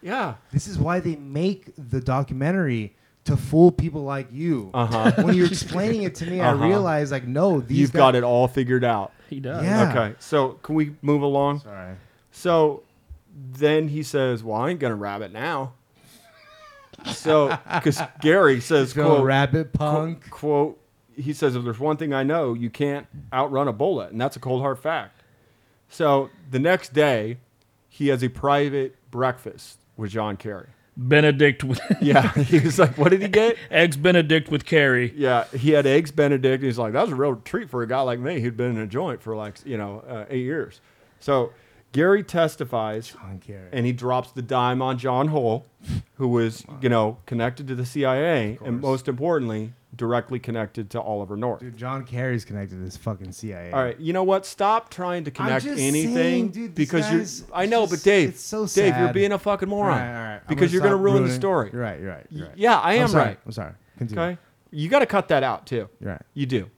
yeah. 0.02 0.34
This 0.50 0.66
is 0.66 0.76
why 0.78 0.98
they 0.98 1.14
make 1.16 1.72
the 1.76 2.00
documentary 2.00 2.96
to 3.26 3.36
fool 3.36 3.70
people 3.70 4.02
like 4.02 4.28
you. 4.32 4.70
Uh-huh. 4.74 5.12
When 5.22 5.34
you're 5.36 5.46
explaining 5.46 6.02
it 6.02 6.14
to 6.16 6.26
me, 6.26 6.40
Uh-huh. 6.40 6.60
I 6.64 6.66
realize 6.66 7.12
like, 7.12 7.26
no, 7.28 7.60
these 7.60 7.78
You've 7.78 7.92
guys- 7.92 8.00
got 8.00 8.14
it 8.16 8.24
all 8.24 8.48
figured 8.48 8.82
out. 8.82 9.12
He 9.28 9.38
does. 9.38 9.62
Yeah. 9.62 9.90
Okay. 9.90 10.14
So 10.18 10.58
can 10.64 10.74
we 10.74 10.96
move 11.02 11.22
along? 11.22 11.60
Sorry. 11.60 11.94
So 12.40 12.84
then 13.52 13.88
he 13.88 14.02
says, 14.02 14.42
"Well, 14.42 14.62
I 14.62 14.70
ain't 14.70 14.80
gonna 14.80 14.94
rabbit 14.96 15.30
now." 15.30 15.74
So 17.04 17.48
because 17.74 18.00
Gary 18.22 18.60
says, 18.60 18.94
Go 18.94 19.16
"quote, 19.16 19.24
rabbit 19.24 19.72
quote, 19.76 19.90
punk. 19.90 20.30
quote," 20.30 20.80
he 21.14 21.34
says, 21.34 21.54
"If 21.54 21.64
there's 21.64 21.78
one 21.78 21.98
thing 21.98 22.14
I 22.14 22.22
know, 22.22 22.54
you 22.54 22.70
can't 22.70 23.06
outrun 23.30 23.68
a 23.68 23.74
bullet, 23.74 24.12
and 24.12 24.18
that's 24.18 24.36
a 24.36 24.40
cold 24.40 24.62
hard 24.62 24.78
fact." 24.78 25.22
So 25.90 26.30
the 26.50 26.58
next 26.58 26.94
day, 26.94 27.36
he 27.90 28.08
has 28.08 28.22
a 28.22 28.30
private 28.30 28.96
breakfast 29.10 29.78
with 29.98 30.12
John 30.12 30.38
Kerry. 30.38 30.68
Benedict 30.96 31.62
with 31.62 31.80
Yeah, 32.00 32.32
he 32.32 32.58
was 32.58 32.78
like, 32.78 32.96
"What 32.96 33.10
did 33.10 33.20
he 33.20 33.28
get?" 33.28 33.58
eggs 33.70 33.98
Benedict 33.98 34.50
with 34.50 34.64
Kerry. 34.64 35.12
Yeah, 35.14 35.44
he 35.48 35.72
had 35.72 35.86
eggs 35.86 36.10
Benedict. 36.10 36.64
He's 36.64 36.78
like, 36.78 36.94
that 36.94 37.02
was 37.02 37.12
a 37.12 37.16
real 37.16 37.36
treat 37.36 37.68
for 37.68 37.82
a 37.82 37.86
guy 37.86 38.00
like 38.00 38.18
me 38.18 38.40
who'd 38.40 38.56
been 38.56 38.70
in 38.70 38.78
a 38.78 38.86
joint 38.86 39.20
for 39.20 39.36
like 39.36 39.56
you 39.66 39.76
know 39.76 40.02
uh, 40.08 40.24
eight 40.30 40.44
years. 40.44 40.80
So 41.18 41.52
Gary 41.92 42.22
testifies, 42.22 43.08
John 43.10 43.40
Kerry. 43.44 43.68
and 43.72 43.84
he 43.86 43.92
drops 43.92 44.32
the 44.32 44.42
dime 44.42 44.80
on 44.80 44.98
John 44.98 45.28
Hull, 45.28 45.66
who 46.14 46.28
was 46.28 46.64
you 46.80 46.88
know 46.88 47.18
connected 47.26 47.66
to 47.68 47.74
the 47.74 47.84
CIA, 47.86 48.58
and 48.64 48.80
most 48.80 49.08
importantly, 49.08 49.72
directly 49.96 50.38
connected 50.38 50.88
to 50.90 51.00
Oliver 51.00 51.36
North. 51.36 51.60
Dude, 51.60 51.76
John 51.76 52.04
Kerry's 52.04 52.44
connected 52.44 52.76
to 52.76 52.82
this 52.82 52.96
fucking 52.96 53.32
CIA. 53.32 53.72
All 53.72 53.82
right, 53.82 53.98
you 53.98 54.12
know 54.12 54.22
what? 54.22 54.46
Stop 54.46 54.88
trying 54.90 55.24
to 55.24 55.30
connect 55.32 55.64
just 55.64 55.80
anything 55.82 56.14
saying, 56.14 56.48
dude, 56.50 56.74
because 56.76 57.06
guys- 57.06 57.40
you're. 57.40 57.48
I 57.56 57.66
know, 57.66 57.82
it's 57.84 57.92
but 57.92 58.02
Dave, 58.02 58.28
it's 58.30 58.40
so 58.42 58.66
Dave, 58.66 58.96
you're 58.96 59.12
being 59.12 59.32
a 59.32 59.38
fucking 59.38 59.68
moron. 59.68 59.98
right, 59.98 60.06
all 60.08 60.14
right. 60.24 60.34
I'm 60.36 60.42
Because 60.48 60.72
you're 60.72 60.82
gonna 60.82 60.94
stop 60.94 61.00
ruin 61.02 61.14
the 61.14 61.20
ruining- 61.22 61.36
story. 61.40 61.70
You're 61.72 61.82
right. 61.82 62.00
You're 62.00 62.10
right. 62.10 62.26
You're 62.30 62.46
right. 62.48 62.56
Yeah, 62.56 62.78
I 62.78 62.94
am 62.94 63.02
I'm 63.04 63.08
sorry, 63.08 63.24
right. 63.24 63.38
I'm 63.44 63.52
sorry. 63.52 63.72
Continue. 63.98 64.22
Okay, 64.22 64.38
you 64.70 64.88
got 64.88 65.00
to 65.00 65.06
cut 65.06 65.28
that 65.28 65.42
out 65.42 65.66
too. 65.66 65.88
You're 66.00 66.10
right. 66.12 66.22
You 66.34 66.46
do. 66.46 66.70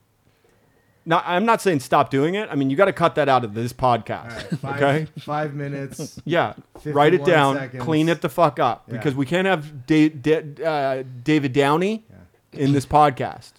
Not, 1.04 1.24
I'm 1.26 1.44
not 1.44 1.60
saying 1.60 1.80
stop 1.80 2.10
doing 2.10 2.36
it. 2.36 2.48
I 2.50 2.54
mean, 2.54 2.70
you 2.70 2.76
got 2.76 2.84
to 2.84 2.92
cut 2.92 3.16
that 3.16 3.28
out 3.28 3.44
of 3.44 3.54
this 3.54 3.72
podcast. 3.72 4.22
All 4.22 4.36
right. 4.36 4.58
Five, 4.60 4.82
okay. 4.82 5.06
Five 5.20 5.54
minutes. 5.54 6.20
Yeah. 6.24 6.54
Write 6.84 7.14
it 7.14 7.24
down. 7.24 7.56
seconds. 7.56 7.82
Clean 7.82 8.08
it 8.08 8.20
the 8.20 8.28
fuck 8.28 8.60
up 8.60 8.84
Yeah. 8.86 8.92
because 8.98 9.14
we 9.14 9.26
can't 9.26 9.46
have 9.46 9.86
da- 9.86 10.08
da- 10.10 10.64
uh, 10.64 11.02
David 11.24 11.52
Downey 11.52 12.04
in 12.52 12.72
this 12.72 12.86
podcast. 12.86 13.52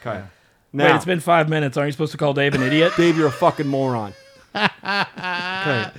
Okay. 0.00 0.16
Yeah. 0.18 0.26
Now, 0.72 0.86
Wait, 0.86 0.96
it's 0.96 1.04
been 1.04 1.20
five 1.20 1.48
minutes. 1.48 1.76
Aren't 1.76 1.88
you 1.88 1.92
supposed 1.92 2.12
to 2.12 2.18
call 2.18 2.32
Dave 2.34 2.54
an 2.54 2.62
idiot? 2.62 2.92
Dave, 2.96 3.16
you're 3.16 3.28
a 3.28 3.32
fucking 3.32 3.66
moron. 3.68 4.12
okay. 4.54 5.90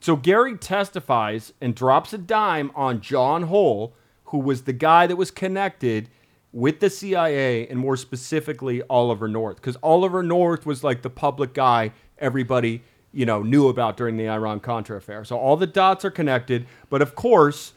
So 0.00 0.16
Gary 0.16 0.56
testifies 0.56 1.52
and 1.60 1.74
drops 1.74 2.12
a 2.12 2.18
dime 2.18 2.70
on 2.74 3.00
John 3.00 3.44
Hull, 3.44 3.92
who 4.26 4.38
was 4.38 4.62
the 4.62 4.72
guy 4.72 5.06
that 5.06 5.16
was 5.16 5.30
connected 5.30 6.08
with 6.52 6.80
the 6.80 6.90
CIA 6.90 7.66
and 7.68 7.78
more 7.78 7.96
specifically 7.96 8.82
Oliver 8.90 9.28
North. 9.28 9.56
Because 9.56 9.76
Oliver 9.82 10.22
North 10.22 10.66
was 10.66 10.82
like 10.82 11.02
the 11.02 11.10
public 11.10 11.54
guy 11.54 11.92
everybody, 12.18 12.82
you 13.12 13.24
know, 13.26 13.42
knew 13.42 13.68
about 13.68 13.96
during 13.96 14.16
the 14.16 14.28
Iran 14.28 14.60
Contra 14.60 14.96
affair. 14.96 15.24
So 15.24 15.36
all 15.38 15.56
the 15.56 15.66
dots 15.66 16.04
are 16.04 16.10
connected. 16.10 16.66
But 16.88 17.02
of 17.02 17.14
course, 17.14 17.72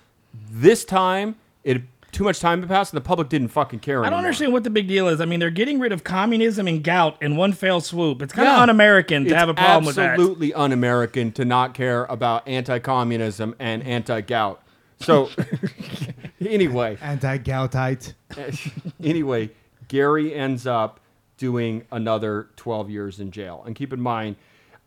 this 0.51 0.83
time 0.85 1.35
it 1.63 1.81
too 2.11 2.23
much 2.23 2.39
time 2.39 2.59
had 2.59 2.69
passed 2.69 2.93
and 2.93 2.97
the 2.97 3.05
public 3.05 3.27
didn't 3.29 3.47
fucking 3.47 3.79
care 3.79 4.05
I 4.05 4.09
don't 4.11 4.19
understand 4.19 4.53
what 4.53 4.63
the 4.63 4.69
big 4.69 4.87
deal 4.87 5.07
is. 5.07 5.19
I 5.19 5.25
mean, 5.25 5.39
they're 5.39 5.49
getting 5.49 5.79
rid 5.79 5.91
of 5.91 6.03
communism 6.03 6.67
and 6.67 6.83
gout 6.83 7.17
in 7.23 7.35
one 7.37 7.53
fell 7.53 7.81
swoop. 7.81 8.21
It's 8.21 8.33
kind 8.33 8.47
of 8.47 8.53
Yeah. 8.55 8.61
un-American 8.61 9.23
to 9.23 9.29
It's 9.31 9.35
have 9.39 9.49
a 9.49 9.53
problem 9.55 9.85
with 9.85 9.95
that. 9.95 10.11
absolutely 10.11 10.53
un-American 10.53 11.31
to 11.31 11.45
not 11.45 11.73
care 11.73 12.05
about 12.05 12.47
anti-communism 12.47 13.55
and 13.57 13.81
anti-gout. 13.83 14.61
So, 14.99 15.29
anyway, 16.49 16.97
Anti-goutite. 17.01 18.13
anyway, 19.03 19.51
Gary 19.87 20.33
ends 20.33 20.67
up 20.67 20.99
doing 21.37 21.85
another 21.91 22.49
12 22.55 22.89
years 22.89 23.19
in 23.19 23.31
jail. 23.31 23.63
And 23.65 23.75
keep 23.75 23.93
in 23.93 23.99
mind, 23.99 24.35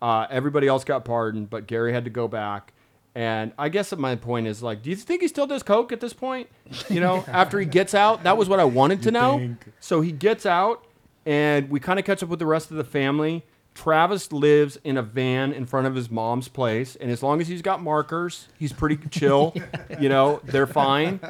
uh, 0.00 0.26
everybody 0.30 0.66
else 0.68 0.84
got 0.84 1.04
pardoned, 1.04 1.50
but 1.50 1.66
Gary 1.66 1.92
had 1.92 2.04
to 2.04 2.10
go 2.10 2.28
back. 2.28 2.72
And 3.14 3.52
I 3.58 3.70
guess 3.70 3.96
my 3.96 4.14
point 4.16 4.46
is 4.46 4.62
like, 4.62 4.82
do 4.82 4.90
you 4.90 4.96
think 4.96 5.22
he 5.22 5.28
still 5.28 5.46
does 5.46 5.62
coke 5.62 5.90
at 5.90 6.00
this 6.00 6.12
point? 6.12 6.48
You 6.90 7.00
know, 7.00 7.24
after 7.28 7.58
he 7.58 7.64
gets 7.64 7.94
out, 7.94 8.24
that 8.24 8.36
was 8.36 8.48
what 8.48 8.60
I 8.60 8.64
wanted 8.64 9.02
to 9.04 9.10
know. 9.10 9.56
So 9.80 10.02
he 10.02 10.12
gets 10.12 10.44
out, 10.44 10.84
and 11.24 11.70
we 11.70 11.80
kind 11.80 11.98
of 11.98 12.04
catch 12.04 12.22
up 12.22 12.28
with 12.28 12.38
the 12.38 12.46
rest 12.46 12.70
of 12.70 12.76
the 12.76 12.84
family. 12.84 13.44
Travis 13.76 14.32
lives 14.32 14.78
in 14.82 14.96
a 14.96 15.02
van 15.02 15.52
in 15.52 15.66
front 15.66 15.86
of 15.86 15.94
his 15.94 16.10
mom's 16.10 16.48
place, 16.48 16.96
and 16.96 17.10
as 17.10 17.22
long 17.22 17.40
as 17.40 17.46
he's 17.46 17.62
got 17.62 17.82
markers, 17.82 18.48
he's 18.58 18.72
pretty 18.72 18.96
chill. 19.10 19.54
you 20.00 20.08
know, 20.08 20.40
they're 20.44 20.66
fine. 20.66 21.20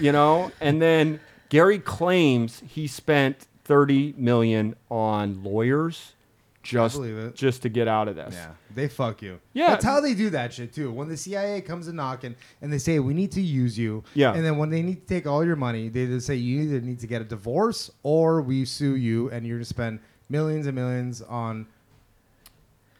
You 0.00 0.12
know, 0.12 0.52
and 0.60 0.80
then 0.80 1.20
Gary 1.50 1.78
claims 1.80 2.62
he 2.66 2.86
spent 2.86 3.46
thirty 3.64 4.14
million 4.16 4.76
on 4.90 5.42
lawyers 5.42 6.14
just 6.62 7.00
just 7.34 7.62
to 7.62 7.68
get 7.68 7.88
out 7.88 8.06
of 8.06 8.16
this. 8.16 8.34
Yeah, 8.34 8.50
they 8.74 8.86
fuck 8.88 9.20
you. 9.22 9.40
Yeah. 9.52 9.68
that's 9.70 9.84
how 9.84 10.00
they 10.00 10.14
do 10.14 10.30
that 10.30 10.52
shit 10.52 10.72
too. 10.72 10.92
When 10.92 11.08
the 11.08 11.16
CIA 11.16 11.60
comes 11.60 11.88
a 11.88 11.92
knocking 11.92 12.36
and 12.62 12.72
they 12.72 12.78
say 12.78 12.98
we 13.00 13.14
need 13.14 13.32
to 13.32 13.40
use 13.40 13.78
you, 13.78 14.04
Yeah. 14.14 14.32
and 14.34 14.44
then 14.44 14.58
when 14.58 14.70
they 14.70 14.82
need 14.82 15.06
to 15.08 15.14
take 15.14 15.26
all 15.26 15.44
your 15.44 15.56
money, 15.56 15.88
they 15.88 16.06
just 16.06 16.26
say 16.26 16.36
you 16.36 16.60
either 16.62 16.80
need 16.80 17.00
to 17.00 17.06
get 17.06 17.20
a 17.20 17.24
divorce 17.24 17.90
or 18.02 18.42
we 18.42 18.64
sue 18.64 18.94
you, 18.96 19.28
and 19.30 19.46
you're 19.46 19.56
gonna 19.58 19.64
spend 19.64 20.00
millions 20.28 20.66
and 20.66 20.74
millions 20.76 21.22
on, 21.22 21.66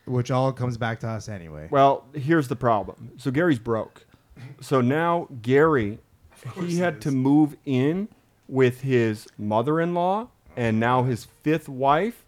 which 0.06 0.30
all 0.30 0.52
comes 0.52 0.76
back 0.76 1.00
to 1.00 1.08
us 1.08 1.28
anyway. 1.28 1.68
Well, 1.70 2.04
here's 2.14 2.48
the 2.48 2.56
problem. 2.56 3.12
So 3.16 3.30
Gary's 3.30 3.58
broke. 3.58 4.06
So 4.60 4.80
now 4.80 5.28
Gary, 5.42 5.98
he 6.56 6.78
had 6.78 7.00
to 7.02 7.10
move 7.10 7.56
in 7.64 8.08
with 8.48 8.80
his 8.80 9.28
mother-in-law 9.38 10.28
and 10.56 10.80
now 10.80 11.04
his 11.04 11.24
fifth 11.42 11.68
wife, 11.68 12.24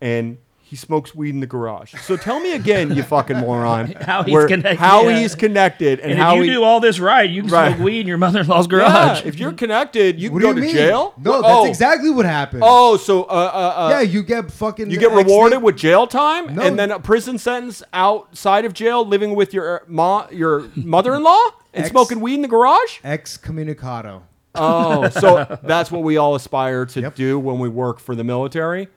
and 0.00 0.38
he 0.68 0.76
smokes 0.76 1.14
weed 1.14 1.30
in 1.30 1.40
the 1.40 1.46
garage. 1.46 1.94
So 2.02 2.16
tell 2.18 2.40
me 2.40 2.52
again, 2.52 2.94
you 2.94 3.02
fucking 3.02 3.38
moron, 3.38 3.86
How 4.02 4.22
he's 4.22 4.34
where- 4.34 4.46
connected, 4.46 4.78
How 4.78 5.08
yeah. 5.08 5.18
he's 5.20 5.34
connected, 5.34 5.98
and, 6.00 6.12
And, 6.12 6.20
how 6.20 6.32
if 6.34 6.36
you 6.38 6.42
he, 6.42 6.50
do 6.50 6.62
all 6.62 6.78
this 6.78 7.00
right, 7.00 7.28
you 7.28 7.40
can 7.42 7.50
Right. 7.50 7.74
smoke 7.74 7.84
weed 7.86 8.00
in 8.00 8.06
your 8.06 8.18
mother-in-law's 8.18 8.66
Yeah, 8.66 8.78
garage. 8.78 9.24
if 9.24 9.38
you're 9.38 9.52
connected, 9.52 10.20
you 10.20 10.30
what 10.30 10.42
can 10.42 10.50
go 10.50 10.54
you 10.56 10.60
to 10.60 10.60
mean? 10.66 10.74
jail. 10.74 11.14
No, 11.16 11.30
Well, 11.30 11.42
that's 11.42 11.54
oh, 11.54 11.64
exactly 11.66 12.10
what 12.10 12.26
happened. 12.26 12.62
Oh, 12.66 12.98
so 12.98 13.22
uh, 13.22 13.26
uh, 13.26 13.80
uh, 13.86 13.88
yeah, 13.92 14.00
you 14.02 14.22
get 14.22 14.50
fucking. 14.50 14.90
You 14.90 14.98
get 14.98 15.10
ex- 15.10 15.24
rewarded 15.24 15.62
with 15.62 15.76
jail 15.76 16.06
time 16.06 16.54
No. 16.54 16.62
and 16.62 16.78
then 16.78 16.90
a 16.90 17.00
prison 17.00 17.38
sentence 17.38 17.82
outside 17.94 18.66
of 18.66 18.74
jail, 18.74 19.06
living 19.06 19.34
with 19.34 19.54
your 19.54 19.84
ma- 19.88 20.26
your 20.30 20.64
mother-in-law 20.76 21.44
and 21.72 21.84
Ex- 21.84 21.90
smoking 21.90 22.20
weed 22.20 22.34
in 22.34 22.42
the 22.42 22.48
garage. 22.48 22.98
excommunicado. 23.04 24.22
Oh, 24.58 25.08
so 25.10 25.58
that's 25.62 25.90
what 25.90 26.02
we 26.02 26.16
all 26.16 26.34
aspire 26.34 26.84
to 26.86 27.00
Yep. 27.00 27.14
do 27.14 27.38
when 27.38 27.58
we 27.58 27.68
work 27.68 27.98
for 28.00 28.14
the 28.14 28.24
military, 28.24 28.88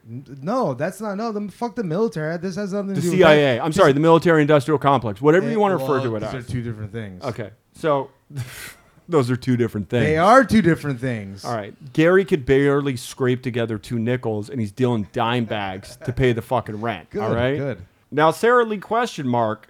No, 0.42 0.74
that's 0.74 1.00
not. 1.02 1.16
No, 1.16 1.32
the, 1.32 1.52
fuck 1.52 1.76
the 1.76 1.84
military. 1.84 2.38
This 2.38 2.56
has 2.56 2.74
nothing 2.74 2.96
to 2.96 3.02
do 3.02 3.08
with 3.08 3.12
the 3.12 3.18
do 3.18 3.24
CIA. 3.24 3.60
I'm 3.60 3.72
sorry, 3.74 3.94
the 3.94 4.00
military-industrial 4.00 4.80
complex, 4.80 5.22
whatever 5.22 5.46
that. 5.46 5.52
you 5.52 5.60
want 5.60 5.74
to 5.80 5.84
Well, 5.84 5.94
refer 5.96 6.08
to 6.10 6.16
it 6.16 6.20
these 6.22 6.30
as. 6.34 6.46
are 6.46 6.52
two 6.52 6.62
different 6.62 6.92
things. 6.92 7.24
Okay, 7.24 7.52
so 7.74 8.10
those 9.10 9.30
are 9.30 9.36
two 9.36 9.58
different 9.58 9.90
things. 9.90 10.06
They 10.06 10.18
are 10.18 10.44
two 10.44 10.62
different 10.62 11.00
things. 11.00 11.44
All 11.46 11.56
right, 11.56 11.74
Gary 11.94 12.26
could 12.26 12.46
barely 12.46 12.96
scrape 12.96 13.44
together 13.44 13.78
two 13.78 14.00
nickels, 14.00 14.50
and 14.50 14.60
he's 14.60 14.72
dealing 14.72 15.08
dime 15.12 15.46
bags 15.46 15.98
to 16.06 16.14
pay 16.14 16.34
the 16.34 16.42
fucking 16.42 16.82
rent. 16.82 17.10
Good. 17.10 17.22
all 17.22 17.34
right, 17.34 17.58
Good. 17.58 17.82
Now, 18.12 18.32
Sarah 18.32 18.66
Lee 18.66 18.78
question 18.78 19.28
mark 19.28 19.68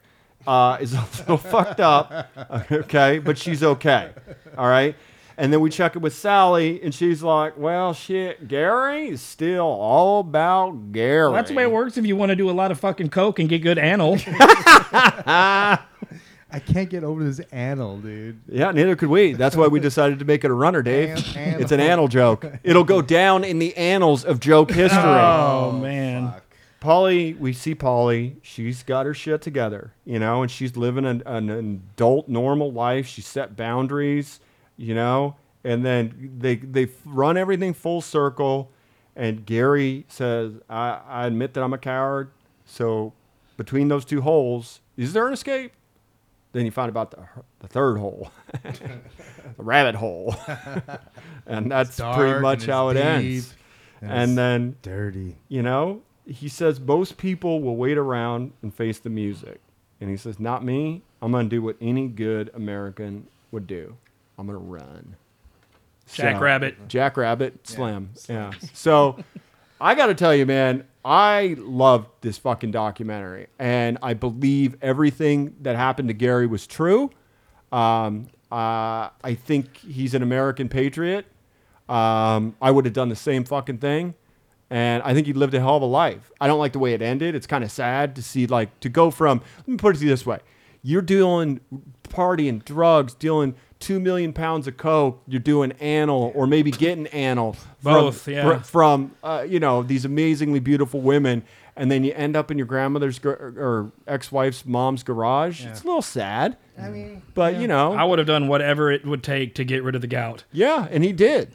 uh, 0.47 0.77
is 0.81 0.93
a 0.93 1.05
little 1.19 1.37
fucked 1.51 1.79
up, 1.79 2.29
okay, 2.71 3.19
but 3.19 3.37
she's 3.37 3.61
okay. 3.63 4.11
All 4.57 4.67
right. 4.67 4.95
And 5.41 5.51
then 5.51 5.59
we 5.59 5.71
check 5.71 5.95
it 5.95 6.03
with 6.03 6.13
Sally, 6.13 6.79
and 6.83 6.93
she's 6.93 7.23
like, 7.23 7.57
"Well, 7.57 7.95
shit, 7.95 8.47
Gary 8.47 9.09
is 9.09 9.23
still 9.23 9.65
all 9.65 10.19
about 10.19 10.91
Gary." 10.91 11.23
Well, 11.23 11.33
that's 11.33 11.49
the 11.49 11.55
way 11.55 11.63
it 11.63 11.71
works 11.71 11.97
if 11.97 12.05
you 12.05 12.15
want 12.15 12.29
to 12.29 12.35
do 12.35 12.47
a 12.47 12.53
lot 12.53 12.69
of 12.69 12.79
fucking 12.79 13.09
coke 13.09 13.39
and 13.39 13.49
get 13.49 13.63
good 13.63 13.79
anal. 13.79 14.19
I 14.93 15.79
can't 16.63 16.91
get 16.91 17.03
over 17.03 17.23
this 17.23 17.41
anal, 17.51 17.97
dude. 17.97 18.39
Yeah, 18.49 18.69
neither 18.69 18.95
could 18.95 19.09
we. 19.09 19.33
That's 19.33 19.55
why 19.55 19.65
we 19.65 19.79
decided 19.79 20.19
to 20.19 20.25
make 20.25 20.43
it 20.43 20.51
a 20.51 20.53
runner, 20.53 20.83
Dave. 20.83 21.17
An- 21.17 21.23
anal. 21.35 21.61
It's 21.61 21.71
an 21.71 21.79
anal 21.79 22.07
joke. 22.07 22.45
It'll 22.63 22.83
go 22.83 23.01
down 23.01 23.43
in 23.43 23.57
the 23.57 23.75
annals 23.75 24.23
of 24.23 24.39
joke 24.39 24.69
oh, 24.69 24.75
history. 24.75 25.01
oh 25.01 25.71
man, 25.71 26.35
Polly, 26.81 27.33
we 27.33 27.53
see 27.53 27.73
Polly. 27.73 28.35
She's 28.43 28.83
got 28.83 29.07
her 29.07 29.15
shit 29.15 29.41
together, 29.41 29.95
you 30.05 30.19
know, 30.19 30.43
and 30.43 30.51
she's 30.51 30.77
living 30.77 31.05
an, 31.05 31.23
an 31.25 31.49
adult, 31.49 32.29
normal 32.29 32.71
life. 32.71 33.07
She 33.07 33.21
set 33.21 33.55
boundaries, 33.57 34.39
you 34.81 34.95
know, 34.95 35.35
and 35.63 35.85
then 35.85 36.33
they 36.39 36.55
they 36.55 36.87
run 37.05 37.37
everything 37.37 37.73
full 37.73 38.01
circle. 38.01 38.71
And 39.15 39.45
Gary 39.45 40.05
says, 40.07 40.53
I, 40.69 40.99
"I 41.07 41.27
admit 41.27 41.53
that 41.53 41.63
I'm 41.63 41.73
a 41.73 41.77
coward. 41.77 42.31
So 42.65 43.13
between 43.57 43.87
those 43.89 44.05
two 44.05 44.21
holes, 44.21 44.79
is 44.97 45.13
there 45.13 45.27
an 45.27 45.33
escape?" 45.33 45.73
Then 46.53 46.65
you 46.65 46.71
find 46.71 46.89
about 46.89 47.11
the, 47.11 47.19
the 47.59 47.67
third 47.67 47.97
hole, 47.97 48.29
the 48.63 48.99
rabbit 49.57 49.95
hole, 49.95 50.35
and 51.45 51.71
that's 51.71 51.97
pretty 51.97 52.41
much 52.41 52.65
how 52.65 52.89
it 52.89 52.95
deep 52.95 53.03
ends. 53.03 53.53
and 54.01 54.11
And 54.11 54.37
then 54.37 54.75
Dirty. 54.81 55.37
you 55.47 55.61
know, 55.61 56.01
he 56.25 56.49
says 56.49 56.79
most 56.79 57.17
people 57.17 57.61
will 57.61 57.77
wait 57.77 57.97
around 57.97 58.51
and 58.61 58.73
face 58.73 58.99
the 58.99 59.09
music. 59.09 59.61
And 60.01 60.09
he 60.09 60.17
says, 60.17 60.39
not 60.39 60.65
me. 60.65 61.03
I'm 61.21 61.31
going 61.31 61.45
to 61.47 61.55
do 61.55 61.61
what 61.61 61.77
any 61.79 62.07
good 62.07 62.49
American 62.55 63.27
would 63.51 63.67
do. 63.67 63.95
I'm 64.41 64.47
going 64.47 64.59
to 64.59 64.65
run. 64.65 65.15
Jack 66.11 66.35
So- 66.37 66.41
Rabbit. 66.41 66.87
Jack 66.87 67.15
Rabbit, 67.15 67.67
Slim. 67.67 68.09
Yeah. 68.27 68.51
So 68.73 69.23
I 69.81 69.93
got 69.95 70.07
to 70.07 70.15
tell 70.15 70.33
you, 70.35 70.45
man, 70.47 70.83
I 71.05 71.55
loved 71.59 72.09
this 72.21 72.37
fucking 72.39 72.71
documentary. 72.71 73.47
And 73.59 73.99
I 74.01 74.15
believe 74.15 74.75
everything 74.81 75.55
that 75.61 75.75
happened 75.75 76.07
to 76.09 76.13
Gary 76.15 76.47
was 76.47 76.65
true. 76.65 77.11
Um, 77.71 78.27
uh, 78.51 79.09
I 79.23 79.35
think 79.35 79.77
he's 79.77 80.13
an 80.15 80.23
American 80.23 80.67
patriot. 80.69 81.27
Um, 81.87 82.55
I 82.61 82.71
would 82.71 82.85
have 82.85 82.93
done 82.95 83.09
the 83.09 83.15
same 83.15 83.43
fucking 83.43 83.77
thing. 83.77 84.15
And 84.71 85.03
I 85.03 85.13
think 85.13 85.27
he 85.27 85.33
lived 85.33 85.53
a 85.53 85.59
hell 85.59 85.75
of 85.75 85.81
a 85.83 85.85
life. 85.85 86.31
I 86.41 86.47
don't 86.47 86.59
like 86.59 86.71
the 86.73 86.79
way 86.79 86.93
it 86.93 87.01
ended. 87.01 87.35
It's 87.35 87.45
kind 87.47 87.63
of 87.63 87.71
sad 87.71 88.15
to 88.15 88.23
see, 88.23 88.47
like, 88.47 88.79
to 88.79 88.89
go 88.89 89.11
from, 89.11 89.41
let 89.59 89.67
me 89.67 89.77
put 89.77 89.95
it 89.95 89.99
this 89.99 90.25
way 90.25 90.39
you're 90.83 91.03
doing 91.03 91.59
partying, 92.09 92.63
drugs, 92.65 93.13
dealing 93.13 93.53
two 93.81 93.99
million 93.99 94.31
pounds 94.31 94.67
of 94.67 94.77
coke, 94.77 95.21
you're 95.27 95.39
doing 95.41 95.73
anal 95.81 96.31
or 96.35 96.47
maybe 96.47 96.71
getting 96.71 97.07
anal. 97.11 97.53
from- 97.53 97.93
Both, 97.93 98.27
yeah. 98.27 98.59
fr- 98.59 98.63
From, 98.63 99.11
uh, 99.23 99.45
you 99.47 99.59
know, 99.59 99.83
these 99.83 100.05
amazingly 100.05 100.59
beautiful 100.59 101.01
women. 101.01 101.43
And 101.75 101.89
then 101.89 102.03
you 102.03 102.11
end 102.13 102.35
up 102.35 102.51
in 102.51 102.57
your 102.57 102.67
grandmother's 102.67 103.17
gar- 103.17 103.53
or 103.57 103.91
ex 104.05 104.31
wife's 104.31 104.65
mom's 104.65 105.03
garage. 105.03 105.65
It's 105.65 105.81
a 105.83 105.85
little 105.85 106.01
sad. 106.01 106.57
I 106.79 106.89
mean, 106.89 107.21
But, 107.33 107.55
you 107.55 107.67
know. 107.67 107.93
I 107.93 108.03
would 108.03 108.19
have 108.19 108.27
done 108.27 108.47
whatever 108.47 108.91
it 108.91 109.05
would 109.05 109.23
take 109.23 109.55
to 109.55 109.63
get 109.63 109.81
rid 109.83 109.95
of 109.95 110.01
the 110.01 110.07
gout. 110.07 110.43
Yeah, 110.51 110.87
and 110.91 111.03
he 111.03 111.11
did. 111.13 111.53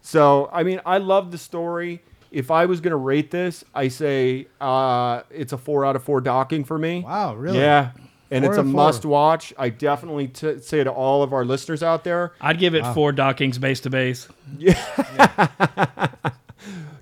So, 0.00 0.48
I 0.52 0.62
mean, 0.62 0.80
I 0.86 0.98
love 0.98 1.30
the 1.32 1.38
story. 1.38 2.02
If 2.30 2.50
I 2.50 2.66
was 2.66 2.80
going 2.80 2.92
to 2.92 2.96
rate 2.96 3.30
this, 3.30 3.64
I 3.74 3.88
say 3.88 4.46
uh, 4.60 5.22
it's 5.30 5.52
a 5.52 5.58
four 5.58 5.84
out 5.84 5.96
of 5.96 6.04
four 6.04 6.20
docking 6.20 6.64
for 6.64 6.78
me. 6.78 7.00
Wow, 7.00 7.34
really? 7.34 7.58
Yeah. 7.58 7.90
And 8.30 8.44
Four 8.44 8.52
it's 8.52 8.58
a 8.58 8.60
out 8.60 8.64
four. 8.64 8.72
must 8.72 9.04
watch. 9.04 9.54
I 9.56 9.68
definitely 9.68 10.28
t- 10.28 10.58
say 10.60 10.82
to 10.82 10.90
all 10.90 11.22
of 11.22 11.32
our 11.32 11.44
listeners 11.44 11.82
out 11.82 12.04
there 12.04 12.32
I'd 12.40 12.58
give 12.58 12.74
it 12.74 12.84
four 12.92 13.12
dockings 13.12 13.58
base 13.58 13.80
to 13.80 13.90
base. 13.90 14.28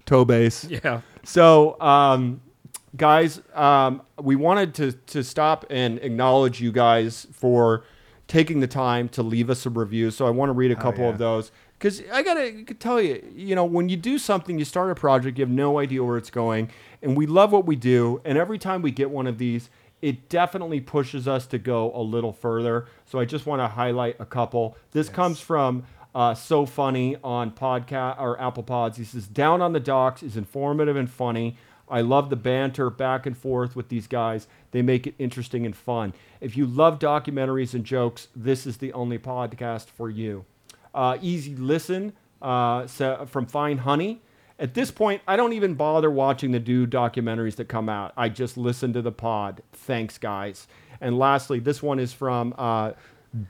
toe 0.06 0.24
base. 0.24 0.64
Yeah. 0.64 1.00
So, 1.22 1.80
um, 1.80 2.40
guys, 2.96 3.40
um, 3.54 4.02
we 4.20 4.36
wanted 4.36 4.74
to, 4.74 4.92
to 4.92 5.24
stop 5.24 5.64
and 5.70 5.98
acknowledge 6.00 6.60
you 6.60 6.72
guys 6.72 7.26
for 7.32 7.84
taking 8.26 8.60
the 8.60 8.66
time 8.66 9.08
to 9.10 9.22
leave 9.22 9.50
us 9.50 9.66
a 9.66 9.70
review. 9.70 10.10
So, 10.10 10.26
I 10.26 10.30
want 10.30 10.50
to 10.50 10.54
read 10.54 10.70
a 10.70 10.76
couple 10.76 11.04
yeah. 11.04 11.10
of 11.10 11.18
those 11.18 11.50
because 11.78 12.02
I 12.12 12.22
got 12.22 12.34
to 12.34 12.64
tell 12.74 13.00
you, 13.00 13.22
you 13.34 13.54
know, 13.54 13.64
when 13.64 13.88
you 13.88 13.96
do 13.96 14.18
something, 14.18 14.58
you 14.58 14.64
start 14.64 14.90
a 14.90 14.94
project, 14.94 15.38
you 15.38 15.42
have 15.44 15.50
no 15.50 15.78
idea 15.78 16.02
where 16.02 16.16
it's 16.16 16.30
going, 16.30 16.70
and 17.02 17.16
we 17.16 17.26
love 17.26 17.52
what 17.52 17.66
we 17.66 17.76
do. 17.76 18.20
And 18.24 18.38
every 18.38 18.58
time 18.58 18.80
we 18.80 18.90
get 18.90 19.10
one 19.10 19.26
of 19.26 19.38
these, 19.38 19.68
it 20.04 20.28
definitely 20.28 20.80
pushes 20.80 21.26
us 21.26 21.46
to 21.46 21.58
go 21.58 21.90
a 21.94 22.02
little 22.02 22.32
further. 22.32 22.86
So, 23.06 23.18
I 23.18 23.24
just 23.24 23.46
want 23.46 23.60
to 23.60 23.68
highlight 23.68 24.16
a 24.20 24.26
couple. 24.26 24.76
This 24.92 25.08
comes 25.08 25.40
from 25.40 25.84
uh, 26.14 26.34
so 26.34 26.66
funny 26.66 27.16
on 27.24 27.50
podcast 27.50 28.20
or 28.20 28.40
Apple 28.40 28.62
Pods. 28.62 28.98
He 28.98 29.04
says, 29.04 29.26
"Down 29.26 29.62
on 29.62 29.72
the 29.72 29.80
Docs 29.80 30.22
is 30.22 30.36
informative 30.36 30.96
and 30.96 31.10
funny. 31.10 31.56
I 31.88 32.02
love 32.02 32.28
the 32.28 32.36
banter 32.36 32.90
back 32.90 33.24
and 33.24 33.36
forth 33.36 33.74
with 33.74 33.88
these 33.88 34.06
guys. 34.06 34.46
They 34.72 34.82
make 34.82 35.06
it 35.06 35.14
interesting 35.18 35.64
and 35.64 35.76
fun. 35.76 36.12
If 36.40 36.56
you 36.56 36.66
love 36.66 36.98
documentaries 36.98 37.74
and 37.74 37.84
jokes, 37.84 38.28
this 38.36 38.66
is 38.66 38.78
the 38.78 38.92
only 38.92 39.18
podcast 39.18 39.86
for 39.86 40.10
you. 40.10 40.44
Uh, 40.94 41.18
easy 41.20 41.54
listen 41.56 42.12
uh, 42.42 42.86
so, 42.86 43.26
from 43.26 43.46
Fine 43.46 43.78
Honey. 43.78 44.20
At 44.58 44.74
this 44.74 44.90
point, 44.90 45.20
I 45.26 45.36
don't 45.36 45.52
even 45.52 45.74
bother 45.74 46.10
watching 46.10 46.52
the 46.52 46.60
new 46.60 46.86
documentaries 46.86 47.56
that 47.56 47.68
come 47.68 47.88
out. 47.88 48.12
I 48.16 48.28
just 48.28 48.56
listen 48.56 48.92
to 48.92 49.02
the 49.02 49.10
pod. 49.12 49.62
Thanks, 49.72 50.16
guys. 50.16 50.68
And 51.00 51.18
lastly, 51.18 51.58
this 51.58 51.82
one 51.82 51.98
is 51.98 52.12
from 52.12 52.54
uh, 52.56 52.92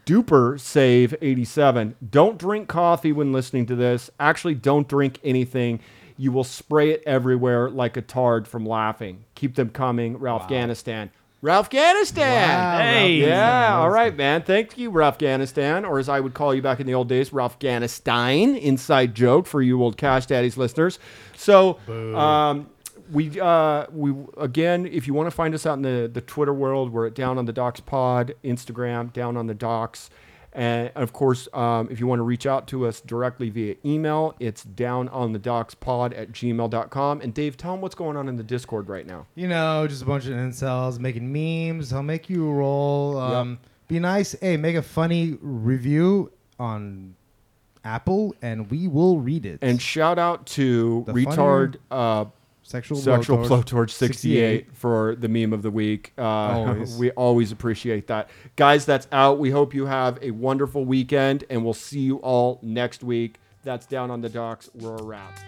Duper 0.06 0.58
Save 0.58 1.14
87. 1.20 1.94
Don't 2.10 2.38
drink 2.38 2.68
coffee 2.68 3.12
when 3.12 3.32
listening 3.32 3.66
to 3.66 3.76
this. 3.76 4.10
Actually, 4.18 4.54
don't 4.54 4.88
drink 4.88 5.18
anything. 5.22 5.80
you 6.16 6.32
will 6.32 6.44
spray 6.44 6.90
it 6.90 7.02
everywhere 7.04 7.68
like 7.68 7.96
a 7.96 8.00
tard 8.02 8.48
from 8.48 8.64
laughing. 8.64 9.24
Keep 9.34 9.56
them 9.56 9.68
coming, 9.70 10.16
Ralph 10.16 10.42
Afghanistan. 10.42 11.10
Ralph 11.44 11.66
Afghanistan. 11.66 12.48
Wow, 12.58 12.78
Hey. 12.78 13.20
Ralph 13.20 13.28
Yeah, 13.28 13.76
all 13.76 13.90
right, 13.90 14.16
man. 14.16 14.40
Thank 14.40 14.78
you, 14.78 14.88
Ralph 14.88 15.16
Afghanistan, 15.16 15.84
or 15.84 15.98
as 15.98 16.08
I 16.08 16.18
would 16.18 16.32
call 16.32 16.54
you 16.54 16.62
back 16.62 16.80
in 16.80 16.86
the 16.86 16.94
old 16.94 17.06
days, 17.06 17.34
Ralph 17.34 17.52
Afghanistan. 17.52 18.56
Inside 18.56 19.14
joke 19.14 19.46
for 19.46 19.60
you 19.60 19.82
old 19.82 19.98
Cash 19.98 20.24
Daddies 20.24 20.56
listeners. 20.56 20.98
So, 21.36 21.78
um, 22.16 22.68
we 23.12 23.38
uh, 23.38 23.84
we 23.92 24.14
again, 24.38 24.86
if 24.86 25.06
you 25.06 25.12
want 25.12 25.26
to 25.26 25.30
find 25.30 25.54
us 25.54 25.66
out 25.66 25.74
in 25.74 25.82
the 25.82 26.10
the 26.10 26.22
Twitter 26.22 26.54
world, 26.54 26.90
we're 26.94 27.08
at 27.08 27.14
Down 27.14 27.36
on 27.36 27.44
the 27.44 27.52
Docs 27.52 27.80
Pod, 27.80 28.34
Instagram, 28.42 29.12
Down 29.12 29.36
on 29.36 29.46
the 29.46 29.52
Docs. 29.52 30.08
And 30.54 30.92
of 30.94 31.12
course, 31.12 31.48
um, 31.52 31.88
if 31.90 31.98
you 31.98 32.06
want 32.06 32.20
to 32.20 32.22
reach 32.22 32.46
out 32.46 32.68
to 32.68 32.86
us 32.86 33.00
directly 33.00 33.50
via 33.50 33.74
email, 33.84 34.36
it's 34.38 34.62
down 34.62 35.08
on 35.08 35.32
the 35.32 35.38
docs 35.38 35.74
pod 35.74 36.12
at 36.12 36.30
gmail.com. 36.30 37.20
And 37.20 37.34
Dave, 37.34 37.56
tell 37.56 37.72
them 37.72 37.80
what's 37.80 37.96
going 37.96 38.16
on 38.16 38.28
in 38.28 38.36
the 38.36 38.44
Discord 38.44 38.88
right 38.88 39.06
now. 39.06 39.26
You 39.34 39.48
know, 39.48 39.86
just 39.88 40.02
a 40.02 40.06
bunch 40.06 40.26
of 40.26 40.32
incels 40.32 40.98
making 41.00 41.32
memes. 41.32 41.92
I'll 41.92 42.04
make 42.04 42.30
you 42.30 42.48
roll. 42.50 43.18
Um, 43.18 43.58
Be 43.88 43.98
nice. 43.98 44.36
Hey, 44.40 44.56
make 44.56 44.76
a 44.76 44.82
funny 44.82 45.36
review 45.40 46.30
on 46.60 47.16
Apple, 47.84 48.34
and 48.40 48.70
we 48.70 48.86
will 48.88 49.18
read 49.18 49.44
it. 49.44 49.58
And 49.60 49.82
shout 49.82 50.18
out 50.18 50.46
to 50.46 51.02
The 51.06 51.12
retard 51.12 51.76
uh, 51.90 52.26
sexual 52.64 52.98
sexual 52.98 53.38
blowtorch 53.38 53.64
blowtorch 53.64 53.90
68 53.90 54.74
for 54.74 55.14
the 55.14 55.28
meme 55.28 55.52
of 55.52 55.62
the 55.62 55.70
week. 55.70 56.12
Uh, 56.18 56.22
Always. 56.22 56.96
we 56.96 57.10
always 57.12 57.52
appreciate 57.52 58.08
that, 58.08 58.28
guys. 58.56 58.84
That's 58.84 59.06
out. 59.12 59.38
We 59.38 59.50
hope 59.50 59.74
you 59.74 59.86
have 59.86 60.18
a 60.22 60.32
wonderful 60.32 60.84
weekend, 60.84 61.44
and 61.50 61.64
we'll 61.64 61.74
see 61.74 62.00
you 62.00 62.16
all 62.16 62.58
next 62.62 63.04
week. 63.04 63.38
That's 63.62 63.86
down 63.86 64.10
on 64.10 64.20
the 64.20 64.28
docs. 64.28 64.70
We're 64.74 64.96
a 64.96 65.02
wrap. 65.02 65.38